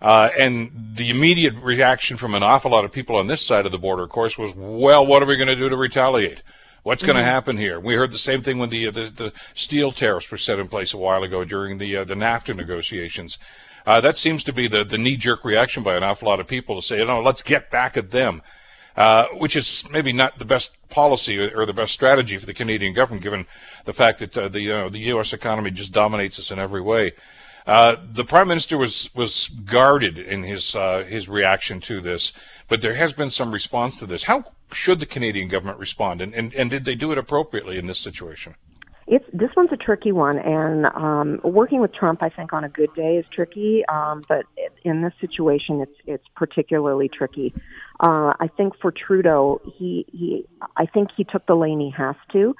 Uh, 0.00 0.28
and 0.38 0.70
the 0.94 1.10
immediate 1.10 1.54
reaction 1.54 2.16
from 2.16 2.34
an 2.34 2.42
awful 2.42 2.70
lot 2.70 2.84
of 2.84 2.92
people 2.92 3.16
on 3.16 3.26
this 3.26 3.44
side 3.44 3.66
of 3.66 3.72
the 3.72 3.78
border, 3.78 4.02
of 4.02 4.10
course, 4.10 4.36
was, 4.36 4.54
well, 4.54 5.06
what 5.06 5.22
are 5.22 5.26
we 5.26 5.36
going 5.36 5.48
to 5.48 5.56
do 5.56 5.68
to 5.68 5.76
retaliate? 5.76 6.42
What's 6.82 7.02
going 7.02 7.16
to 7.16 7.22
mm-hmm. 7.22 7.30
happen 7.30 7.56
here? 7.56 7.80
We 7.80 7.94
heard 7.94 8.12
the 8.12 8.18
same 8.18 8.42
thing 8.42 8.58
when 8.58 8.70
the, 8.70 8.90
the, 8.90 9.10
the 9.10 9.32
steel 9.54 9.90
tariffs 9.90 10.30
were 10.30 10.36
set 10.36 10.60
in 10.60 10.68
place 10.68 10.94
a 10.94 10.98
while 10.98 11.24
ago 11.24 11.44
during 11.44 11.78
the 11.78 11.96
uh, 11.96 12.04
the 12.04 12.14
NAFTA 12.14 12.54
negotiations. 12.54 13.38
Uh, 13.86 14.00
that 14.00 14.16
seems 14.16 14.44
to 14.44 14.52
be 14.52 14.68
the, 14.68 14.84
the 14.84 14.98
knee 14.98 15.16
jerk 15.16 15.44
reaction 15.44 15.82
by 15.82 15.96
an 15.96 16.04
awful 16.04 16.28
lot 16.28 16.38
of 16.38 16.46
people 16.46 16.80
to 16.80 16.86
say, 16.86 16.98
you 16.98 17.04
know, 17.04 17.20
let's 17.20 17.42
get 17.42 17.70
back 17.70 17.96
at 17.96 18.12
them, 18.12 18.42
uh, 18.96 19.26
which 19.32 19.56
is 19.56 19.84
maybe 19.90 20.12
not 20.12 20.38
the 20.38 20.44
best 20.44 20.76
policy 20.88 21.38
or, 21.38 21.62
or, 21.62 21.66
the 21.66 21.72
best 21.72 21.92
strategy 21.92 22.38
for 22.38 22.46
the 22.46 22.54
Canadian 22.54 22.92
government, 22.94 23.22
given 23.22 23.46
the 23.84 23.92
fact 23.92 24.20
that 24.20 24.38
uh, 24.38 24.48
the 24.48 24.70
uh, 24.70 24.88
the 24.88 25.00
U.S. 25.10 25.32
economy 25.32 25.72
just 25.72 25.90
dominates 25.90 26.38
us 26.38 26.52
in 26.52 26.58
every 26.60 26.80
way. 26.80 27.12
Uh, 27.66 27.96
the 28.12 28.24
prime 28.24 28.46
minister 28.46 28.78
was 28.78 29.10
was 29.14 29.48
guarded 29.48 30.18
in 30.18 30.44
his 30.44 30.74
uh, 30.76 31.04
his 31.04 31.28
reaction 31.28 31.80
to 31.80 32.00
this, 32.00 32.32
but 32.68 32.80
there 32.80 32.94
has 32.94 33.12
been 33.12 33.30
some 33.30 33.52
response 33.52 33.98
to 33.98 34.06
this. 34.06 34.24
How 34.24 34.44
should 34.72 35.00
the 35.00 35.06
Canadian 35.06 35.48
government 35.48 35.78
respond, 35.78 36.20
and, 36.20 36.32
and, 36.34 36.54
and 36.54 36.70
did 36.70 36.84
they 36.84 36.94
do 36.94 37.12
it 37.12 37.18
appropriately 37.18 37.76
in 37.78 37.86
this 37.86 37.98
situation? 37.98 38.54
It's 39.08 39.24
this 39.32 39.50
one's 39.56 39.70
a 39.72 39.76
tricky 39.76 40.10
one, 40.10 40.36
and 40.36 40.86
um, 40.86 41.40
working 41.44 41.80
with 41.80 41.94
Trump, 41.94 42.24
I 42.24 42.28
think, 42.28 42.52
on 42.52 42.64
a 42.64 42.68
good 42.68 42.92
day 42.96 43.18
is 43.18 43.24
tricky. 43.32 43.84
Um, 43.88 44.24
but 44.28 44.46
in 44.82 45.02
this 45.02 45.12
situation, 45.20 45.80
it's 45.80 45.96
it's 46.06 46.24
particularly 46.34 47.08
tricky. 47.08 47.54
Uh, 48.00 48.34
I 48.40 48.48
think 48.56 48.72
for 48.82 48.90
Trudeau, 48.92 49.60
he 49.78 50.06
he, 50.12 50.44
I 50.76 50.86
think 50.86 51.10
he 51.16 51.22
took 51.22 51.46
the 51.46 51.54
lane 51.54 51.78
he 51.78 51.92
has 51.96 52.16
to. 52.32 52.56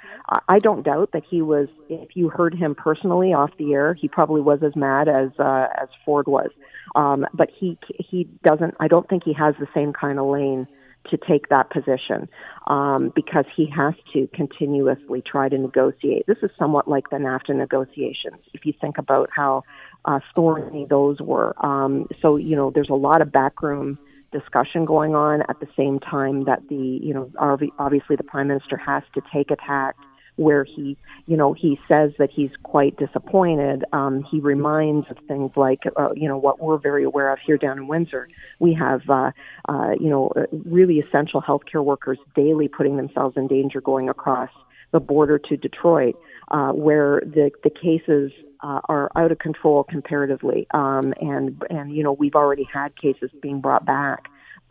I 0.48 0.60
don't 0.60 0.84
doubt 0.84 1.10
that 1.14 1.24
he 1.28 1.42
was. 1.42 1.66
If 1.88 2.10
you 2.14 2.28
heard 2.28 2.54
him 2.54 2.76
personally 2.76 3.32
off 3.32 3.50
the 3.58 3.72
air, 3.72 3.94
he 3.94 4.06
probably 4.06 4.40
was 4.40 4.60
as 4.64 4.76
mad 4.76 5.08
as 5.08 5.30
uh, 5.40 5.66
as 5.82 5.88
Ford 6.04 6.28
was. 6.28 6.50
Um, 6.94 7.26
but 7.34 7.50
he 7.58 7.76
he 7.98 8.28
doesn't. 8.44 8.74
I 8.78 8.86
don't 8.86 9.08
think 9.08 9.24
he 9.24 9.32
has 9.32 9.56
the 9.58 9.66
same 9.74 9.92
kind 9.92 10.20
of 10.20 10.26
lane 10.26 10.68
to 11.10 11.16
take 11.16 11.48
that 11.48 11.70
position 11.70 12.28
um, 12.66 13.12
because 13.14 13.44
he 13.54 13.66
has 13.66 13.94
to 14.12 14.28
continuously 14.34 15.22
try 15.22 15.48
to 15.48 15.58
negotiate. 15.58 16.26
This 16.26 16.38
is 16.42 16.50
somewhat 16.58 16.88
like 16.88 17.10
the 17.10 17.16
NAFTA 17.16 17.54
negotiations. 17.54 18.42
If 18.54 18.66
you 18.66 18.72
think 18.80 18.98
about 18.98 19.30
how 19.34 19.62
uh, 20.04 20.20
thorny 20.34 20.86
those 20.88 21.20
were, 21.20 21.54
um, 21.64 22.06
so 22.20 22.36
you 22.36 22.56
know 22.56 22.70
there's 22.70 22.90
a 22.90 22.94
lot 22.94 23.22
of 23.22 23.32
backroom 23.32 23.98
discussion 24.32 24.84
going 24.84 25.14
on 25.14 25.42
at 25.42 25.60
the 25.60 25.68
same 25.76 25.98
time 25.98 26.44
that 26.44 26.60
the 26.68 26.74
you 26.76 27.14
know 27.14 27.30
obviously 27.78 28.16
the 28.16 28.24
prime 28.24 28.48
minister 28.48 28.76
has 28.76 29.02
to 29.14 29.22
take 29.32 29.50
a 29.50 29.56
tact 29.56 30.00
where 30.36 30.64
he, 30.64 30.96
you 31.26 31.36
know, 31.36 31.52
he 31.52 31.78
says 31.90 32.12
that 32.18 32.30
he's 32.30 32.50
quite 32.62 32.96
disappointed. 32.96 33.84
Um, 33.92 34.24
he 34.30 34.40
reminds 34.40 35.10
of 35.10 35.16
things 35.26 35.50
like, 35.56 35.80
uh, 35.96 36.08
you 36.14 36.28
know, 36.28 36.36
what 36.36 36.60
we're 36.60 36.78
very 36.78 37.04
aware 37.04 37.32
of 37.32 37.38
here 37.44 37.56
down 37.56 37.78
in 37.78 37.88
Windsor. 37.88 38.28
We 38.58 38.74
have, 38.74 39.00
uh, 39.08 39.32
uh, 39.68 39.92
you 39.98 40.08
know, 40.08 40.32
uh, 40.36 40.42
really 40.64 40.98
essential 40.98 41.42
healthcare 41.42 41.84
workers 41.84 42.18
daily 42.34 42.68
putting 42.68 42.96
themselves 42.96 43.36
in 43.36 43.46
danger 43.46 43.80
going 43.80 44.08
across 44.08 44.50
the 44.92 45.00
border 45.00 45.38
to 45.38 45.56
Detroit, 45.56 46.16
uh, 46.50 46.70
where 46.70 47.20
the 47.24 47.50
the 47.64 47.70
cases 47.70 48.30
uh, 48.62 48.80
are 48.88 49.10
out 49.16 49.32
of 49.32 49.38
control 49.38 49.84
comparatively, 49.84 50.66
um, 50.72 51.12
and 51.20 51.60
and 51.70 51.94
you 51.94 52.02
know 52.02 52.12
we've 52.12 52.34
already 52.34 52.66
had 52.72 52.96
cases 52.96 53.30
being 53.42 53.60
brought 53.60 53.84
back 53.84 54.28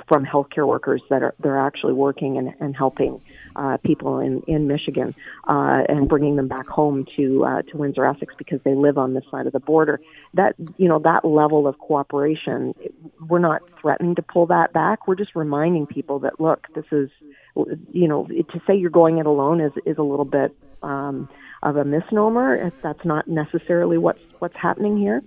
from 0.08 0.26
healthcare 0.26 0.68
workers 0.68 1.02
that 1.10 1.24
are 1.24 1.34
they're 1.40 1.60
actually 1.60 1.94
working 1.94 2.38
and, 2.38 2.54
and 2.60 2.76
helping 2.76 3.22
uh, 3.56 3.78
people 3.78 4.20
in 4.20 4.42
in 4.48 4.68
Michigan 4.68 5.16
uh, 5.48 5.82
and 5.88 6.08
bringing 6.08 6.36
them 6.36 6.48
back 6.48 6.68
home 6.68 7.06
to 7.16 7.44
uh, 7.46 7.62
to 7.64 7.78
Windsor 7.78 8.06
Essex 8.06 8.34
because 8.38 8.60
they 8.64 8.76
live 8.76 8.98
on 8.98 9.14
this 9.14 9.24
side 9.32 9.48
of 9.48 9.54
the 9.54 9.60
border. 9.60 10.00
That 10.34 10.56
you 10.78 10.88
know 10.88 11.00
that 11.00 11.26
level 11.26 11.68
of 11.68 11.78
cooperation, 11.80 12.76
we're 13.28 13.40
not 13.40 13.62
threatening 13.82 14.16
to 14.16 14.22
pull 14.22 14.48
that 14.48 14.74
back. 14.74 15.08
We're 15.08 15.16
just 15.16 15.36
reminding 15.36 15.88
people 15.88 16.20
that 16.20 16.40
look, 16.40 16.68
this 16.76 16.86
is 16.92 17.10
you 17.92 18.08
know 18.08 18.28
to 18.28 18.62
say 18.68 18.76
you're 18.76 18.90
going 18.90 19.18
it 19.18 19.26
alone 19.26 19.62
is 19.62 19.72
is 19.86 19.98
a 19.98 20.04
little 20.04 20.26
bit 20.26 20.56
um, 20.84 21.30
of 21.64 21.78
a 21.78 21.86
misnomer. 21.86 22.72
That's 22.84 23.06
not 23.06 23.28
necessarily 23.28 23.98
what's 23.98 24.22
what's 24.40 24.56
happening 24.56 24.98
here. 24.98 25.22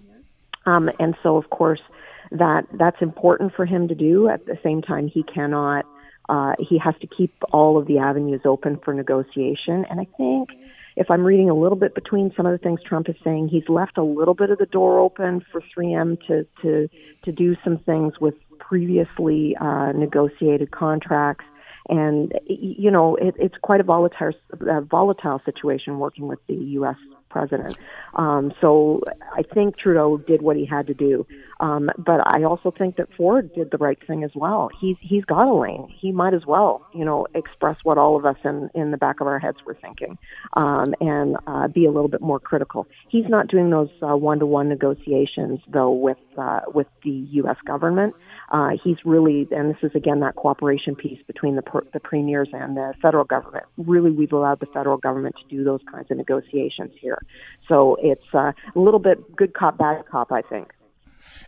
Um, 0.67 0.91
and 0.99 1.17
so, 1.23 1.37
of 1.37 1.49
course, 1.49 1.81
that 2.31 2.67
that's 2.73 3.01
important 3.01 3.53
for 3.55 3.67
him 3.67 3.89
to 3.89 3.95
do. 3.95 4.29
At 4.29 4.47
the 4.47 4.59
same 4.63 4.83
time, 4.83 5.09
he 5.09 5.23
cannot. 5.23 5.85
Uh, 6.29 6.53
he 6.59 6.79
has 6.79 6.95
to 7.01 7.07
keep 7.07 7.33
all 7.53 7.79
of 7.79 7.87
the 7.87 7.99
avenues 7.99 8.43
open 8.45 8.79
for 8.85 8.93
negotiation. 8.93 9.87
And 9.89 9.99
I 9.99 10.07
think 10.19 10.51
if 10.95 11.11
I'm 11.11 11.25
reading 11.25 11.49
a 11.49 11.55
little 11.55 11.79
bit 11.79 11.95
between 11.95 12.33
some 12.37 12.45
of 12.45 12.53
the 12.53 12.59
things 12.59 12.81
Trump 12.87 13.09
is 13.09 13.15
saying, 13.25 13.49
he's 13.49 13.69
left 13.69 13.97
a 13.97 14.03
little 14.03 14.35
bit 14.35 14.51
of 14.51 14.59
the 14.59 14.67
door 14.67 14.99
open 14.99 15.43
for 15.51 15.63
3M 15.77 16.19
to 16.27 16.47
to 16.63 16.89
to 17.25 17.33
do 17.33 17.57
some 17.65 17.79
things 17.79 18.15
with 18.21 18.35
previously 18.59 19.57
uh, 19.61 19.93
negotiated 19.93 20.71
contracts. 20.71 21.45
And 21.89 22.39
you 22.47 22.91
know, 22.91 23.17
it, 23.17 23.35
it's 23.39 23.57
quite 23.63 23.81
a 23.81 23.85
volatile, 23.85 24.33
a 24.61 24.83
volatile 24.83 25.41
situation 25.47 25.99
working 25.99 26.29
with 26.29 26.41
the 26.47 26.55
U.S 26.55 26.97
president. 27.29 27.77
Um, 28.15 28.53
so 28.61 29.01
I 29.33 29.43
think 29.43 29.79
Trudeau 29.79 30.17
did 30.19 30.43
what 30.43 30.57
he 30.57 30.65
had 30.65 30.87
to 30.89 30.95
do. 30.95 31.27
Um, 31.61 31.91
but 31.99 32.21
I 32.25 32.45
also 32.45 32.73
think 32.77 32.97
that 32.97 33.09
Ford 33.17 33.53
did 33.55 33.71
the 33.71 33.79
right 33.79 33.99
thing 34.07 34.23
as 34.23 34.31
well. 34.35 34.71
He's 34.81 34.97
he's 35.01 35.25
got 35.25 35.49
a 35.49 35.55
lane. 35.55 35.93
He 36.01 36.13
might 36.13 36.35
as 36.35 36.47
well, 36.47 36.87
you 36.95 37.05
know, 37.05 37.27
express 37.35 37.77
what 37.83 37.99
all 37.99 38.17
of 38.17 38.25
us 38.25 38.37
in 38.45 38.71
in 38.75 38.91
the 38.93 38.97
back 38.97 39.21
of 39.21 39.27
our 39.27 39.39
heads 39.39 39.59
were 39.67 39.77
thinking, 39.81 40.19
um, 40.55 40.95
and 41.01 41.37
uh, 41.47 41.69
be 41.69 41.85
a 41.85 41.91
little 41.91 42.09
bit 42.09 42.21
more 42.21 42.39
critical. 42.39 42.87
He's 43.09 43.29
not 43.29 43.49
doing 43.49 43.71
those 43.71 43.89
one 44.01 44.39
to 44.39 44.47
one 44.47 44.69
negotiations 44.69 45.61
though 45.69 45.91
with 45.91 46.19
uh, 46.37 46.61
with 46.73 46.87
the 47.03 47.11
U.S. 47.11 47.57
government. 47.67 48.15
Uh, 48.51 48.71
he's 48.83 48.97
really, 49.05 49.47
and 49.51 49.71
this 49.71 49.83
is 49.83 49.95
again 49.95 50.21
that 50.21 50.35
cooperation 50.35 50.95
piece 50.95 51.21
between 51.27 51.57
the, 51.57 51.63
the 51.93 52.01
premiers 52.01 52.49
and 52.53 52.77
the 52.77 52.95
federal 53.03 53.25
government. 53.25 53.65
Really, 53.77 54.11
we've 54.11 54.33
allowed 54.33 54.61
the 54.61 54.67
federal 54.67 54.97
government 54.97 55.37
to 55.37 55.55
do 55.55 55.65
those 55.65 55.81
kinds 55.91 56.11
of 56.11 56.17
negotiations 56.17 56.93
here. 56.99 57.21
So 57.69 57.97
it's 58.03 58.25
uh, 58.33 58.53
a 58.75 58.79
little 58.79 59.01
bit 59.01 59.37
good 59.37 59.53
cop, 59.55 59.77
bad 59.77 60.07
cop, 60.07 60.33
I 60.33 60.43
think 60.43 60.73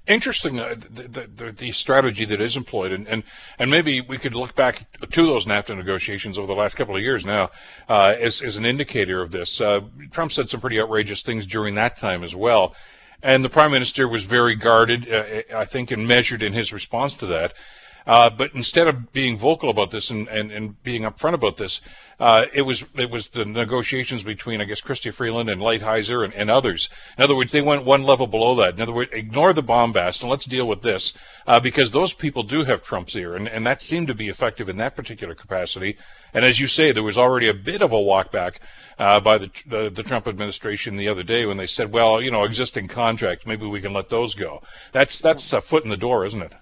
interesting 0.06 0.58
uh, 0.58 0.74
the, 0.90 1.26
the, 1.26 1.52
the, 1.52 1.72
strategy 1.72 2.24
that 2.24 2.40
is 2.40 2.56
employed, 2.56 2.92
and, 2.92 3.06
and, 3.06 3.22
and 3.58 3.70
maybe 3.70 4.00
we 4.00 4.18
could 4.18 4.34
look 4.34 4.54
back 4.54 4.86
to 5.00 5.26
those 5.26 5.46
NAFTA 5.46 5.76
negotiations 5.76 6.38
over 6.38 6.46
the 6.46 6.54
last 6.54 6.74
couple 6.74 6.96
of 6.96 7.02
years 7.02 7.24
now 7.24 7.50
uh, 7.88 8.14
as, 8.18 8.42
as 8.42 8.56
an 8.56 8.64
indicator 8.64 9.22
of 9.22 9.30
this. 9.30 9.60
Uh, 9.60 9.80
Trump 10.10 10.32
said 10.32 10.48
some 10.48 10.60
pretty 10.60 10.80
outrageous 10.80 11.22
things 11.22 11.46
during 11.46 11.74
that 11.76 11.96
time 11.96 12.24
as 12.24 12.34
well. 12.34 12.74
And 13.22 13.44
the 13.44 13.50
prime 13.50 13.70
minister 13.70 14.08
was 14.08 14.24
very 14.24 14.54
guarded, 14.54 15.12
uh, 15.12 15.42
I 15.54 15.64
think, 15.64 15.90
and 15.90 16.08
measured 16.08 16.42
in 16.42 16.52
his 16.52 16.72
response 16.72 17.16
to 17.16 17.26
that. 17.26 17.52
Uh, 18.06 18.30
but 18.30 18.54
instead 18.54 18.88
of 18.88 19.12
being 19.12 19.36
vocal 19.36 19.70
about 19.70 19.90
this 19.90 20.10
and, 20.10 20.26
and, 20.28 20.50
and 20.50 20.82
being 20.82 21.02
upfront 21.02 21.34
about 21.34 21.56
this, 21.56 21.80
uh, 22.18 22.44
it 22.52 22.62
was 22.62 22.84
it 22.96 23.10
was 23.10 23.28
the 23.28 23.46
negotiations 23.46 24.24
between 24.24 24.60
I 24.60 24.64
guess 24.64 24.82
Chrystia 24.82 25.12
Freeland 25.12 25.48
and 25.48 25.60
Lighthizer 25.60 26.22
and, 26.22 26.34
and, 26.34 26.50
others. 26.50 26.90
In 27.16 27.24
other 27.24 27.34
words, 27.34 27.50
they 27.50 27.62
went 27.62 27.84
one 27.84 28.02
level 28.02 28.26
below 28.26 28.54
that. 28.56 28.74
In 28.74 28.80
other 28.82 28.92
words, 28.92 29.10
ignore 29.14 29.54
the 29.54 29.62
bombast 29.62 30.20
and 30.20 30.30
let's 30.30 30.44
deal 30.44 30.68
with 30.68 30.82
this 30.82 31.14
uh, 31.46 31.60
because 31.60 31.92
those 31.92 32.12
people 32.12 32.42
do 32.42 32.64
have 32.64 32.82
Trump's 32.82 33.16
ear, 33.16 33.34
and, 33.34 33.48
and 33.48 33.66
that 33.66 33.80
seemed 33.80 34.06
to 34.08 34.14
be 34.14 34.28
effective 34.28 34.68
in 34.68 34.76
that 34.76 34.96
particular 34.96 35.34
capacity. 35.34 35.96
And 36.34 36.44
as 36.44 36.60
you 36.60 36.66
say, 36.66 36.92
there 36.92 37.02
was 37.02 37.16
already 37.16 37.48
a 37.48 37.54
bit 37.54 37.80
of 37.80 37.92
a 37.92 37.96
walkback 37.96 38.56
uh, 38.98 39.18
by 39.20 39.38
the, 39.38 39.50
the, 39.66 39.90
the 39.90 40.02
Trump 40.02 40.28
administration 40.28 40.96
the 40.96 41.08
other 41.08 41.22
day 41.22 41.46
when 41.46 41.56
they 41.56 41.66
said, 41.66 41.90
well, 41.90 42.20
you 42.20 42.30
know, 42.30 42.44
existing 42.44 42.88
contracts, 42.88 43.46
maybe 43.46 43.66
we 43.66 43.80
can 43.80 43.94
let 43.94 44.10
those 44.10 44.34
go. 44.34 44.62
That's 44.92 45.18
that's 45.18 45.52
a 45.54 45.62
foot 45.62 45.84
in 45.84 45.90
the 45.90 45.96
door, 45.96 46.26
isn't 46.26 46.42
it? 46.42 46.52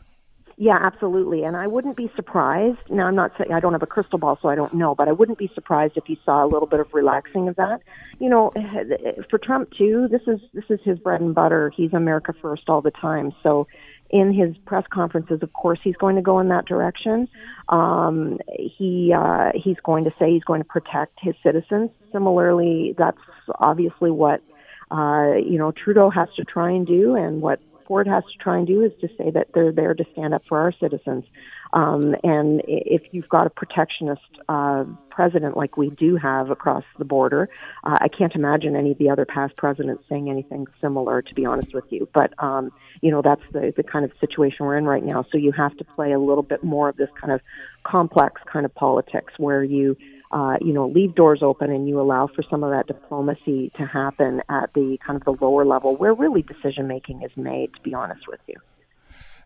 Yeah, 0.60 0.76
absolutely. 0.82 1.44
And 1.44 1.56
I 1.56 1.68
wouldn't 1.68 1.96
be 1.96 2.10
surprised. 2.16 2.80
Now, 2.90 3.06
I'm 3.06 3.14
not 3.14 3.30
saying 3.38 3.52
I 3.52 3.60
don't 3.60 3.74
have 3.74 3.82
a 3.84 3.86
crystal 3.86 4.18
ball, 4.18 4.40
so 4.42 4.48
I 4.48 4.56
don't 4.56 4.74
know, 4.74 4.92
but 4.92 5.06
I 5.06 5.12
wouldn't 5.12 5.38
be 5.38 5.48
surprised 5.54 5.96
if 5.96 6.08
you 6.08 6.16
saw 6.24 6.44
a 6.44 6.48
little 6.48 6.66
bit 6.66 6.80
of 6.80 6.92
relaxing 6.92 7.46
of 7.46 7.54
that. 7.56 7.80
You 8.18 8.28
know, 8.28 8.50
for 9.30 9.38
Trump 9.38 9.70
too, 9.78 10.08
this 10.10 10.22
is 10.26 10.40
this 10.52 10.64
is 10.68 10.80
his 10.82 10.98
bread 10.98 11.20
and 11.20 11.32
butter. 11.32 11.70
He's 11.76 11.92
America 11.92 12.34
first 12.42 12.64
all 12.68 12.80
the 12.82 12.90
time. 12.90 13.32
So, 13.44 13.68
in 14.10 14.32
his 14.32 14.56
press 14.66 14.82
conferences, 14.92 15.38
of 15.42 15.52
course, 15.52 15.78
he's 15.84 15.96
going 15.96 16.16
to 16.16 16.22
go 16.22 16.40
in 16.40 16.48
that 16.48 16.66
direction. 16.66 17.28
Um, 17.68 18.38
he 18.48 19.14
uh, 19.16 19.52
he's 19.54 19.78
going 19.84 20.04
to 20.04 20.10
say 20.18 20.32
he's 20.32 20.44
going 20.44 20.60
to 20.60 20.68
protect 20.68 21.20
his 21.22 21.36
citizens. 21.40 21.90
Similarly, 22.10 22.96
that's 22.98 23.18
obviously 23.60 24.10
what 24.10 24.42
uh, 24.90 25.34
you 25.36 25.56
know 25.56 25.70
Trudeau 25.70 26.10
has 26.10 26.28
to 26.34 26.42
try 26.42 26.72
and 26.72 26.84
do, 26.84 27.14
and 27.14 27.40
what 27.40 27.60
Ford 27.88 28.06
has 28.06 28.22
to 28.24 28.38
try 28.38 28.58
and 28.58 28.66
do 28.66 28.82
is 28.82 28.92
to 29.00 29.08
say 29.16 29.30
that 29.30 29.48
they're 29.54 29.72
there 29.72 29.94
to 29.94 30.04
stand 30.12 30.34
up 30.34 30.42
for 30.46 30.58
our 30.58 30.72
citizens. 30.78 31.24
Um, 31.72 32.14
and 32.22 32.62
if 32.68 33.02
you've 33.12 33.28
got 33.28 33.46
a 33.46 33.50
protectionist 33.50 34.22
uh, 34.48 34.84
president 35.10 35.56
like 35.56 35.76
we 35.76 35.90
do 35.90 36.16
have 36.16 36.50
across 36.50 36.84
the 36.98 37.04
border, 37.04 37.48
uh, 37.84 37.96
I 38.00 38.08
can't 38.08 38.34
imagine 38.34 38.76
any 38.76 38.92
of 38.92 38.98
the 38.98 39.10
other 39.10 39.24
past 39.24 39.56
presidents 39.56 40.04
saying 40.08 40.30
anything 40.30 40.66
similar. 40.80 41.22
To 41.22 41.34
be 41.34 41.44
honest 41.44 41.74
with 41.74 41.84
you, 41.90 42.08
but 42.14 42.32
um, 42.42 42.70
you 43.00 43.10
know 43.10 43.22
that's 43.22 43.42
the 43.52 43.72
the 43.76 43.82
kind 43.82 44.04
of 44.04 44.12
situation 44.20 44.66
we're 44.66 44.76
in 44.76 44.84
right 44.84 45.04
now. 45.04 45.24
So 45.30 45.38
you 45.38 45.52
have 45.52 45.76
to 45.78 45.84
play 45.84 46.12
a 46.12 46.18
little 46.18 46.42
bit 46.42 46.62
more 46.62 46.88
of 46.88 46.96
this 46.96 47.10
kind 47.20 47.32
of 47.32 47.40
complex 47.84 48.40
kind 48.50 48.64
of 48.64 48.74
politics 48.74 49.32
where 49.38 49.64
you 49.64 49.96
uh, 50.30 50.56
you 50.60 50.72
know, 50.72 50.86
leave 50.88 51.14
doors 51.14 51.42
open 51.42 51.70
and 51.70 51.88
you 51.88 52.00
allow 52.00 52.26
for 52.26 52.42
some 52.50 52.62
of 52.62 52.70
that 52.70 52.86
diplomacy 52.86 53.70
to 53.76 53.86
happen 53.86 54.42
at 54.48 54.72
the 54.74 54.98
kind 55.04 55.16
of 55.16 55.24
the 55.24 55.44
lower 55.44 55.64
level 55.64 55.96
where 55.96 56.14
really 56.14 56.42
decision 56.42 56.86
making 56.86 57.22
is 57.22 57.30
made, 57.36 57.72
to 57.74 57.80
be 57.80 57.94
honest 57.94 58.26
with 58.28 58.40
you. 58.46 58.56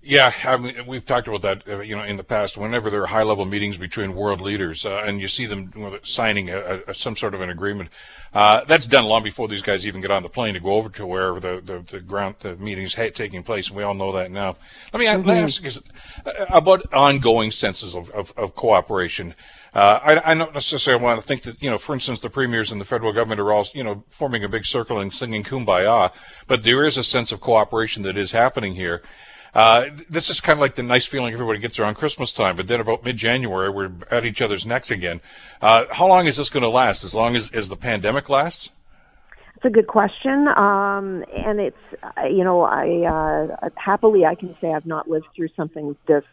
Yeah, 0.05 0.33
I 0.45 0.57
mean, 0.57 0.85
we've 0.89 1.07
talked 1.07 1.29
about 1.29 1.43
that, 1.43 1.69
uh, 1.69 1.79
you 1.79 1.95
know, 1.95 2.03
in 2.03 2.17
the 2.17 2.25
past. 2.25 2.57
Whenever 2.57 2.91
there 2.91 3.03
are 3.03 3.07
high-level 3.07 3.45
meetings 3.45 3.77
between 3.77 4.17
world 4.17 4.41
leaders, 4.41 4.85
uh, 4.85 5.05
and 5.07 5.21
you 5.21 5.29
see 5.29 5.47
them 5.47 5.71
signing 6.03 6.51
a, 6.51 6.81
a, 6.89 6.95
some 6.95 7.15
sort 7.15 7.35
of 7.35 7.41
an 7.41 7.51
agreement, 7.51 7.89
uh, 8.35 8.65
that's 8.65 8.87
done 8.87 9.05
long 9.05 9.23
before 9.23 9.47
these 9.47 9.63
guys 9.63 9.87
even 9.87 10.01
get 10.01 10.11
on 10.11 10.25
the 10.25 10.29
plane 10.29 10.55
to 10.55 10.61
go 10.61 10.73
over 10.73 10.89
to 10.89 11.07
wherever 11.07 11.39
the 11.39 11.61
the, 11.65 11.85
the 11.89 12.01
ground 12.01 12.35
the 12.41 12.57
meetings 12.57 12.95
ha- 12.95 13.11
taking 13.15 13.45
place. 13.45 13.69
And 13.69 13.77
we 13.77 13.85
all 13.85 13.95
know 13.95 14.11
that 14.11 14.33
now. 14.33 14.57
Let 14.93 14.99
me 14.99 15.07
mm-hmm. 15.07 15.31
ask 15.31 15.63
you 15.63 15.71
uh, 16.27 16.47
about 16.49 16.93
ongoing 16.93 17.53
senses 17.53 17.95
of, 17.95 18.11
of, 18.11 18.33
of 18.37 18.57
cooperation. 18.57 19.37
Uh, 19.75 19.99
I, 20.03 20.33
I, 20.33 20.35
don't 20.35 20.53
necessarily 20.53 21.03
want 21.03 21.19
to 21.21 21.27
think 21.27 21.43
that, 21.43 21.63
you 21.63 21.71
know, 21.71 21.79
for 21.79 21.95
instance, 21.95 22.21
the 22.21 22.29
premiers 22.29 22.71
and 22.71 22.79
the 22.79 22.85
federal 22.85 23.11
government 23.13 23.41
are 23.41 23.53
all, 23.53 23.67
you 23.73 23.83
know, 23.83 24.05
forming 24.11 24.45
a 24.45 24.49
big 24.49 24.67
circle 24.67 24.99
and 24.99 25.11
singing 25.11 25.43
kumbaya, 25.43 26.13
but 26.47 26.63
there 26.63 26.85
is 26.85 26.99
a 26.99 27.05
sense 27.05 27.33
of 27.33 27.41
cooperation 27.41 28.03
that 28.03 28.19
is 28.19 28.33
happening 28.33 28.75
here. 28.75 29.01
Uh, 29.55 29.87
this 30.11 30.29
is 30.29 30.41
kind 30.41 30.59
of 30.59 30.61
like 30.61 30.75
the 30.75 30.83
nice 30.83 31.07
feeling 31.07 31.33
everybody 31.33 31.59
gets 31.59 31.79
around 31.79 31.95
Christmas 31.95 32.33
time, 32.33 32.57
but 32.57 32.69
then 32.69 32.81
about 32.81 33.03
mid-January, 33.03 33.71
we're 33.71 33.91
at 34.11 34.27
each 34.27 34.43
other's 34.43 34.67
necks 34.67 34.91
again. 34.91 35.21
Uh, 35.63 35.85
how 35.91 36.07
long 36.07 36.27
is 36.27 36.37
this 36.37 36.51
going 36.51 36.63
to 36.63 36.69
last? 36.69 37.03
As 37.05 37.15
long 37.15 37.35
as, 37.35 37.51
as 37.53 37.69
the 37.69 37.77
pandemic 37.77 38.29
lasts? 38.29 38.71
It's 39.57 39.65
a 39.67 39.71
good 39.71 39.87
question, 39.87 40.49
um, 40.49 41.25
and 41.37 41.61
it's 41.61 41.77
uh, 42.03 42.27
you 42.27 42.43
know 42.43 42.63
I 42.63 43.05
uh, 43.63 43.69
happily 43.77 44.25
I 44.27 44.35
can 44.35 44.57
say 44.61 44.73
I've 44.73 44.87
not 44.87 45.09
lived 45.09 45.27
through 45.37 45.51
something 45.55 45.95
this 46.09 46.25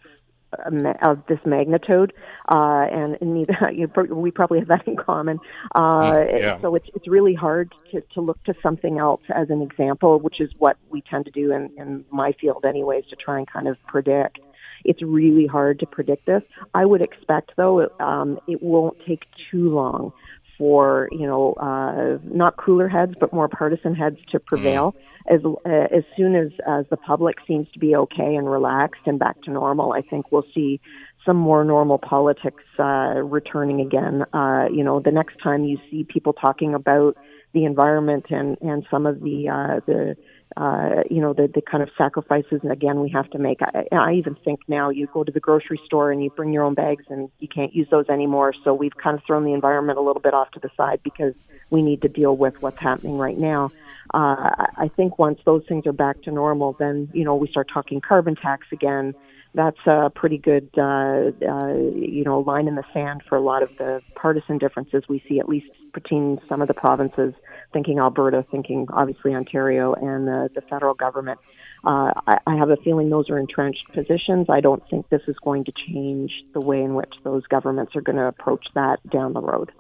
of 0.54 1.20
this 1.28 1.40
magnitude, 1.46 2.14
uh, 2.52 2.86
and, 2.92 3.18
and 3.22 3.34
neither 3.34 3.72
you, 3.74 3.90
we 4.14 4.32
probably 4.32 4.60
have 4.60 4.68
that 4.68 4.88
in 4.88 4.96
common. 4.96 5.40
Uh, 5.76 6.02
mm, 6.02 6.40
yeah. 6.40 6.62
So 6.62 6.76
it's 6.76 6.88
it's 6.96 7.08
really 7.08 7.34
hard 7.34 7.74
to, 7.92 8.02
to 8.14 8.22
look 8.22 8.44
to 8.46 8.54
something 8.62 8.98
else 8.98 9.22
as 9.34 9.50
an 9.50 9.62
example, 9.62 10.20
which 10.20 10.40
is 10.42 10.50
what 10.58 10.78
we 10.90 11.02
tend 11.02 11.26
to 11.26 11.32
do 11.32 11.52
in, 11.52 11.70
in 11.78 12.06
my 12.12 12.34
field, 12.40 12.66
anyways, 12.66 13.06
to 13.10 13.16
try 13.16 13.38
and 13.38 13.48
kind 13.48 13.68
of 13.68 13.78
predict. 13.88 14.40
It's 14.86 15.02
really 15.02 15.46
hard 15.46 15.80
to 15.80 15.86
predict 15.86 16.26
this. 16.26 16.42
I 16.74 16.86
would 16.86 17.02
expect, 17.02 17.52
though, 17.58 17.90
um, 18.00 18.40
it 18.48 18.64
won't 18.64 18.98
take 19.06 19.24
too 19.52 19.70
long 19.74 20.14
for 20.60 21.08
you 21.12 21.26
know 21.26 21.54
uh, 21.54 22.20
not 22.24 22.58
cooler 22.58 22.88
heads 22.88 23.14
but 23.20 23.34
more 23.34 23.48
partisan 23.48 23.96
heads 23.96 24.18
to 24.32 24.40
prevail 24.40 24.94
mm. 24.94 25.36
as 25.36 25.42
uh, 25.66 25.98
as 25.98 26.04
soon 26.16 26.36
as 26.36 26.52
as 26.68 26.86
the 26.92 26.98
public 26.98 27.38
seems 27.48 27.66
to 27.72 27.80
be 27.80 27.96
okay 27.96 28.36
and 28.36 28.52
relaxed 28.52 29.02
and 29.06 29.18
back 29.18 29.42
to 29.42 29.50
normal 29.50 29.94
I 29.94 30.02
think 30.02 30.32
we'll 30.32 30.46
see 30.54 30.80
some 31.26 31.38
more 31.38 31.64
normal 31.64 31.98
politics 31.98 32.64
uh, 32.78 33.22
returning 33.24 33.80
again 33.82 34.26
uh, 34.34 34.66
you 34.72 34.84
know 34.84 35.00
the 35.00 35.12
next 35.12 35.38
time 35.42 35.64
you 35.64 35.80
see 35.90 36.04
people 36.04 36.34
talking 36.34 36.76
about 36.76 37.16
the 37.54 37.64
environment 37.66 38.26
and 38.30 38.58
and 38.62 38.86
some 38.92 39.06
of 39.06 39.22
the 39.22 39.48
uh, 39.50 39.80
the 39.88 40.16
uh, 40.58 41.04
you 41.10 41.22
know, 41.22 41.34
the, 41.34 41.48
the 41.54 41.62
kind 41.62 41.84
of 41.84 41.90
sacrifices, 41.98 42.60
and 42.64 42.72
again, 42.72 43.02
we 43.02 43.10
have 43.10 43.30
to 43.32 43.38
make. 43.38 43.60
I, 43.62 43.86
I 43.92 44.14
even 44.14 44.36
think 44.44 44.62
now 44.68 44.90
you 44.90 45.08
go 45.14 45.24
to 45.24 45.32
the 45.32 45.40
grocery 45.40 45.80
store 45.86 46.12
and 46.12 46.24
you 46.24 46.32
bring 46.32 46.52
your 46.52 46.64
own 46.64 46.74
bags 46.74 47.06
and 47.10 47.30
you 47.40 47.48
can't 47.48 47.74
use 47.74 47.88
those 47.92 48.10
anymore. 48.10 48.54
So 48.64 48.74
we've 48.74 48.98
kind 48.98 49.18
of 49.18 49.24
thrown 49.26 49.46
the 49.46 49.54
environment 49.54 50.00
a 50.00 50.02
little 50.02 50.22
bit 50.22 50.34
off 50.34 50.52
to 50.52 50.60
the 50.60 50.70
side 50.76 51.02
because 51.04 51.34
we 51.70 51.84
need 51.84 52.02
to 52.02 52.08
deal 52.08 52.36
with 52.36 52.62
what's 52.62 52.80
happening 52.80 53.18
right 53.18 53.38
now. 53.38 53.70
Uh, 54.14 54.50
I 54.76 54.90
think 54.96 55.20
once 55.20 55.40
those 55.46 55.64
things 55.68 55.86
are 55.86 55.94
back 55.94 56.24
to 56.24 56.32
normal, 56.32 56.76
then, 56.80 57.10
you 57.14 57.24
know, 57.24 57.36
we 57.36 57.48
start 57.48 57.70
talking 57.72 58.02
carbon 58.02 58.36
tax 58.36 58.68
again 58.72 59.14
that's 59.56 59.80
a 59.88 60.12
pretty 60.14 60.38
good, 60.38 60.70
uh, 60.78 61.32
uh, 61.48 61.74
you 61.96 62.24
know, 62.24 62.44
line 62.46 62.68
in 62.68 62.76
the 62.76 62.84
sand 62.94 63.24
for 63.28 63.36
a 63.36 63.42
lot 63.42 63.64
of 63.64 63.70
the 63.78 64.02
partisan 64.16 64.58
differences 64.58 65.04
we 65.10 65.24
see, 65.28 65.40
at 65.40 65.50
least 65.50 65.68
between 65.94 66.40
some 66.48 66.62
of 66.62 66.68
the 66.68 66.74
provinces 66.74 67.34
thinking 67.74 68.00
Alberta, 68.00 68.46
thinking 68.52 68.88
obviously 68.94 69.34
Ontario 69.34 69.94
and 69.94 70.28
the, 70.28 70.50
the 70.54 70.62
federal 70.62 70.94
government. 70.94 71.40
Uh, 71.84 72.12
I, 72.28 72.38
I 72.46 72.56
have 72.58 72.70
a 72.70 72.78
feeling 72.78 73.10
those 73.10 73.30
are 73.30 73.40
entrenched 73.40 73.86
positions. 73.94 74.48
I 74.50 74.60
don't 74.60 74.84
think 74.90 75.10
this 75.10 75.22
is 75.28 75.36
going 75.44 75.66
to 75.66 75.72
change 75.88 76.32
the 76.54 76.62
way 76.62 76.82
in 76.82 76.94
which 76.94 77.14
those 77.24 77.46
governments 77.48 77.96
are 77.96 78.02
going 78.02 78.18
to 78.18 78.26
approach 78.26 78.66
that 78.76 78.98
down 79.10 79.34
the 79.34 79.42
road. 79.42 79.72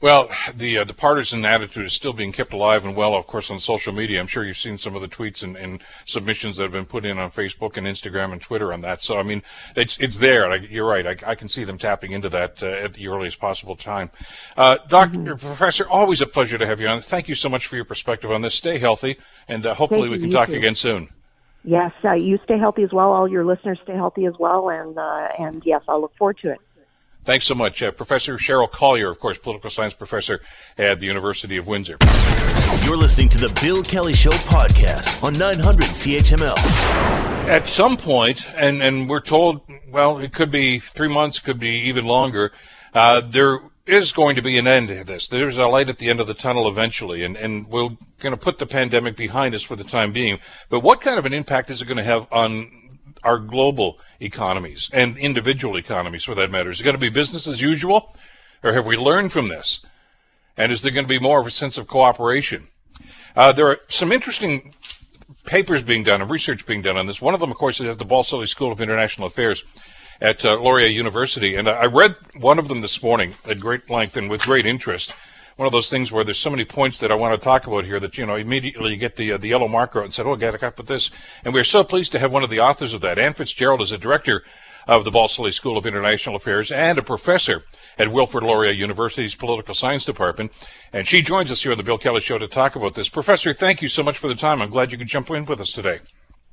Well, 0.00 0.30
the 0.54 0.78
uh, 0.78 0.84
the 0.84 0.94
partisan 0.94 1.44
attitude 1.44 1.86
is 1.86 1.92
still 1.92 2.12
being 2.12 2.32
kept 2.32 2.52
alive 2.52 2.84
and 2.84 2.94
well, 2.94 3.14
of 3.14 3.26
course, 3.26 3.50
on 3.50 3.60
social 3.60 3.92
media. 3.92 4.20
I'm 4.20 4.26
sure 4.26 4.44
you've 4.44 4.58
seen 4.58 4.78
some 4.78 4.94
of 4.94 5.02
the 5.02 5.08
tweets 5.08 5.42
and, 5.42 5.56
and 5.56 5.82
submissions 6.04 6.56
that 6.56 6.64
have 6.64 6.72
been 6.72 6.86
put 6.86 7.04
in 7.04 7.18
on 7.18 7.30
Facebook 7.30 7.76
and 7.76 7.86
Instagram 7.86 8.32
and 8.32 8.40
Twitter 8.40 8.72
on 8.72 8.82
that. 8.82 9.00
So, 9.00 9.18
I 9.18 9.22
mean, 9.22 9.42
it's 9.74 9.96
it's 9.98 10.18
there. 10.18 10.50
I, 10.50 10.56
you're 10.56 10.86
right. 10.86 11.06
I, 11.06 11.30
I, 11.30 11.34
can 11.34 11.48
see 11.48 11.64
them 11.64 11.78
tapping 11.78 12.12
into 12.12 12.28
that 12.28 12.62
uh, 12.62 12.66
at 12.66 12.94
the 12.94 13.08
earliest 13.08 13.40
possible 13.40 13.76
time. 13.76 14.10
Uh, 14.56 14.78
Doctor 14.88 15.18
mm-hmm. 15.18 15.46
Professor, 15.46 15.88
always 15.88 16.20
a 16.20 16.26
pleasure 16.26 16.58
to 16.58 16.66
have 16.66 16.80
you 16.80 16.88
on. 16.88 17.00
Thank 17.00 17.28
you 17.28 17.34
so 17.34 17.48
much 17.48 17.66
for 17.66 17.76
your 17.76 17.84
perspective 17.84 18.30
on 18.30 18.42
this. 18.42 18.54
Stay 18.54 18.78
healthy, 18.78 19.16
and 19.48 19.64
uh, 19.64 19.74
hopefully 19.74 20.08
we 20.08 20.18
can 20.18 20.30
talk 20.30 20.48
too. 20.48 20.54
again 20.54 20.74
soon. 20.74 21.08
Yes, 21.64 21.92
uh, 22.04 22.12
you 22.12 22.38
stay 22.44 22.58
healthy 22.58 22.84
as 22.84 22.92
well. 22.92 23.10
All 23.12 23.26
your 23.26 23.44
listeners 23.44 23.80
stay 23.82 23.94
healthy 23.94 24.26
as 24.26 24.34
well, 24.38 24.68
and 24.68 24.96
uh, 24.96 25.28
and 25.38 25.62
yes, 25.64 25.82
I'll 25.88 26.00
look 26.00 26.14
forward 26.16 26.38
to 26.42 26.52
it. 26.52 26.60
Thanks 27.26 27.44
so 27.44 27.56
much. 27.56 27.82
Uh, 27.82 27.90
professor 27.90 28.38
Cheryl 28.38 28.70
Collier, 28.70 29.10
of 29.10 29.18
course, 29.18 29.36
political 29.36 29.68
science 29.68 29.94
professor 29.94 30.40
at 30.78 31.00
the 31.00 31.06
University 31.06 31.56
of 31.56 31.66
Windsor. 31.66 31.98
You're 32.84 32.96
listening 32.96 33.28
to 33.30 33.38
the 33.38 33.48
Bill 33.60 33.82
Kelly 33.82 34.12
Show 34.12 34.30
podcast 34.30 35.24
on 35.24 35.32
900 35.32 35.86
CHML. 35.86 36.56
At 37.48 37.66
some 37.66 37.96
point, 37.96 38.46
and, 38.54 38.80
and 38.80 39.08
we're 39.08 39.18
told, 39.18 39.62
well, 39.90 40.20
it 40.20 40.32
could 40.32 40.52
be 40.52 40.78
three 40.78 41.08
months, 41.08 41.40
could 41.40 41.58
be 41.58 41.70
even 41.88 42.04
longer, 42.04 42.52
uh, 42.94 43.22
there 43.22 43.58
is 43.86 44.12
going 44.12 44.36
to 44.36 44.42
be 44.42 44.56
an 44.56 44.68
end 44.68 44.86
to 44.88 45.02
this. 45.02 45.26
There's 45.26 45.58
a 45.58 45.66
light 45.66 45.88
at 45.88 45.98
the 45.98 46.08
end 46.08 46.20
of 46.20 46.28
the 46.28 46.34
tunnel 46.34 46.68
eventually, 46.68 47.24
and, 47.24 47.36
and 47.36 47.66
we're 47.66 47.90
going 48.20 48.34
to 48.34 48.36
put 48.36 48.60
the 48.60 48.66
pandemic 48.66 49.16
behind 49.16 49.52
us 49.52 49.64
for 49.64 49.74
the 49.74 49.84
time 49.84 50.12
being. 50.12 50.38
But 50.68 50.80
what 50.80 51.00
kind 51.00 51.18
of 51.18 51.26
an 51.26 51.32
impact 51.32 51.70
is 51.70 51.82
it 51.82 51.86
going 51.86 51.96
to 51.96 52.04
have 52.04 52.28
on 52.30 52.70
our 53.26 53.38
global 53.38 53.98
economies 54.20 54.88
and 54.92 55.18
individual 55.18 55.76
economies 55.76 56.24
for 56.24 56.34
that 56.36 56.50
matter? 56.50 56.70
Is 56.70 56.80
it 56.80 56.84
going 56.84 56.94
to 56.94 57.00
be 57.00 57.10
business 57.10 57.46
as 57.46 57.60
usual? 57.60 58.14
Or 58.62 58.72
have 58.72 58.86
we 58.86 58.96
learned 58.96 59.32
from 59.32 59.48
this? 59.48 59.80
And 60.56 60.72
is 60.72 60.80
there 60.80 60.92
going 60.92 61.04
to 61.04 61.08
be 61.08 61.18
more 61.18 61.40
of 61.40 61.46
a 61.46 61.50
sense 61.50 61.76
of 61.76 61.86
cooperation? 61.86 62.68
Uh, 63.34 63.52
there 63.52 63.68
are 63.68 63.78
some 63.88 64.12
interesting 64.12 64.74
papers 65.44 65.82
being 65.82 66.02
done 66.02 66.22
and 66.22 66.30
research 66.30 66.64
being 66.64 66.82
done 66.82 66.96
on 66.96 67.06
this. 67.06 67.20
One 67.20 67.34
of 67.34 67.40
them, 67.40 67.50
of 67.50 67.58
course, 67.58 67.80
is 67.80 67.88
at 67.88 67.98
the 67.98 68.06
Balsillie 68.06 68.48
School 68.48 68.72
of 68.72 68.80
International 68.80 69.26
Affairs 69.26 69.64
at 70.20 70.44
uh, 70.44 70.58
Laurier 70.58 70.86
University. 70.86 71.56
And 71.56 71.68
I 71.68 71.86
read 71.86 72.16
one 72.38 72.58
of 72.58 72.68
them 72.68 72.80
this 72.80 73.02
morning 73.02 73.34
at 73.44 73.60
great 73.60 73.90
length 73.90 74.16
and 74.16 74.30
with 74.30 74.42
great 74.42 74.64
interest 74.64 75.14
one 75.56 75.66
of 75.66 75.72
those 75.72 75.90
things 75.90 76.12
where 76.12 76.22
there's 76.22 76.38
so 76.38 76.50
many 76.50 76.64
points 76.64 76.98
that 76.98 77.10
I 77.10 77.14
want 77.14 77.38
to 77.38 77.42
talk 77.42 77.66
about 77.66 77.84
here 77.84 77.98
that 77.98 78.18
you 78.18 78.26
know 78.26 78.36
immediately 78.36 78.92
you 78.92 78.96
get 78.96 79.16
the 79.16 79.32
uh, 79.32 79.38
the 79.38 79.48
yellow 79.48 79.68
marker 79.68 80.02
and 80.02 80.12
said, 80.12 80.26
"Oh, 80.26 80.36
got 80.36 80.58
to 80.58 80.70
put 80.70 80.86
this." 80.86 81.10
And 81.44 81.54
we're 81.54 81.64
so 81.64 81.82
pleased 81.82 82.12
to 82.12 82.18
have 82.18 82.32
one 82.32 82.44
of 82.44 82.50
the 82.50 82.60
authors 82.60 82.94
of 82.94 83.00
that. 83.00 83.18
Anne 83.18 83.34
Fitzgerald 83.34 83.80
is 83.80 83.92
a 83.92 83.98
director 83.98 84.44
of 84.86 85.04
the 85.04 85.10
Balsillie 85.10 85.52
School 85.52 85.76
of 85.76 85.86
International 85.86 86.36
Affairs 86.36 86.70
and 86.70 86.98
a 86.98 87.02
professor 87.02 87.64
at 87.98 88.12
Wilfrid 88.12 88.44
Laurier 88.44 88.70
University's 88.70 89.34
Political 89.34 89.74
Science 89.74 90.04
Department. 90.04 90.52
And 90.92 91.08
she 91.08 91.22
joins 91.22 91.50
us 91.50 91.62
here 91.62 91.72
on 91.72 91.78
the 91.78 91.84
Bill 91.84 91.98
Kelly 91.98 92.20
Show 92.20 92.38
to 92.38 92.46
talk 92.46 92.76
about 92.76 92.94
this. 92.94 93.08
Professor, 93.08 93.52
thank 93.52 93.82
you 93.82 93.88
so 93.88 94.04
much 94.04 94.18
for 94.18 94.28
the 94.28 94.34
time. 94.34 94.62
I'm 94.62 94.70
glad 94.70 94.92
you 94.92 94.98
could 94.98 95.08
jump 95.08 95.30
in 95.30 95.44
with 95.44 95.60
us 95.60 95.72
today. 95.72 95.98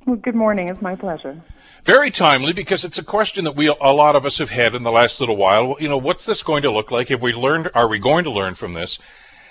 Well, 0.06 0.16
good 0.16 0.36
morning. 0.36 0.68
It's 0.68 0.82
my 0.82 0.95
pleasure. 0.95 1.41
Very 1.84 2.11
timely 2.11 2.53
because 2.53 2.86
it's 2.86 2.97
a 2.97 3.03
question 3.03 3.43
that 3.43 3.57
we 3.57 3.67
a 3.67 3.73
lot 3.73 4.15
of 4.15 4.25
us 4.25 4.38
have 4.38 4.51
had 4.51 4.73
in 4.73 4.84
the 4.84 4.91
last 4.91 5.19
little 5.19 5.36
while. 5.36 5.75
You 5.81 5.89
know, 5.89 5.97
what's 5.97 6.25
this 6.25 6.41
going 6.41 6.61
to 6.63 6.71
look 6.71 6.91
like? 6.91 7.09
Have 7.09 7.21
we 7.21 7.34
learned? 7.34 7.69
Are 7.75 7.89
we 7.89 7.99
going 7.99 8.23
to 8.23 8.31
learn 8.31 8.55
from 8.55 8.71
this? 8.73 8.99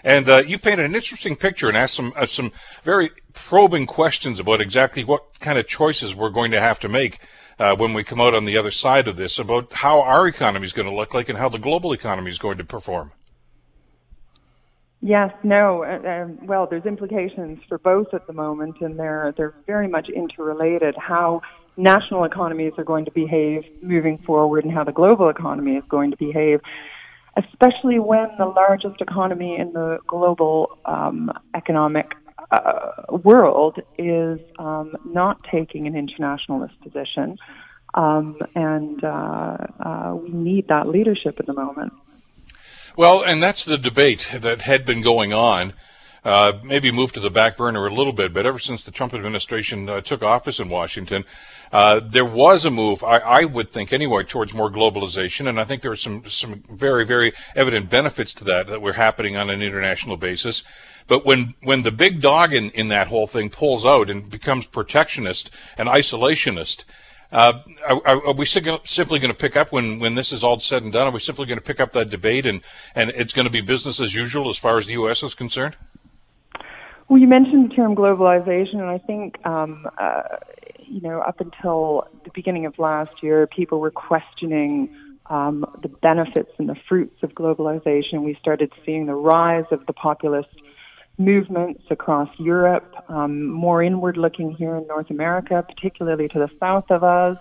And 0.03 0.29
uh, 0.29 0.39
you 0.39 0.59
painted 0.59 0.87
an 0.87 0.95
interesting 0.95 1.37
picture 1.37 1.69
and 1.69 1.77
asked 1.77 1.95
some 1.95 2.15
uh, 2.17 2.25
some 2.25 2.53
very 2.85 3.11
probing 3.35 3.85
questions 3.85 4.41
about 4.41 4.63
exactly 4.63 5.05
what 5.05 5.41
kind 5.41 5.59
of 5.59 5.67
choices 5.67 6.15
we're 6.15 6.31
going 6.31 6.53
to 6.53 6.61
have 6.61 6.81
to 6.81 6.89
make 6.89 7.19
uh, 7.59 7.77
when 7.77 7.93
we 7.93 8.03
come 8.03 8.21
out 8.21 8.35
on 8.35 8.47
the 8.47 8.57
other 8.57 8.71
side 8.71 9.09
of 9.09 9.17
this 9.17 9.39
about 9.39 9.71
how 9.73 10.01
our 10.01 10.27
economy 10.27 10.65
is 10.65 10.73
going 10.73 10.89
to 10.89 10.95
look 10.95 11.13
like 11.13 11.29
and 11.29 11.37
how 11.39 11.51
the 11.51 11.59
global 11.59 11.93
economy 11.93 12.31
is 12.31 12.39
going 12.39 12.57
to 12.57 12.65
perform. 12.65 13.13
Yes, 15.03 15.33
no. 15.43 15.83
Uh, 15.83 16.29
well, 16.47 16.67
there's 16.67 16.87
implications 16.87 17.59
for 17.69 17.77
both 17.77 18.15
at 18.15 18.27
the 18.27 18.33
moment, 18.33 18.77
and 18.81 18.99
they're 18.99 19.35
they're 19.37 19.55
very 19.67 19.89
much 19.89 20.09
interrelated. 20.09 20.95
How 20.97 21.43
national 21.77 22.25
economies 22.25 22.73
are 22.79 22.85
going 22.85 23.05
to 23.05 23.11
behave 23.11 23.63
moving 23.83 24.19
forward, 24.19 24.65
and 24.65 24.73
how 24.73 24.85
the 24.85 24.93
global 24.93 25.29
economy 25.29 25.77
is 25.77 25.85
going 25.89 26.11
to 26.11 26.17
behave, 26.17 26.61
especially 27.37 27.99
when 27.99 28.29
the 28.39 28.47
largest 28.47 29.01
economy 29.01 29.57
in 29.59 29.73
the 29.73 29.99
global 30.07 30.79
um, 30.85 31.31
economic 31.55 32.13
uh, 32.51 33.17
world 33.25 33.79
is 33.99 34.39
um, 34.59 34.95
not 35.05 35.41
taking 35.51 35.87
an 35.87 35.97
internationalist 35.97 36.79
position, 36.83 37.39
um, 37.95 38.37
and 38.55 39.03
uh, 39.05 39.57
uh, 39.81 40.15
we 40.15 40.31
need 40.31 40.69
that 40.69 40.89
leadership 40.89 41.37
at 41.39 41.47
the 41.47 41.55
moment. 41.55 41.93
Well, 42.97 43.23
and 43.23 43.43
that's 43.43 43.65
the 43.65 43.79
debate 43.79 44.29
that 44.39 44.63
had 44.63 44.85
been 44.85 45.01
going 45.01 45.33
on. 45.33 45.73
Uh, 46.25 46.53
maybe 46.63 46.93
moved 46.93 47.15
to 47.15 47.21
the 47.21 47.31
back 47.31 47.57
burner 47.57 47.85
a 47.85 47.93
little 47.93 48.13
bit, 48.13 48.33
but 48.33 48.47
ever 48.47 48.61
since 48.61 48.85
the 48.85 48.93
Trump 48.93 49.13
administration 49.13 49.89
uh, 49.89 50.01
took 50.01 50.23
office 50.23 50.61
in 50.61 50.69
Washington, 50.69 51.25
uh, 51.73 51.99
there 51.99 52.25
was 52.25 52.65
a 52.65 52.71
move, 52.71 53.03
I, 53.03 53.19
I, 53.19 53.45
would 53.45 53.71
think 53.71 53.93
anyway, 53.93 54.23
towards 54.23 54.55
more 54.55 54.71
globalization, 54.71 55.49
and 55.49 55.59
I 55.59 55.65
think 55.65 55.83
there 55.83 55.91
are 55.91 55.97
some 55.97 56.23
some 56.29 56.63
very 56.71 57.05
very 57.05 57.33
evident 57.57 57.91
benefits 57.91 58.33
to 58.35 58.45
that 58.45 58.69
that 58.69 58.81
were 58.81 58.93
happening 58.93 59.37
on 59.37 59.51
an 59.51 59.63
international 59.63 60.17
basis. 60.17 60.63
But 61.09 61.27
when 61.27 61.55
when 61.63 61.83
the 61.83 61.91
big 61.91 62.21
dog 62.21 62.53
in, 62.53 62.71
in 62.71 62.87
that 62.89 63.09
whole 63.09 63.27
thing 63.27 63.51
pulls 63.51 63.85
out 63.85 64.09
and 64.09 64.31
becomes 64.31 64.67
protectionist 64.67 65.51
and 65.77 65.89
isolationist, 65.89 66.85
uh, 67.33 67.63
are, 67.89 68.27
are, 68.27 68.33
we 68.35 68.45
simply 68.45 69.19
going 69.19 69.33
to 69.33 69.35
pick 69.35 69.57
up 69.57 69.73
when, 69.73 69.99
when 69.99 70.15
this 70.15 70.33
is 70.33 70.45
all 70.45 70.61
said 70.61 70.83
and 70.83 70.93
done? 70.93 71.09
Are 71.09 71.11
we 71.11 71.21
simply 71.21 71.47
going 71.47 71.59
to 71.59 71.65
pick 71.65 71.81
up 71.81 71.93
that 71.93 72.11
debate 72.11 72.45
and, 72.45 72.61
and 72.95 73.09
it's 73.11 73.33
going 73.33 73.47
to 73.47 73.51
be 73.51 73.63
business 73.63 74.01
as 74.01 74.15
usual 74.15 74.51
as 74.51 74.59
far 74.59 74.77
as 74.77 74.85
the 74.85 74.93
U.S. 74.93 75.23
is 75.23 75.35
concerned? 75.35 75.77
Well, 77.13 77.21
you 77.21 77.29
mentioned 77.29 77.71
the 77.71 77.75
term 77.75 77.95
globalization, 77.95 78.77
and 78.77 78.89
I 78.89 78.97
think, 78.97 79.37
um, 79.45 79.87
uh, 79.99 80.23
you 80.79 81.03
know, 81.03 81.21
up 81.21 81.43
until 81.43 82.09
the 82.25 82.31
beginning 82.35 82.65
of 82.65 82.79
last 82.79 83.23
year, 83.23 83.47
people 83.47 83.81
were 83.81 83.91
questioning 83.91 84.89
um, 85.27 85.67
the 85.83 85.89
benefits 85.89 86.49
and 86.57 86.71
the 86.71 86.77
fruits 86.89 87.23
of 87.23 87.33
globalization. 87.33 88.23
We 88.23 88.35
started 88.41 88.73
seeing 88.87 89.05
the 89.05 89.15
rise 89.15 89.67
of 89.71 89.85
the 89.85 89.93
populist 89.93 90.49
movements 91.19 91.83
across 91.91 92.31
Europe, 92.39 92.95
um, 93.11 93.45
more 93.47 93.83
inward 93.83 94.17
looking 94.17 94.51
here 94.51 94.75
in 94.75 94.87
North 94.87 95.11
America, 95.11 95.63
particularly 95.69 96.29
to 96.29 96.39
the 96.39 96.49
south 96.59 96.87
of 96.89 97.05
us. 97.05 97.37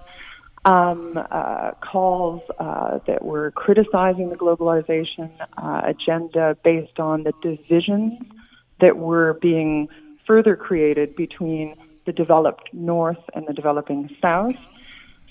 Um, 0.66 1.18
uh, 1.32 1.72
calls 1.80 2.42
uh, 2.60 3.00
that 3.08 3.24
were 3.24 3.52
criticizing 3.52 4.30
the 4.30 4.36
globalization 4.36 5.32
uh, 5.58 5.82
agenda 5.86 6.58
based 6.62 7.00
on 7.00 7.24
the 7.24 7.32
divisions 7.42 8.20
that 8.82 8.98
were 8.98 9.38
being 9.42 9.88
further 10.28 10.56
created 10.56 11.16
between 11.16 11.76
the 12.06 12.12
developed 12.12 12.74
North 12.74 13.24
and 13.34 13.48
the 13.48 13.54
developing 13.54 14.10
South. 14.22 14.56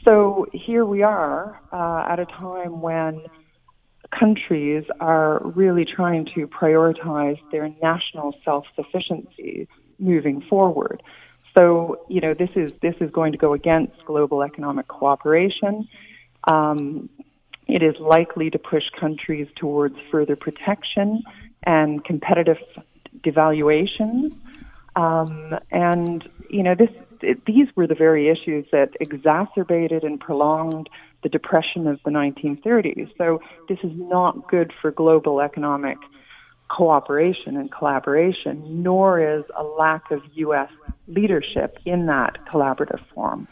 So 0.06 0.46
here 0.52 0.84
we 0.84 1.02
are 1.02 1.60
uh, 1.72 2.10
at 2.10 2.18
a 2.18 2.26
time 2.26 2.80
when 2.80 3.22
countries 4.18 4.84
are 5.00 5.40
really 5.44 5.84
trying 5.84 6.26
to 6.34 6.46
prioritize 6.46 7.38
their 7.52 7.68
national 7.82 8.34
self-sufficiency 8.44 9.68
moving 9.98 10.40
forward. 10.42 11.02
So, 11.56 12.04
you 12.08 12.20
know, 12.20 12.34
this 12.34 12.50
is 12.54 12.72
this 12.80 12.94
is 13.00 13.10
going 13.10 13.32
to 13.32 13.38
go 13.38 13.52
against 13.52 14.04
global 14.06 14.42
economic 14.42 14.88
cooperation. 14.88 15.88
Um, 16.50 17.10
it 17.66 17.82
is 17.82 17.94
likely 18.00 18.50
to 18.50 18.58
push 18.58 18.84
countries 18.98 19.48
towards 19.56 19.96
further 20.10 20.36
protection 20.36 21.22
and 21.64 22.04
competitive 22.04 22.56
devaluations. 23.18 24.36
Um, 24.96 25.58
and 25.70 26.28
you 26.48 26.62
know, 26.62 26.74
this 26.74 26.90
it, 27.22 27.44
these 27.44 27.68
were 27.76 27.86
the 27.86 27.94
very 27.94 28.28
issues 28.28 28.66
that 28.72 28.90
exacerbated 29.00 30.04
and 30.04 30.18
prolonged 30.18 30.88
the 31.22 31.28
depression 31.28 31.86
of 31.86 32.00
the 32.04 32.10
1930s. 32.10 33.10
So 33.18 33.40
this 33.68 33.78
is 33.82 33.92
not 33.94 34.48
good 34.48 34.72
for 34.80 34.90
global 34.90 35.40
economic 35.40 35.98
cooperation 36.68 37.56
and 37.56 37.70
collaboration, 37.70 38.82
nor 38.82 39.20
is 39.20 39.44
a 39.56 39.62
lack 39.62 40.10
of 40.10 40.22
U.S. 40.34 40.70
leadership 41.08 41.78
in 41.84 42.06
that 42.06 42.38
collaborative 42.50 43.00
form. 43.14 43.48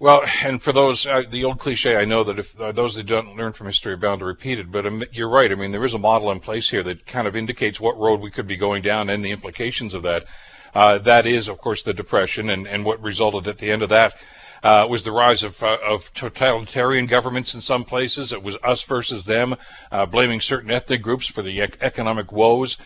Well, 0.00 0.22
and 0.44 0.62
for 0.62 0.72
those, 0.72 1.06
uh, 1.06 1.22
the 1.28 1.42
old 1.44 1.58
cliche, 1.58 1.96
I 1.96 2.04
know 2.04 2.22
that 2.22 2.38
if 2.38 2.60
uh, 2.60 2.70
those 2.70 2.94
that 2.94 3.06
don't 3.06 3.36
learn 3.36 3.52
from 3.52 3.66
history 3.66 3.94
are 3.94 3.96
bound 3.96 4.20
to 4.20 4.26
repeat 4.26 4.60
it, 4.60 4.70
but 4.70 4.86
um, 4.86 5.02
you're 5.10 5.28
right. 5.28 5.50
I 5.50 5.56
mean, 5.56 5.72
there 5.72 5.84
is 5.84 5.94
a 5.94 5.98
model 5.98 6.30
in 6.30 6.38
place 6.38 6.70
here 6.70 6.84
that 6.84 7.04
kind 7.04 7.26
of 7.26 7.34
indicates 7.34 7.80
what 7.80 7.98
road 7.98 8.20
we 8.20 8.30
could 8.30 8.46
be 8.46 8.56
going 8.56 8.82
down 8.82 9.10
and 9.10 9.24
the 9.24 9.32
implications 9.32 9.94
of 9.94 10.02
that. 10.04 10.24
Uh, 10.72 10.98
that 10.98 11.26
is, 11.26 11.48
of 11.48 11.58
course, 11.58 11.82
the 11.82 11.92
Depression, 11.92 12.48
and, 12.48 12.68
and 12.68 12.84
what 12.84 13.02
resulted 13.02 13.48
at 13.48 13.58
the 13.58 13.72
end 13.72 13.82
of 13.82 13.88
that 13.88 14.14
uh, 14.62 14.86
was 14.88 15.02
the 15.02 15.10
rise 15.10 15.42
of, 15.42 15.60
uh, 15.64 15.78
of 15.84 16.14
totalitarian 16.14 17.06
governments 17.06 17.52
in 17.52 17.60
some 17.60 17.82
places. 17.82 18.32
It 18.32 18.44
was 18.44 18.56
us 18.62 18.84
versus 18.84 19.24
them, 19.24 19.56
uh, 19.90 20.06
blaming 20.06 20.40
certain 20.40 20.70
ethnic 20.70 21.02
groups 21.02 21.26
for 21.26 21.42
the 21.42 21.60
ec- 21.60 21.78
economic 21.80 22.30
woes. 22.30 22.76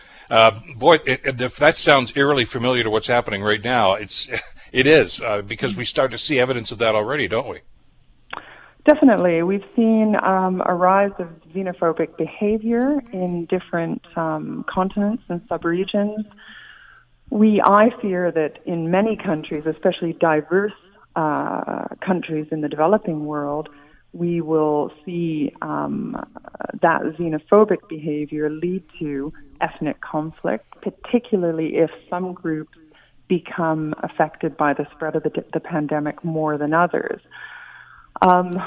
Boy, 0.77 0.95
it, 1.05 1.21
it, 1.23 1.41
if 1.41 1.57
that 1.57 1.77
sounds 1.77 2.11
eerily 2.15 2.45
familiar 2.45 2.83
to 2.83 2.89
what's 2.89 3.05
happening 3.05 3.43
right 3.43 3.63
now, 3.63 3.93
it's 3.93 4.27
it 4.73 4.87
is 4.87 5.21
uh, 5.21 5.41
because 5.43 5.77
we 5.77 5.85
start 5.85 6.11
to 6.11 6.17
see 6.17 6.39
evidence 6.39 6.71
of 6.71 6.79
that 6.79 6.95
already, 6.95 7.27
don't 7.27 7.47
we? 7.47 7.61
Definitely. 8.85 9.43
We've 9.43 9.63
seen 9.75 10.17
um, 10.21 10.61
a 10.65 10.73
rise 10.73 11.11
of 11.19 11.29
xenophobic 11.53 12.17
behavior 12.17 12.99
in 13.13 13.45
different 13.45 14.01
um, 14.17 14.65
continents 14.67 15.23
and 15.29 15.39
subregions. 15.47 16.25
We, 17.29 17.61
I 17.63 17.91
fear 18.01 18.31
that 18.31 18.59
in 18.65 18.91
many 18.91 19.15
countries, 19.15 19.63
especially 19.65 20.13
diverse 20.13 20.73
uh, 21.15 21.85
countries 22.01 22.47
in 22.51 22.59
the 22.59 22.67
developing 22.67 23.25
world, 23.25 23.69
we 24.11 24.41
will 24.41 24.91
see 25.05 25.53
um, 25.61 26.15
that 26.81 27.01
xenophobic 27.17 27.87
behavior 27.87 28.49
lead 28.49 28.83
to 28.99 29.31
ethnic 29.61 30.01
conflict, 30.01 30.65
particularly 30.81 31.77
if 31.77 31.89
some 32.09 32.33
groups 32.33 32.77
become 33.27 33.93
affected 34.03 34.57
by 34.57 34.73
the 34.73 34.85
spread 34.91 35.15
of 35.15 35.23
the, 35.23 35.43
the 35.53 35.59
pandemic 35.59 36.23
more 36.23 36.57
than 36.57 36.73
others. 36.73 37.21
Um, 38.21 38.61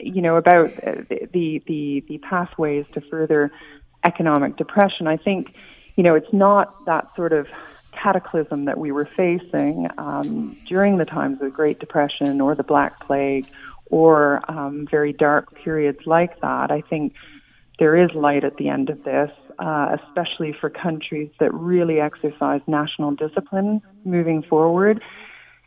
you 0.00 0.22
know, 0.22 0.36
about 0.36 0.74
the, 0.76 1.62
the, 1.66 2.04
the 2.08 2.18
pathways 2.18 2.86
to 2.94 3.00
further 3.00 3.50
economic 4.06 4.56
depression, 4.56 5.06
I 5.06 5.16
think, 5.16 5.54
you 5.96 6.02
know, 6.02 6.14
it's 6.14 6.32
not 6.32 6.84
that 6.86 7.14
sort 7.16 7.32
of 7.32 7.46
cataclysm 7.92 8.66
that 8.66 8.78
we 8.78 8.92
were 8.92 9.08
facing 9.16 9.88
um, 9.98 10.56
during 10.68 10.98
the 10.98 11.04
times 11.04 11.34
of 11.34 11.44
the 11.44 11.50
Great 11.50 11.78
Depression 11.78 12.40
or 12.40 12.54
the 12.54 12.62
Black 12.62 13.00
Plague 13.00 13.46
or 13.86 14.42
um, 14.50 14.86
very 14.90 15.12
dark 15.12 15.54
periods 15.54 16.00
like 16.06 16.40
that. 16.40 16.70
I 16.70 16.80
think 16.80 17.14
there 17.78 17.96
is 17.96 18.12
light 18.14 18.44
at 18.44 18.56
the 18.56 18.68
end 18.68 18.90
of 18.90 19.04
this, 19.04 19.30
uh, 19.58 19.96
especially 20.02 20.54
for 20.60 20.70
countries 20.70 21.30
that 21.40 21.52
really 21.52 22.00
exercise 22.00 22.60
national 22.66 23.12
discipline 23.12 23.80
moving 24.04 24.42
forward 24.42 25.02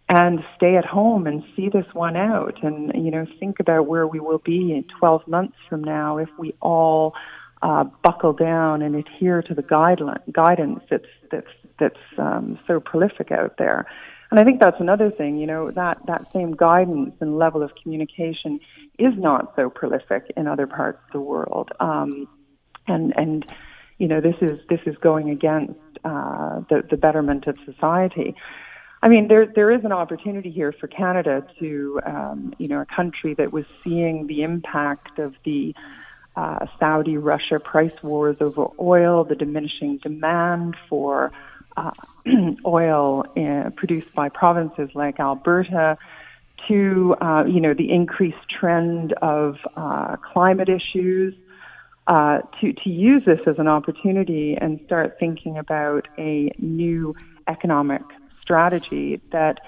and 0.10 0.40
stay 0.56 0.78
at 0.78 0.86
home 0.86 1.28
and 1.28 1.44
see 1.56 1.70
this 1.70 1.86
one 1.94 2.16
out 2.16 2.64
and 2.64 2.92
you 3.04 3.12
know 3.12 3.26
think 3.40 3.60
about 3.60 3.88
where 3.88 4.08
we 4.08 4.20
will 4.20 4.42
be 4.46 4.74
in 4.74 4.86
12 5.00 5.28
months 5.28 5.58
from 5.70 5.84
now 5.84 6.18
if 6.18 6.30
we 6.40 6.54
all 6.62 7.14
uh, 7.62 7.84
buckle 8.04 8.34
down 8.34 8.82
and 8.82 8.96
adhere 8.96 9.42
to 9.42 9.54
the 9.54 9.64
guideline, 9.64 10.22
guidance 10.32 10.80
that's 10.90 11.06
that's 11.32 11.48
that's 11.80 12.00
um, 12.18 12.60
so 12.68 12.80
prolific 12.80 13.32
out 13.32 13.56
there. 13.58 13.86
And 14.30 14.40
I 14.40 14.44
think 14.44 14.60
that's 14.60 14.80
another 14.80 15.10
thing, 15.10 15.38
you 15.38 15.48
know, 15.48 15.72
that, 15.72 16.00
that 16.08 16.26
same 16.34 16.52
guidance 16.52 17.16
and 17.22 17.38
level 17.38 17.64
of 17.64 17.72
communication 17.82 18.60
is 19.00 19.14
not 19.16 19.54
so 19.56 19.70
prolific 19.70 20.32
in 20.36 20.48
other 20.48 20.68
parts 20.68 21.00
of 21.08 21.14
the 21.14 21.22
world. 21.22 21.72
Um, 21.80 22.28
and, 22.88 23.14
and, 23.16 23.46
you 23.98 24.08
know, 24.08 24.22
this 24.22 24.36
is, 24.42 24.60
this 24.70 24.82
is 24.86 24.96
going 24.98 25.30
against, 25.30 25.80
uh, 26.04 26.62
the, 26.70 26.84
the 26.90 26.98
betterment 26.98 27.48
of 27.48 27.58
society. 27.66 28.36
I 29.02 29.10
mean, 29.10 29.28
there, 29.28 29.46
there 29.46 29.72
is 29.72 29.86
an 29.86 29.92
opportunity 29.92 30.52
here 30.52 30.72
for 30.72 30.88
Canada 30.88 31.46
to, 31.60 32.00
um, 32.06 32.54
you 32.58 32.68
know, 32.68 32.82
a 32.82 32.86
country 32.86 33.34
that 33.36 33.52
was 33.54 33.66
seeing 33.84 34.28
the 34.28 34.44
impact 34.44 35.20
of 35.20 35.36
the, 35.46 35.74
uh, 36.38 36.68
Saudi 36.80 37.18
Russia 37.18 37.60
price 37.60 38.04
wars 38.04 38.38
over 38.40 38.68
oil, 38.80 39.24
the 39.24 39.34
diminishing 39.34 39.98
demand 39.98 40.78
for 40.88 41.32
uh, 41.76 41.92
oil 42.66 43.26
uh, 43.36 43.72
produced 43.72 44.14
by 44.14 44.30
provinces 44.30 44.90
like 44.94 45.20
Alberta, 45.20 45.98
to 46.68 47.16
uh, 47.22 47.44
you 47.46 47.60
know 47.60 47.74
the 47.74 47.92
increased 47.92 48.50
trend 48.50 49.14
of 49.22 49.58
uh, 49.76 50.16
climate 50.18 50.70
issues. 50.70 51.34
Uh, 52.08 52.40
to 52.62 52.72
to 52.72 52.90
use 52.90 53.22
this 53.26 53.40
as 53.46 53.56
an 53.58 53.68
opportunity 53.68 54.58
and 54.60 54.80
start 54.86 55.18
thinking 55.20 55.58
about 55.58 56.08
a 56.18 56.50
new 56.58 57.14
economic 57.50 58.02
strategy 58.42 59.20
that 59.34 59.60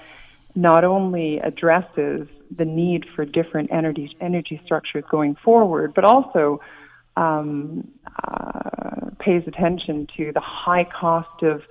not 0.54 0.82
only 0.82 1.38
addresses 1.40 2.26
the 2.56 2.64
need 2.64 3.04
for 3.14 3.26
different 3.26 3.70
energy 3.70 4.16
energy 4.22 4.60
structures 4.64 5.04
going 5.10 5.36
forward, 5.44 5.92
but 5.94 6.04
also 6.04 6.60
um, 7.16 7.86
uh, 8.24 9.10
pays 9.18 9.42
attention 9.46 10.06
to 10.16 10.32
the 10.32 10.40
high 10.40 10.84
cost 10.98 11.42
of 11.42 11.62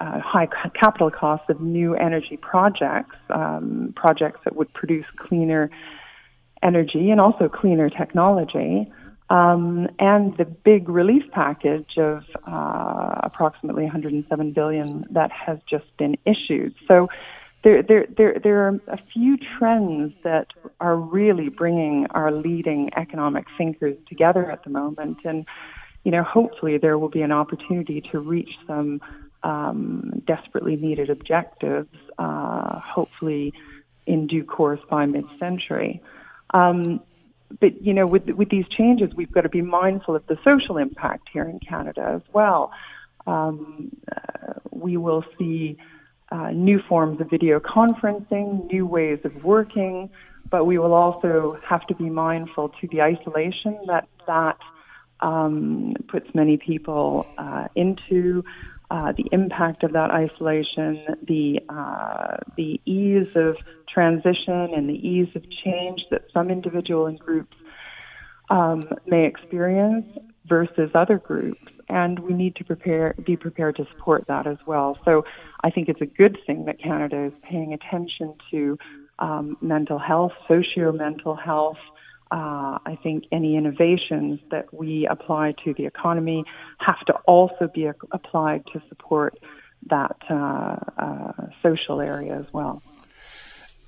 uh, 0.00 0.20
high 0.20 0.48
capital 0.74 1.10
costs 1.10 1.46
of 1.48 1.60
new 1.60 1.94
energy 1.94 2.36
projects, 2.36 3.16
um, 3.30 3.92
projects 3.96 4.40
that 4.44 4.54
would 4.56 4.72
produce 4.74 5.06
cleaner 5.16 5.70
energy 6.62 7.10
and 7.10 7.20
also 7.20 7.48
cleaner 7.48 7.88
technology. 7.88 8.90
Um, 9.30 9.88
and 9.98 10.34
the 10.38 10.46
big 10.46 10.88
relief 10.88 11.24
package 11.32 11.98
of 11.98 12.24
uh, 12.46 13.20
approximately 13.22 13.82
107 13.82 14.52
billion 14.52 15.04
that 15.10 15.30
has 15.30 15.58
just 15.68 15.84
been 15.98 16.16
issued. 16.24 16.74
So 16.86 17.08
there, 17.62 17.82
there, 17.82 18.06
there, 18.16 18.40
there 18.42 18.66
are 18.68 18.80
a 18.88 18.98
few 19.12 19.36
trends 19.58 20.14
that 20.24 20.46
are 20.80 20.96
really 20.96 21.50
bringing 21.50 22.06
our 22.12 22.32
leading 22.32 22.90
economic 22.96 23.44
thinkers 23.58 23.96
together 24.08 24.50
at 24.50 24.64
the 24.64 24.70
moment, 24.70 25.18
and 25.24 25.44
you 26.04 26.12
know, 26.12 26.22
hopefully 26.22 26.78
there 26.78 26.98
will 26.98 27.10
be 27.10 27.22
an 27.22 27.32
opportunity 27.32 28.00
to 28.12 28.20
reach 28.20 28.50
some 28.66 29.00
um, 29.42 30.22
desperately 30.26 30.76
needed 30.76 31.10
objectives, 31.10 31.94
uh, 32.18 32.80
hopefully 32.80 33.52
in 34.06 34.26
due 34.26 34.44
course 34.44 34.80
by 34.88 35.04
mid-century. 35.04 36.00
Um, 36.54 37.00
but 37.60 37.82
you 37.82 37.94
know, 37.94 38.06
with 38.06 38.26
with 38.30 38.50
these 38.50 38.66
changes, 38.68 39.14
we've 39.14 39.32
got 39.32 39.42
to 39.42 39.48
be 39.48 39.62
mindful 39.62 40.14
of 40.14 40.26
the 40.26 40.38
social 40.44 40.76
impact 40.76 41.28
here 41.32 41.44
in 41.44 41.58
Canada 41.60 42.12
as 42.14 42.22
well. 42.32 42.72
Um, 43.26 43.90
uh, 44.10 44.54
we 44.70 44.96
will 44.96 45.24
see 45.38 45.76
uh, 46.30 46.50
new 46.50 46.80
forms 46.88 47.20
of 47.20 47.30
video 47.30 47.58
conferencing, 47.58 48.70
new 48.70 48.86
ways 48.86 49.18
of 49.24 49.44
working, 49.44 50.10
but 50.50 50.64
we 50.64 50.78
will 50.78 50.94
also 50.94 51.58
have 51.66 51.86
to 51.86 51.94
be 51.94 52.10
mindful 52.10 52.70
to 52.80 52.88
the 52.88 53.02
isolation 53.02 53.78
that 53.86 54.08
that 54.26 54.58
um, 55.20 55.94
puts 56.08 56.26
many 56.34 56.56
people 56.56 57.26
uh, 57.38 57.68
into 57.74 58.44
uh, 58.90 59.12
the 59.16 59.26
impact 59.32 59.82
of 59.84 59.92
that 59.92 60.10
isolation, 60.10 61.04
the 61.26 61.60
uh, 61.68 62.38
the 62.56 62.80
ease 62.86 63.28
of 63.34 63.56
transition, 63.92 64.72
and 64.74 64.88
the 64.88 64.94
ease 64.94 65.28
of 65.34 65.42
change 65.64 66.00
that 66.10 66.22
some 66.32 66.50
individual 66.50 67.06
and 67.06 67.18
groups 67.18 67.54
um, 68.50 68.88
may 69.06 69.26
experience 69.26 70.06
versus 70.46 70.90
other 70.94 71.18
groups, 71.18 71.60
and 71.90 72.18
we 72.20 72.32
need 72.32 72.56
to 72.56 72.64
prepare 72.64 73.14
be 73.26 73.36
prepared 73.36 73.76
to 73.76 73.84
support 73.94 74.24
that 74.26 74.46
as 74.46 74.58
well. 74.66 74.98
So, 75.04 75.24
I 75.62 75.70
think 75.70 75.90
it's 75.90 76.00
a 76.00 76.06
good 76.06 76.38
thing 76.46 76.64
that 76.64 76.80
Canada 76.80 77.26
is 77.26 77.32
paying 77.42 77.74
attention 77.74 78.34
to 78.50 78.78
um, 79.18 79.58
mental 79.60 79.98
health, 79.98 80.32
socio 80.46 80.92
mental 80.92 81.36
health 81.36 81.76
uh, 82.30 82.78
I 82.84 82.98
think 83.02 83.24
any 83.32 83.56
innovations 83.56 84.40
that 84.50 84.72
we 84.72 85.06
apply 85.06 85.54
to 85.64 85.74
the 85.74 85.86
economy 85.86 86.44
have 86.78 87.00
to 87.06 87.14
also 87.26 87.68
be 87.72 87.90
applied 88.12 88.64
to 88.72 88.82
support 88.88 89.38
that 89.88 90.16
uh, 90.28 90.76
uh, 90.98 91.32
social 91.62 92.00
area 92.00 92.36
as 92.38 92.46
well. 92.52 92.82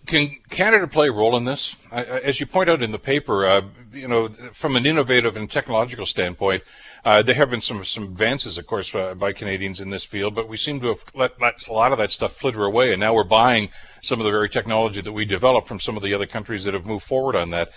Can 0.07 0.36
Canada 0.49 0.86
play 0.86 1.09
a 1.09 1.12
role 1.12 1.36
in 1.36 1.45
this? 1.45 1.76
As 1.93 2.41
you 2.41 2.47
point 2.47 2.70
out 2.70 2.82
in 2.82 2.91
the 2.91 2.99
paper, 2.99 3.47
uh, 3.47 3.62
you 3.93 4.09
know, 4.09 4.28
from 4.53 4.74
an 4.74 4.86
innovative 4.86 5.36
and 5.36 5.51
technological 5.51 6.07
standpoint, 6.07 6.62
uh, 7.05 7.22
there 7.22 7.34
have 7.34 7.51
been 7.51 7.61
some 7.61 7.84
some 7.84 8.05
advances, 8.05 8.57
of 8.57 8.66
course, 8.66 8.95
uh, 8.95 9.14
by 9.14 9.32
Canadians 9.32 9.80
in 9.80 9.91
this 9.91 10.05
field, 10.05 10.34
but 10.34 10.49
we 10.49 10.57
seem 10.57 10.80
to 10.80 10.88
have 10.88 11.05
let, 11.14 11.41
let, 11.41 11.66
a 11.68 11.72
lot 11.72 11.93
of 11.93 11.99
that 11.99 12.11
stuff 12.11 12.32
flitter 12.32 12.64
away, 12.64 12.93
and 12.93 13.01
now 13.01 13.14
we're 13.14 13.24
buying 13.24 13.68
some 14.01 14.20
of 14.20 14.24
the 14.24 14.30
very 14.30 14.49
technology 14.49 15.01
that 15.01 15.12
we 15.12 15.24
developed 15.24 15.68
from 15.68 15.78
some 15.78 15.97
of 15.97 16.03
the 16.03 16.14
other 16.14 16.26
countries 16.26 16.64
that 16.64 16.74
have 16.74 16.86
moved 16.86 17.05
forward 17.05 17.36
on 17.36 17.51
that. 17.51 17.70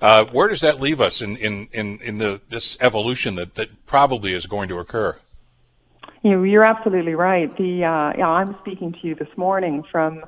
Uh, 0.00 0.24
where 0.26 0.48
does 0.48 0.60
that 0.60 0.80
leave 0.80 1.00
us 1.00 1.20
in 1.20 1.36
in 1.36 1.68
in, 1.72 1.98
in 2.00 2.18
the 2.18 2.40
this 2.48 2.76
evolution 2.80 3.34
that 3.34 3.54
that 3.56 3.86
probably 3.86 4.34
is 4.34 4.46
going 4.46 4.68
to 4.68 4.78
occur? 4.78 5.16
You 6.22 6.42
you're 6.44 6.64
absolutely 6.64 7.14
right. 7.14 7.54
The 7.56 7.84
uh, 7.84 8.12
yeah, 8.18 8.28
I'm 8.28 8.56
speaking 8.60 8.92
to 8.92 8.98
you 9.06 9.14
this 9.14 9.28
morning 9.36 9.84
from 9.90 10.24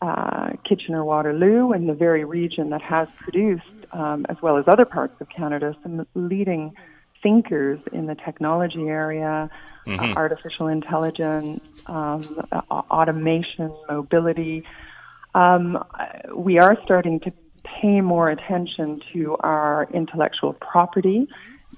uh, 0.00 0.50
Kitchener 0.68 1.04
Waterloo 1.04 1.72
in 1.72 1.86
the 1.86 1.94
very 1.94 2.24
region 2.24 2.70
that 2.70 2.82
has 2.82 3.08
produced, 3.18 3.64
um, 3.92 4.26
as 4.28 4.36
well 4.42 4.56
as 4.56 4.64
other 4.68 4.84
parts 4.84 5.20
of 5.20 5.28
Canada, 5.28 5.76
some 5.82 6.06
leading 6.14 6.74
thinkers 7.22 7.80
in 7.92 8.06
the 8.06 8.14
technology 8.14 8.88
area, 8.88 9.50
mm-hmm. 9.86 10.12
uh, 10.12 10.14
artificial 10.14 10.68
intelligence, 10.68 11.60
um, 11.86 12.44
uh, 12.52 12.60
automation, 12.70 13.74
mobility. 13.88 14.64
Um, 15.34 15.84
we 16.34 16.58
are 16.58 16.78
starting 16.84 17.20
to 17.20 17.32
pay 17.80 18.00
more 18.00 18.30
attention 18.30 19.00
to 19.12 19.36
our 19.40 19.88
intellectual 19.92 20.52
property 20.54 21.28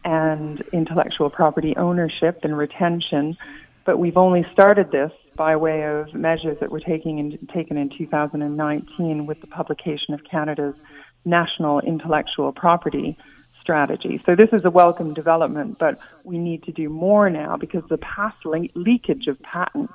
and 0.05 0.61
intellectual 0.72 1.30
property 1.30 1.76
ownership 1.76 2.41
and 2.43 2.57
retention, 2.57 3.36
but 3.84 3.99
we've 3.99 4.16
only 4.16 4.47
started 4.53 4.91
this 4.91 5.12
by 5.36 5.57
way 5.57 5.84
of 5.84 6.14
measures 6.14 6.59
that 6.61 6.70
were 6.70 6.80
taking 6.80 7.18
in, 7.18 7.38
taken 7.53 7.76
in 7.76 7.91
2019 7.91 9.26
with 9.26 9.41
the 9.41 9.47
publication 9.47 10.14
of 10.14 10.24
Canada's 10.24 10.80
National 11.24 11.80
Intellectual 11.80 12.53
Property 12.53 13.16
Strategy. 13.61 14.20
So 14.24 14.34
this 14.34 14.51
is 14.53 14.64
a 14.64 14.70
welcome 14.70 15.12
development, 15.14 15.78
but 15.78 15.97
we 16.24 16.38
need 16.38 16.62
to 16.64 16.72
do 16.72 16.88
more 16.88 17.28
now 17.28 17.57
because 17.57 17.84
the 17.88 17.99
past 17.99 18.45
le- 18.45 18.68
leakage 18.74 19.26
of 19.26 19.41
patents 19.43 19.93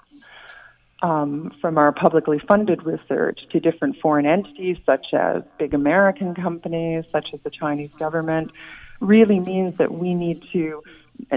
um, 1.05 1.51
from 1.61 1.77
our 1.77 1.91
publicly 1.91 2.39
funded 2.47 2.83
research 2.83 3.39
to 3.51 3.59
different 3.59 3.95
foreign 4.01 4.25
entities, 4.25 4.77
such 4.87 5.07
as 5.13 5.43
big 5.59 5.75
American 5.75 6.33
companies, 6.33 7.05
such 7.11 7.27
as 7.31 7.39
the 7.43 7.51
Chinese 7.51 7.91
government, 7.99 8.51
really 8.99 9.39
means 9.39 9.77
that 9.77 9.91
we 9.93 10.15
need 10.15 10.43
to 10.51 10.81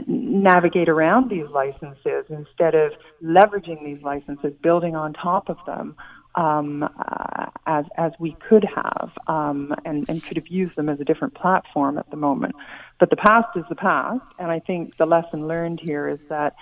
navigate 0.07 0.89
around 0.89 1.29
these 1.31 1.47
licenses 1.51 2.25
instead 2.31 2.75
of 2.75 2.93
leveraging 3.23 3.85
these 3.85 4.03
licenses, 4.03 4.55
building 4.63 4.97
on 4.97 5.13
top 5.13 5.51
of 5.51 5.59
them 5.67 5.95
um, 6.35 6.83
uh, 6.83 7.47
as 7.67 7.85
as 7.99 8.13
we 8.19 8.37
could 8.49 8.65
have, 8.75 9.11
um, 9.27 9.75
and, 9.85 10.09
and 10.09 10.25
could 10.25 10.39
have 10.39 10.49
used 10.49 10.77
them 10.77 10.89
as 10.89 10.99
a 10.99 11.05
different 11.05 11.35
platform 11.35 11.99
at 11.99 12.09
the 12.11 12.17
moment. 12.17 12.55
But 12.99 13.11
the 13.11 13.17
past 13.17 13.49
is 13.55 13.65
the 13.69 13.77
past, 13.77 14.25
and 14.39 14.51
I 14.51 14.61
think 14.61 14.97
the 14.97 15.07
lesson 15.07 15.47
learned 15.47 15.81
here 15.81 16.09
is 16.09 16.21
that. 16.31 16.55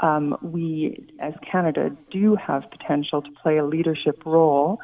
Um, 0.00 0.36
we, 0.42 1.08
as 1.20 1.34
Canada, 1.50 1.90
do 2.10 2.36
have 2.36 2.64
potential 2.70 3.22
to 3.22 3.30
play 3.42 3.58
a 3.58 3.64
leadership 3.64 4.22
role 4.26 4.78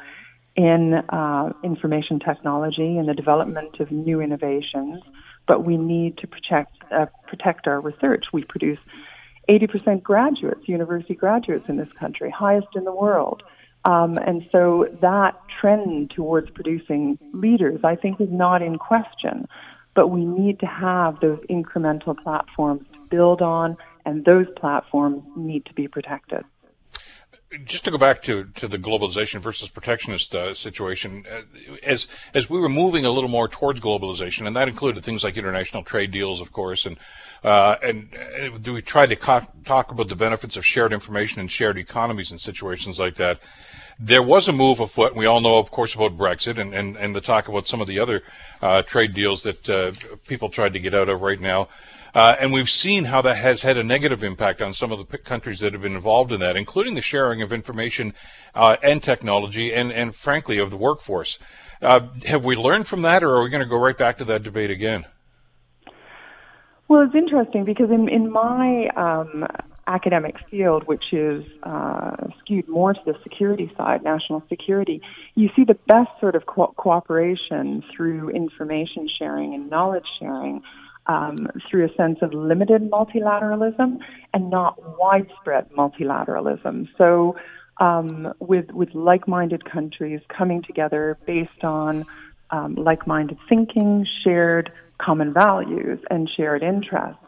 in 0.55 0.93
uh, 0.93 1.51
information 1.63 2.19
technology 2.19 2.97
and 2.97 3.07
the 3.07 3.13
development 3.13 3.79
of 3.79 3.91
new 3.91 4.21
innovations 4.21 5.01
but 5.49 5.65
we 5.65 5.77
need 5.77 6.15
to 6.19 6.27
protect 6.27 6.71
uh, 6.91 7.07
protect 7.27 7.67
our 7.67 7.81
research. 7.81 8.25
We 8.31 8.43
produce 8.43 8.77
80% 9.49 10.03
graduates, 10.03 10.67
university 10.67 11.15
graduates 11.15 11.65
in 11.67 11.77
this 11.77 11.89
country, 11.99 12.29
highest 12.29 12.67
in 12.75 12.83
the 12.83 12.93
world. 12.93 13.41
Um, 13.83 14.17
and 14.17 14.47
so 14.51 14.85
that 15.01 15.35
trend 15.59 16.11
towards 16.15 16.51
producing 16.51 17.17
leaders, 17.33 17.79
I 17.83 17.95
think, 17.95 18.21
is 18.21 18.29
not 18.29 18.61
in 18.61 18.77
question. 18.77 19.47
But 19.95 20.09
we 20.09 20.23
need 20.23 20.59
to 20.59 20.67
have 20.67 21.19
those 21.19 21.39
incremental 21.49 22.15
platforms 22.15 22.83
to 22.93 22.99
build 23.09 23.41
on, 23.41 23.75
and 24.05 24.25
those 24.25 24.47
platforms 24.55 25.23
need 25.35 25.65
to 25.65 25.73
be 25.73 25.87
protected 25.87 26.43
just 27.65 27.83
to 27.83 27.91
go 27.91 27.97
back 27.97 28.21
to, 28.23 28.45
to 28.55 28.67
the 28.67 28.77
globalization 28.77 29.41
versus 29.41 29.69
protectionist 29.69 30.35
uh, 30.35 30.53
situation, 30.53 31.25
uh, 31.31 31.41
as 31.83 32.07
as 32.33 32.49
we 32.49 32.59
were 32.59 32.69
moving 32.69 33.05
a 33.05 33.11
little 33.11 33.29
more 33.29 33.47
towards 33.47 33.79
globalization, 33.79 34.45
and 34.45 34.55
that 34.55 34.67
included 34.67 35.03
things 35.03 35.23
like 35.23 35.35
international 35.35 35.83
trade 35.83 36.11
deals, 36.11 36.41
of 36.41 36.51
course, 36.51 36.85
and 36.85 36.97
uh, 37.43 37.75
and 37.81 38.15
uh, 38.15 38.71
we 38.71 38.81
try 38.81 39.05
to 39.07 39.15
co- 39.15 39.47
talk 39.65 39.91
about 39.91 40.09
the 40.09 40.15
benefits 40.15 40.57
of 40.57 40.65
shared 40.65 40.93
information 40.93 41.39
and 41.39 41.49
shared 41.49 41.77
economies 41.77 42.31
in 42.31 42.37
situations 42.37 42.99
like 42.99 43.15
that? 43.15 43.39
There 44.01 44.23
was 44.23 44.47
a 44.47 44.53
move 44.53 44.79
afoot, 44.79 45.11
and 45.11 45.19
we 45.19 45.25
all 45.25 45.41
know, 45.41 45.57
of 45.57 45.71
course, 45.71 45.93
about 45.93 46.17
Brexit 46.17 46.57
and, 46.57 46.73
and, 46.73 46.95
and 46.95 47.13
the 47.13 47.19
talk 47.19 47.49
about 47.49 47.67
some 47.67 47.81
of 47.81 47.87
the 47.87 47.99
other 47.99 48.23
uh, 48.61 48.81
trade 48.83 49.13
deals 49.13 49.43
that 49.43 49.69
uh, 49.69 49.91
people 50.25 50.47
tried 50.47 50.71
to 50.73 50.79
get 50.79 50.93
out 50.93 51.09
of 51.09 51.21
right 51.21 51.39
now. 51.39 51.67
Uh, 52.15 52.35
and 52.39 52.53
we've 52.53 52.69
seen 52.69 53.03
how 53.03 53.21
that 53.21 53.35
has 53.35 53.61
had 53.61 53.77
a 53.77 53.83
negative 53.83 54.23
impact 54.23 54.61
on 54.61 54.73
some 54.73 54.91
of 54.91 54.97
the 54.99 55.05
p- 55.05 55.17
countries 55.17 55.59
that 55.59 55.73
have 55.73 55.81
been 55.81 55.95
involved 55.95 56.31
in 56.31 56.39
that, 56.39 56.55
including 56.55 56.95
the 56.95 57.01
sharing 57.01 57.41
of 57.41 57.51
information 57.51 58.13
uh, 58.55 58.77
and 58.81 59.03
technology 59.03 59.73
and, 59.73 59.91
and, 59.91 60.15
frankly, 60.15 60.57
of 60.57 60.71
the 60.71 60.77
workforce. 60.77 61.37
Uh, 61.81 62.07
have 62.25 62.45
we 62.45 62.55
learned 62.55 62.87
from 62.87 63.01
that, 63.01 63.21
or 63.21 63.35
are 63.35 63.43
we 63.43 63.49
going 63.49 63.63
to 63.63 63.69
go 63.69 63.77
right 63.77 63.97
back 63.97 64.17
to 64.17 64.25
that 64.25 64.43
debate 64.43 64.71
again? 64.71 65.05
Well, 66.87 67.01
it's 67.01 67.13
interesting 67.13 67.65
because 67.65 67.91
in, 67.91 68.09
in 68.09 68.31
my 68.31 68.87
um, 68.95 69.45
academic 69.89 70.35
field, 70.49 70.83
which 70.85 71.11
is 71.11 71.43
uh, 71.63 72.15
skewed 72.39 72.67
more 72.69 72.93
to 72.93 72.99
the 73.05 73.15
security 73.23 73.71
side, 73.75 74.03
national 74.03 74.43
security, 74.47 75.01
you 75.35 75.49
see 75.55 75.63
the 75.63 75.77
best 75.87 76.09
sort 76.19 76.35
of 76.35 76.45
co- 76.45 76.73
cooperation 76.77 77.83
through 77.91 78.29
information 78.29 79.09
sharing 79.17 79.53
and 79.55 79.69
knowledge 79.69 80.05
sharing 80.19 80.61
um, 81.07 81.47
through 81.69 81.85
a 81.85 81.93
sense 81.95 82.19
of 82.21 82.33
limited 82.33 82.89
multilateralism 82.91 83.97
and 84.33 84.49
not 84.49 84.75
widespread 84.99 85.67
multilateralism. 85.71 86.87
So, 86.97 87.35
um, 87.77 88.33
with 88.39 88.69
with 88.71 88.93
like-minded 88.93 89.63
countries 89.65 90.19
coming 90.37 90.61
together 90.61 91.17
based 91.25 91.63
on 91.63 92.05
um, 92.51 92.75
like-minded 92.75 93.37
thinking, 93.47 94.05
shared 94.23 94.71
common 94.99 95.33
values, 95.33 95.99
and 96.11 96.29
shared 96.35 96.61
interests. 96.61 97.23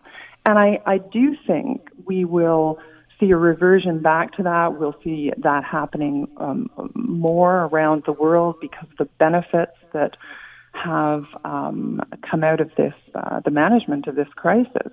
And 0.45 0.57
I, 0.57 0.79
I 0.85 0.97
do 0.97 1.35
think 1.45 1.87
we 2.05 2.25
will 2.25 2.79
see 3.19 3.29
a 3.31 3.37
reversion 3.37 4.01
back 4.01 4.33
to 4.33 4.43
that. 4.43 4.79
We'll 4.79 4.95
see 5.03 5.31
that 5.37 5.63
happening 5.63 6.27
um, 6.37 6.69
more 6.95 7.65
around 7.65 8.03
the 8.05 8.13
world 8.13 8.55
because 8.59 8.87
of 8.91 8.97
the 8.97 9.05
benefits 9.19 9.77
that 9.93 10.17
have 10.73 11.25
um, 11.43 12.01
come 12.29 12.43
out 12.43 12.59
of 12.61 12.71
this, 12.75 12.93
uh, 13.13 13.41
the 13.41 13.51
management 13.51 14.07
of 14.07 14.15
this 14.15 14.27
crisis. 14.35 14.91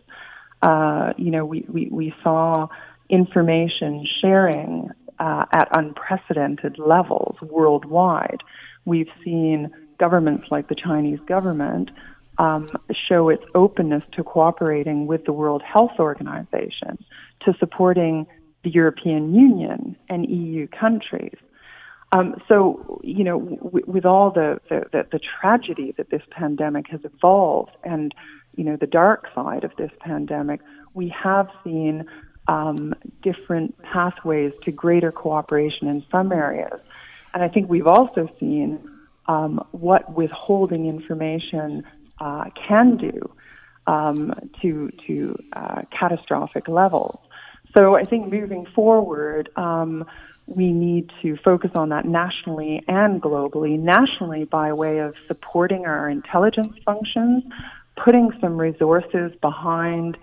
Uh, 0.60 1.12
you 1.16 1.30
know, 1.30 1.44
we, 1.44 1.64
we, 1.68 1.88
we 1.90 2.14
saw 2.22 2.68
information 3.08 4.06
sharing 4.20 4.90
uh, 5.18 5.44
at 5.52 5.68
unprecedented 5.72 6.78
levels 6.78 7.36
worldwide. 7.40 8.42
We've 8.84 9.10
seen 9.24 9.70
governments 9.98 10.48
like 10.50 10.68
the 10.68 10.74
Chinese 10.74 11.20
government 11.26 11.90
um, 12.38 12.70
show 13.08 13.28
its 13.28 13.44
openness 13.54 14.02
to 14.12 14.22
cooperating 14.22 15.06
with 15.06 15.24
the 15.24 15.32
World 15.32 15.62
Health 15.62 15.98
Organization, 15.98 16.98
to 17.44 17.54
supporting 17.58 18.26
the 18.64 18.70
European 18.70 19.34
Union 19.34 19.96
and 20.08 20.28
EU 20.28 20.66
countries. 20.68 21.36
Um, 22.12 22.40
so, 22.48 23.00
you 23.04 23.22
know, 23.22 23.38
w- 23.38 23.84
with 23.86 24.06
all 24.06 24.30
the, 24.30 24.60
the, 24.70 25.06
the, 25.12 25.18
tragedy 25.18 25.92
that 25.98 26.08
this 26.10 26.22
pandemic 26.30 26.88
has 26.88 27.00
evolved 27.04 27.72
and, 27.84 28.14
you 28.56 28.64
know, 28.64 28.76
the 28.76 28.86
dark 28.86 29.26
side 29.34 29.62
of 29.62 29.72
this 29.76 29.90
pandemic, 30.00 30.60
we 30.94 31.08
have 31.10 31.48
seen 31.62 32.06
um, 32.46 32.94
different 33.22 33.80
pathways 33.82 34.52
to 34.64 34.72
greater 34.72 35.12
cooperation 35.12 35.86
in 35.86 36.02
some 36.10 36.32
areas. 36.32 36.80
And 37.34 37.42
I 37.42 37.48
think 37.48 37.68
we've 37.68 37.86
also 37.86 38.28
seen 38.40 38.80
um, 39.26 39.62
what 39.72 40.16
withholding 40.16 40.86
information 40.86 41.84
uh, 42.20 42.44
can 42.68 42.96
do 42.96 43.30
um, 43.86 44.34
to, 44.60 44.90
to 45.06 45.36
uh, 45.52 45.82
catastrophic 45.98 46.68
levels. 46.68 47.18
So 47.76 47.96
I 47.96 48.04
think 48.04 48.32
moving 48.32 48.66
forward, 48.74 49.50
um, 49.56 50.04
we 50.46 50.72
need 50.72 51.10
to 51.22 51.36
focus 51.44 51.72
on 51.74 51.90
that 51.90 52.06
nationally 52.06 52.82
and 52.88 53.20
globally. 53.20 53.78
Nationally, 53.78 54.44
by 54.44 54.72
way 54.72 54.98
of 54.98 55.14
supporting 55.26 55.84
our 55.84 56.08
intelligence 56.08 56.74
functions, 56.84 57.44
putting 58.02 58.30
some 58.40 58.56
resources 58.56 59.32
behind 59.40 60.16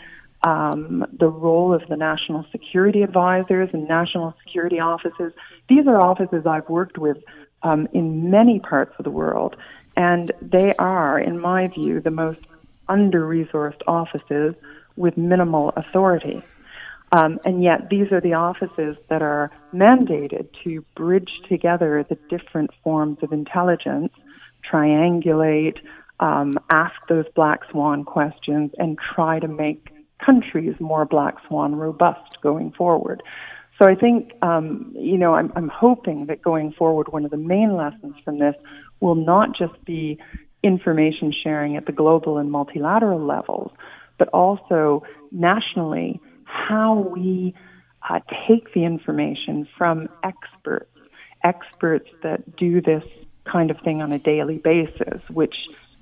um, 0.44 1.06
the 1.20 1.28
role 1.28 1.74
of 1.74 1.88
the 1.90 1.96
national 1.96 2.46
security 2.52 3.02
advisors 3.04 3.70
and 3.74 3.88
national 3.88 4.34
security 4.44 4.80
offices. 4.80 5.34
These 5.70 5.88
are 5.88 6.00
offices 6.00 6.46
I've 6.46 6.70
worked 6.70 6.98
with 6.98 7.18
um, 7.64 7.88
in 7.94 8.30
many 8.30 8.60
parts 8.60 8.94
of 9.00 9.06
the 9.06 9.12
world, 9.12 9.56
and 9.96 10.32
they 10.42 10.76
are, 10.76 11.20
in 11.20 11.40
my 11.40 11.68
view, 11.68 12.00
the 12.00 12.12
most 12.12 12.40
under 12.88 13.22
resourced 13.26 13.82
offices 13.88 14.56
with 14.96 15.18
minimal 15.18 15.74
authority. 15.76 16.42
Um, 17.12 17.40
and 17.46 17.64
yet, 17.64 17.90
these 17.90 18.12
are 18.12 18.22
the 18.22 18.34
offices 18.34 18.98
that 19.10 19.22
are 19.22 19.52
mandated 19.74 20.48
to 20.64 20.84
bridge 20.96 21.32
together 21.48 22.06
the 22.08 22.18
different 22.30 22.72
forms 22.84 23.20
of 23.22 23.32
intelligence, 23.32 24.12
triangulate, 24.70 25.78
um, 26.20 26.58
ask 26.72 26.96
those 27.08 27.26
black 27.36 27.62
swan 27.72 28.04
questions, 28.04 28.72
and 28.78 28.98
try 28.98 29.40
to 29.40 29.48
make 29.48 29.90
countries 30.20 30.76
more 30.80 31.06
black 31.06 31.36
swan 31.48 31.76
robust 31.76 32.42
going 32.42 32.72
forward. 32.72 33.22
So 33.78 33.88
I 33.88 33.96
think, 33.96 34.32
um, 34.42 34.92
you 34.96 35.18
know, 35.18 35.36
I'm, 35.36 35.52
I'm 35.56 35.68
hoping 35.68 36.28
that 36.28 36.42
going 36.42 36.72
forward, 36.72 37.10
one 37.10 37.26
of 37.26 37.32
the 37.32 37.38
main 37.38 37.76
lessons 37.76 38.16
from 38.24 38.40
this 38.40 38.56
will 39.00 39.16
not 39.16 39.56
just 39.58 39.84
be 39.86 40.18
information 40.64 41.32
sharing 41.44 41.78
at 41.78 41.86
the 41.86 41.92
global 41.92 42.38
and 42.38 42.52
multilateral 42.52 43.24
levels, 43.24 43.72
but 44.18 44.28
also 44.30 45.04
nationally 45.32 46.20
how 46.44 47.12
we 47.16 47.54
uh, 48.10 48.20
take 48.48 48.74
the 48.74 48.84
information 48.84 49.68
from 49.78 50.08
experts, 50.24 50.92
experts 51.44 52.10
that 52.24 52.56
do 52.56 52.82
this 52.82 53.04
kind 53.52 53.70
of 53.70 53.78
thing 53.84 54.02
on 54.02 54.12
a 54.12 54.20
daily 54.20 54.58
basis, 54.58 55.22
which 55.30 55.56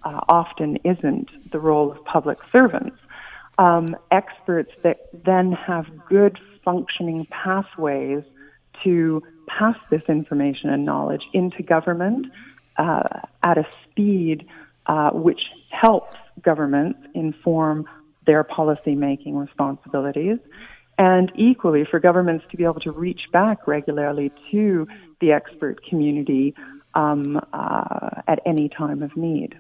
uh, 0.04 0.20
often 0.30 0.78
isn't 0.84 1.30
the 1.52 1.60
role 1.60 1.92
of 1.92 2.04
public 2.06 2.38
servants. 2.52 2.98
Um, 3.58 3.96
experts 4.12 4.72
that 4.84 5.10
then 5.26 5.52
have 5.52 5.86
good 6.10 6.40
functioning 6.64 7.28
pathways 7.30 8.24
to 8.84 9.22
pass 9.48 9.76
this 9.92 10.02
information 10.08 10.70
and 10.70 10.86
knowledge 10.86 11.22
into 11.34 11.62
government 11.62 12.28
uh, 12.78 13.04
at 13.44 13.58
a 13.58 13.66
speed 13.84 14.48
uh, 14.86 15.12
which 15.12 15.42
helps 15.70 16.16
governments 16.42 17.00
inform 17.14 17.86
their 18.26 18.44
policy 18.44 18.96
making 18.96 19.36
responsibilities. 19.36 20.38
And 20.98 21.32
equally, 21.36 21.86
for 21.90 22.00
governments 22.00 22.46
to 22.52 22.58
be 22.58 22.64
able 22.64 22.80
to 22.82 22.92
reach 22.92 23.22
back 23.32 23.68
regularly 23.68 24.32
to 24.52 24.88
the 25.20 25.32
expert 25.32 25.84
community 25.86 26.54
um, 26.94 27.42
uh, 27.52 28.22
at 28.28 28.40
any 28.46 28.70
time 28.70 29.02
of 29.02 29.16
need. 29.18 29.56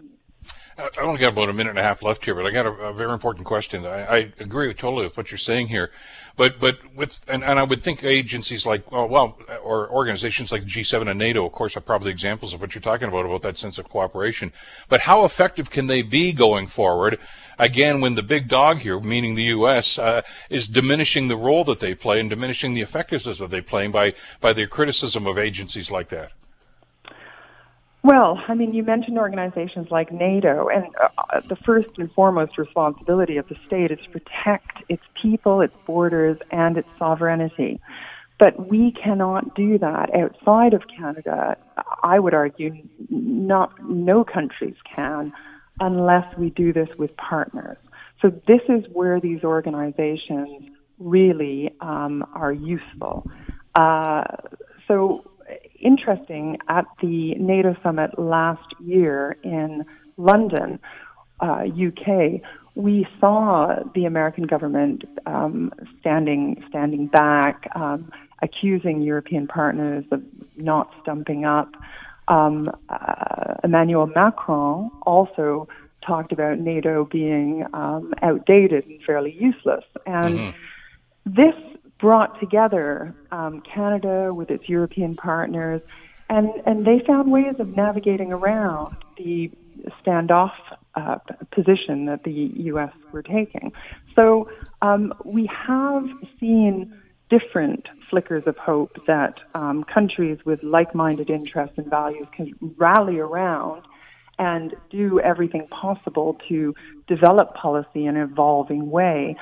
I 0.77 0.89
only 1.01 1.19
got 1.19 1.33
about 1.33 1.49
a 1.49 1.53
minute 1.53 1.69
and 1.69 1.79
a 1.79 1.83
half 1.83 2.01
left 2.01 2.25
here, 2.25 2.33
but 2.33 2.45
I 2.45 2.51
got 2.51 2.65
a, 2.65 2.71
a 2.71 2.93
very 2.93 3.11
important 3.11 3.45
question. 3.45 3.85
I, 3.85 4.05
I, 4.05 4.17
agree 4.39 4.67
with, 4.67 4.77
totally 4.77 5.03
with 5.03 5.15
what 5.15 5.29
you're 5.29 5.37
saying 5.37 5.67
here, 5.67 5.91
but 6.35 6.59
but 6.59 6.79
with 6.95 7.19
and, 7.27 7.43
and 7.43 7.59
I 7.59 7.63
would 7.63 7.83
think 7.83 8.03
agencies 8.03 8.65
like 8.65 8.91
well, 8.91 9.07
well 9.07 9.37
or 9.63 9.89
organizations 9.91 10.51
like 10.51 10.65
G7 10.65 11.07
and 11.07 11.19
NATO, 11.19 11.45
of 11.45 11.51
course, 11.51 11.77
are 11.77 11.81
probably 11.81 12.09
examples 12.09 12.53
of 12.53 12.61
what 12.61 12.73
you're 12.73 12.81
talking 12.81 13.07
about 13.07 13.25
about 13.25 13.43
that 13.43 13.57
sense 13.57 13.77
of 13.77 13.87
cooperation. 13.87 14.51
But 14.89 15.01
how 15.01 15.25
effective 15.25 15.69
can 15.69 15.87
they 15.87 16.01
be 16.01 16.33
going 16.33 16.67
forward? 16.67 17.19
Again, 17.59 18.01
when 18.01 18.15
the 18.15 18.23
big 18.23 18.47
dog 18.47 18.79
here, 18.79 18.99
meaning 18.99 19.35
the 19.35 19.43
U.S., 19.43 19.99
uh, 19.99 20.23
is 20.49 20.67
diminishing 20.67 21.27
the 21.27 21.37
role 21.37 21.63
that 21.65 21.81
they 21.81 21.93
play 21.93 22.19
and 22.19 22.31
diminishing 22.31 22.73
the 22.73 22.81
effectiveness 22.81 23.37
that 23.37 23.51
they 23.51 23.61
play 23.61 23.85
by 23.87 24.13
by 24.41 24.53
their 24.53 24.67
criticism 24.67 25.27
of 25.27 25.37
agencies 25.37 25.91
like 25.91 26.09
that. 26.09 26.31
Well, 28.03 28.37
I 28.49 28.53
mean, 28.53 28.73
you 28.73 28.83
mentioned 28.83 29.17
organizations 29.17 29.87
like 29.89 30.11
NATO, 30.11 30.67
and 30.67 30.87
uh, 31.01 31.39
the 31.47 31.55
first 31.55 31.87
and 31.97 32.11
foremost 32.11 32.57
responsibility 32.57 33.37
of 33.37 33.47
the 33.47 33.55
state 33.65 33.91
is 33.91 33.99
to 34.03 34.09
protect 34.09 34.83
its 34.89 35.03
people, 35.21 35.61
its 35.61 35.73
borders, 35.87 36.37
and 36.51 36.77
its 36.77 36.89
sovereignty. 36.99 37.79
But 38.39 38.69
we 38.69 38.91
cannot 38.91 39.55
do 39.55 39.77
that 39.77 40.13
outside 40.13 40.73
of 40.73 40.83
Canada. 40.97 41.55
I 42.03 42.19
would 42.19 42.33
argue 42.33 42.75
not 43.09 43.71
no 43.81 44.25
countries 44.25 44.75
can 44.93 45.31
unless 45.79 46.25
we 46.37 46.49
do 46.49 46.73
this 46.73 46.89
with 46.97 47.15
partners. 47.15 47.77
So 48.21 48.29
this 48.47 48.61
is 48.67 48.83
where 48.91 49.21
these 49.21 49.45
organizations 49.45 50.69
really 50.99 51.73
um, 51.79 52.25
are 52.35 52.51
useful. 52.51 53.25
Uh, 53.75 54.23
so 54.87 55.23
interesting 55.83 56.57
at 56.67 56.85
the 57.01 57.35
NATO 57.35 57.75
summit 57.83 58.17
last 58.17 58.65
year 58.79 59.37
in 59.43 59.85
London, 60.17 60.79
uh, 61.39 61.63
UK, 61.65 62.41
we 62.75 63.07
saw 63.19 63.75
the 63.93 64.05
American 64.05 64.45
government 64.45 65.03
um, 65.25 65.71
standing 65.99 66.63
standing 66.69 67.07
back, 67.07 67.67
um, 67.75 68.11
accusing 68.41 69.01
European 69.01 69.47
partners 69.47 70.05
of 70.11 70.21
not 70.57 70.89
stumping 71.01 71.45
up. 71.45 71.69
Um, 72.27 72.71
uh, 72.89 73.55
Emmanuel 73.63 74.07
Macron 74.07 74.89
also 75.03 75.67
talked 76.05 76.31
about 76.31 76.59
NATO 76.59 77.05
being 77.05 77.65
um, 77.73 78.13
outdated 78.21 78.85
and 78.87 79.01
fairly 79.03 79.31
useless, 79.31 79.83
and 80.05 80.39
mm-hmm. 80.39 81.33
this 81.33 81.72
brought 81.99 82.39
together 82.39 83.15
um, 83.31 83.61
Canada 83.61 84.33
with 84.33 84.49
its 84.49 84.67
European 84.67 85.15
partners, 85.15 85.81
and, 86.29 86.49
and 86.65 86.85
they 86.85 87.01
found 87.05 87.31
ways 87.31 87.55
of 87.59 87.75
navigating 87.75 88.31
around 88.31 88.95
the 89.17 89.51
standoff 90.05 90.51
uh, 90.95 91.17
position 91.51 92.05
that 92.05 92.23
the 92.23 92.51
U.S. 92.55 92.91
were 93.11 93.23
taking. 93.23 93.71
So 94.17 94.49
um, 94.81 95.13
we 95.25 95.49
have 95.67 96.05
seen 96.39 96.93
different 97.29 97.87
flickers 98.09 98.43
of 98.45 98.57
hope 98.57 98.95
that 99.07 99.39
um, 99.55 99.83
countries 99.83 100.37
with 100.45 100.61
like-minded 100.61 101.29
interests 101.29 101.75
and 101.77 101.89
values 101.89 102.27
can 102.35 102.53
rally 102.77 103.17
around 103.17 103.83
and 104.39 104.75
do 104.89 105.19
everything 105.19 105.67
possible 105.67 106.37
to 106.49 106.73
develop 107.07 107.53
policy 107.55 108.05
in 108.05 108.15
an 108.17 108.29
evolving 108.29 108.89
way. 108.89 109.35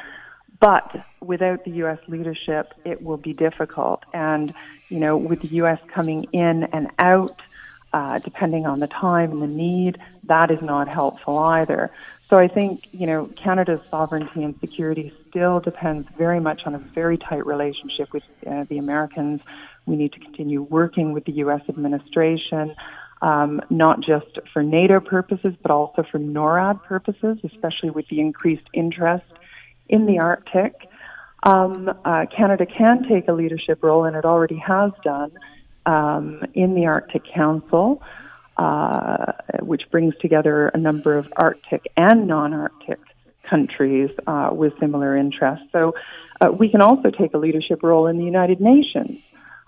But 0.62 0.96
without 1.22 1.66
the 1.66 1.72
U.S. 1.72 1.98
leadership, 2.08 2.74
it 2.86 3.02
will 3.02 3.18
be 3.18 3.34
difficult. 3.34 4.04
And, 4.14 4.54
you 4.90 5.00
know, 5.00 5.18
with 5.18 5.42
the 5.42 5.48
U.S. 5.56 5.80
coming 5.92 6.26
in 6.32 6.66
and 6.66 6.88
out, 7.00 7.42
uh, 7.94 8.20
depending 8.20 8.68
on 8.68 8.80
the 8.80 8.88
time 8.88 9.32
and 9.32 9.42
the 9.42 9.48
need, 9.48 9.98
that 10.26 10.52
is 10.52 10.62
not 10.62 10.88
helpful 10.88 11.40
either. 11.40 11.90
So 12.30 12.38
I 12.38 12.48
think, 12.48 12.88
you 12.92 13.08
know, 13.08 13.26
Canada's 13.36 13.82
sovereignty 13.90 14.44
and 14.44 14.58
security 14.62 15.12
still 15.30 15.60
depends 15.60 16.08
very 16.16 16.40
much 16.40 16.62
on 16.68 16.76
a 16.76 16.80
very 16.80 17.18
tight 17.18 17.46
relationship 17.46 18.14
with 18.14 18.24
uh, 18.46 18.66
the 18.70 18.78
Americans. 18.78 19.42
We 19.88 19.96
need 19.96 20.14
to 20.14 20.20
continue 20.20 20.62
working 20.62 21.12
with 21.12 21.26
the 21.26 21.34
U.S. 21.34 21.62
administration, 21.68 22.76
um, 23.24 23.62
not 23.72 24.02
just 24.02 24.38
for 24.54 24.62
NATO 24.62 25.00
purposes, 25.00 25.56
but 25.62 25.72
also 25.72 26.04
for 26.10 26.20
NORAD 26.20 26.84
purposes, 26.84 27.40
especially 27.44 27.90
with 27.90 28.08
the 28.10 28.20
increased 28.20 28.70
interest 28.74 29.26
in 29.92 30.06
the 30.06 30.20
Arctic. 30.20 30.74
Um, 31.44 31.90
uh, 32.06 32.26
Canada 32.36 32.66
can 32.66 33.08
take 33.08 33.28
a 33.28 33.34
leadership 33.34 33.84
role, 33.84 34.06
and 34.06 34.16
it 34.16 34.26
already 34.26 34.58
has 34.58 34.92
done 35.04 35.32
um, 35.86 36.44
in 36.54 36.76
the 36.76 36.86
Arctic 36.86 37.24
Council, 37.34 38.02
uh, 38.58 39.34
which 39.62 39.84
brings 39.92 40.14
together 40.22 40.68
a 40.68 40.78
number 40.78 41.18
of 41.18 41.28
Arctic 41.36 41.88
and 41.98 42.28
non-Arctic 42.28 43.00
countries 43.50 44.10
uh, 44.28 44.50
with 44.52 44.74
similar 44.80 45.18
interests. 45.18 45.66
So 45.72 45.96
uh, 46.40 46.52
we 46.52 46.70
can 46.70 46.82
also 46.82 47.10
take 47.10 47.34
a 47.34 47.38
leadership 47.38 47.82
role 47.84 48.08
in 48.08 48.18
the 48.18 48.26
United 48.26 48.62
Nations. 48.62 49.20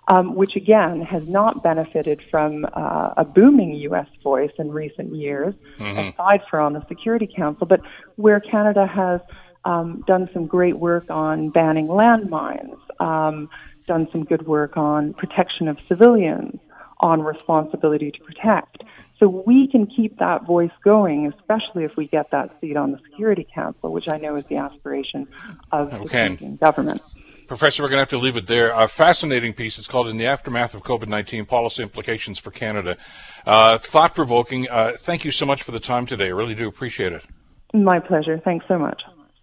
Um, 0.09 0.35
which 0.35 0.57
again 0.57 0.99
has 0.99 1.29
not 1.29 1.63
benefited 1.63 2.21
from 2.29 2.65
uh, 2.73 3.13
a 3.15 3.23
booming 3.23 3.73
U.S. 3.87 4.07
voice 4.21 4.51
in 4.59 4.69
recent 4.69 5.15
years, 5.15 5.55
mm-hmm. 5.79 6.09
aside 6.09 6.41
from 6.49 6.65
on 6.65 6.73
the 6.73 6.85
Security 6.89 7.25
Council, 7.25 7.65
but 7.65 7.79
where 8.17 8.41
Canada 8.41 8.85
has 8.85 9.21
um, 9.65 10.03
done 10.07 10.29
some 10.33 10.45
great 10.45 10.77
work 10.77 11.09
on 11.09 11.49
banning 11.49 11.87
landmines, 11.87 12.77
um, 12.99 13.49
done 13.85 14.07
some 14.11 14.23
good 14.23 14.45
work 14.45 14.77
on 14.77 15.13
protection 15.13 15.67
of 15.67 15.77
civilians, 15.87 16.59
on 16.99 17.21
responsibility 17.21 18.11
to 18.11 18.19
protect. 18.21 18.83
So 19.19 19.43
we 19.45 19.67
can 19.67 19.85
keep 19.85 20.19
that 20.19 20.45
voice 20.45 20.71
going, 20.83 21.27
especially 21.27 21.83
if 21.83 21.95
we 21.95 22.07
get 22.07 22.31
that 22.31 22.49
seat 22.59 22.75
on 22.75 22.91
the 22.91 22.99
Security 23.09 23.47
Council, 23.53 23.91
which 23.91 24.07
I 24.07 24.17
know 24.17 24.35
is 24.35 24.43
the 24.45 24.57
aspiration 24.57 25.27
of 25.71 25.93
okay. 25.93 26.03
the 26.03 26.09
Canadian 26.09 26.55
government. 26.55 27.01
Professor, 27.47 27.83
we're 27.83 27.89
going 27.89 27.97
to 27.97 28.01
have 28.01 28.09
to 28.09 28.17
leave 28.17 28.35
it 28.35 28.47
there. 28.47 28.71
A 28.71 28.87
fascinating 28.87 29.53
piece. 29.53 29.77
It's 29.77 29.87
called 29.87 30.07
In 30.07 30.17
the 30.17 30.25
Aftermath 30.25 30.73
of 30.73 30.83
COVID 30.83 31.07
19 31.07 31.45
Policy 31.45 31.83
Implications 31.83 32.39
for 32.39 32.51
Canada. 32.51 32.97
Uh, 33.45 33.77
Thought 33.77 34.15
provoking. 34.15 34.67
Uh, 34.69 34.93
thank 34.97 35.23
you 35.25 35.31
so 35.31 35.45
much 35.45 35.61
for 35.63 35.71
the 35.71 35.79
time 35.79 36.05
today. 36.05 36.25
I 36.25 36.29
really 36.29 36.55
do 36.55 36.67
appreciate 36.67 37.13
it. 37.13 37.23
My 37.73 37.99
pleasure. 37.99 38.39
Thanks 38.43 38.65
so 38.67 38.77
much. 38.77 39.01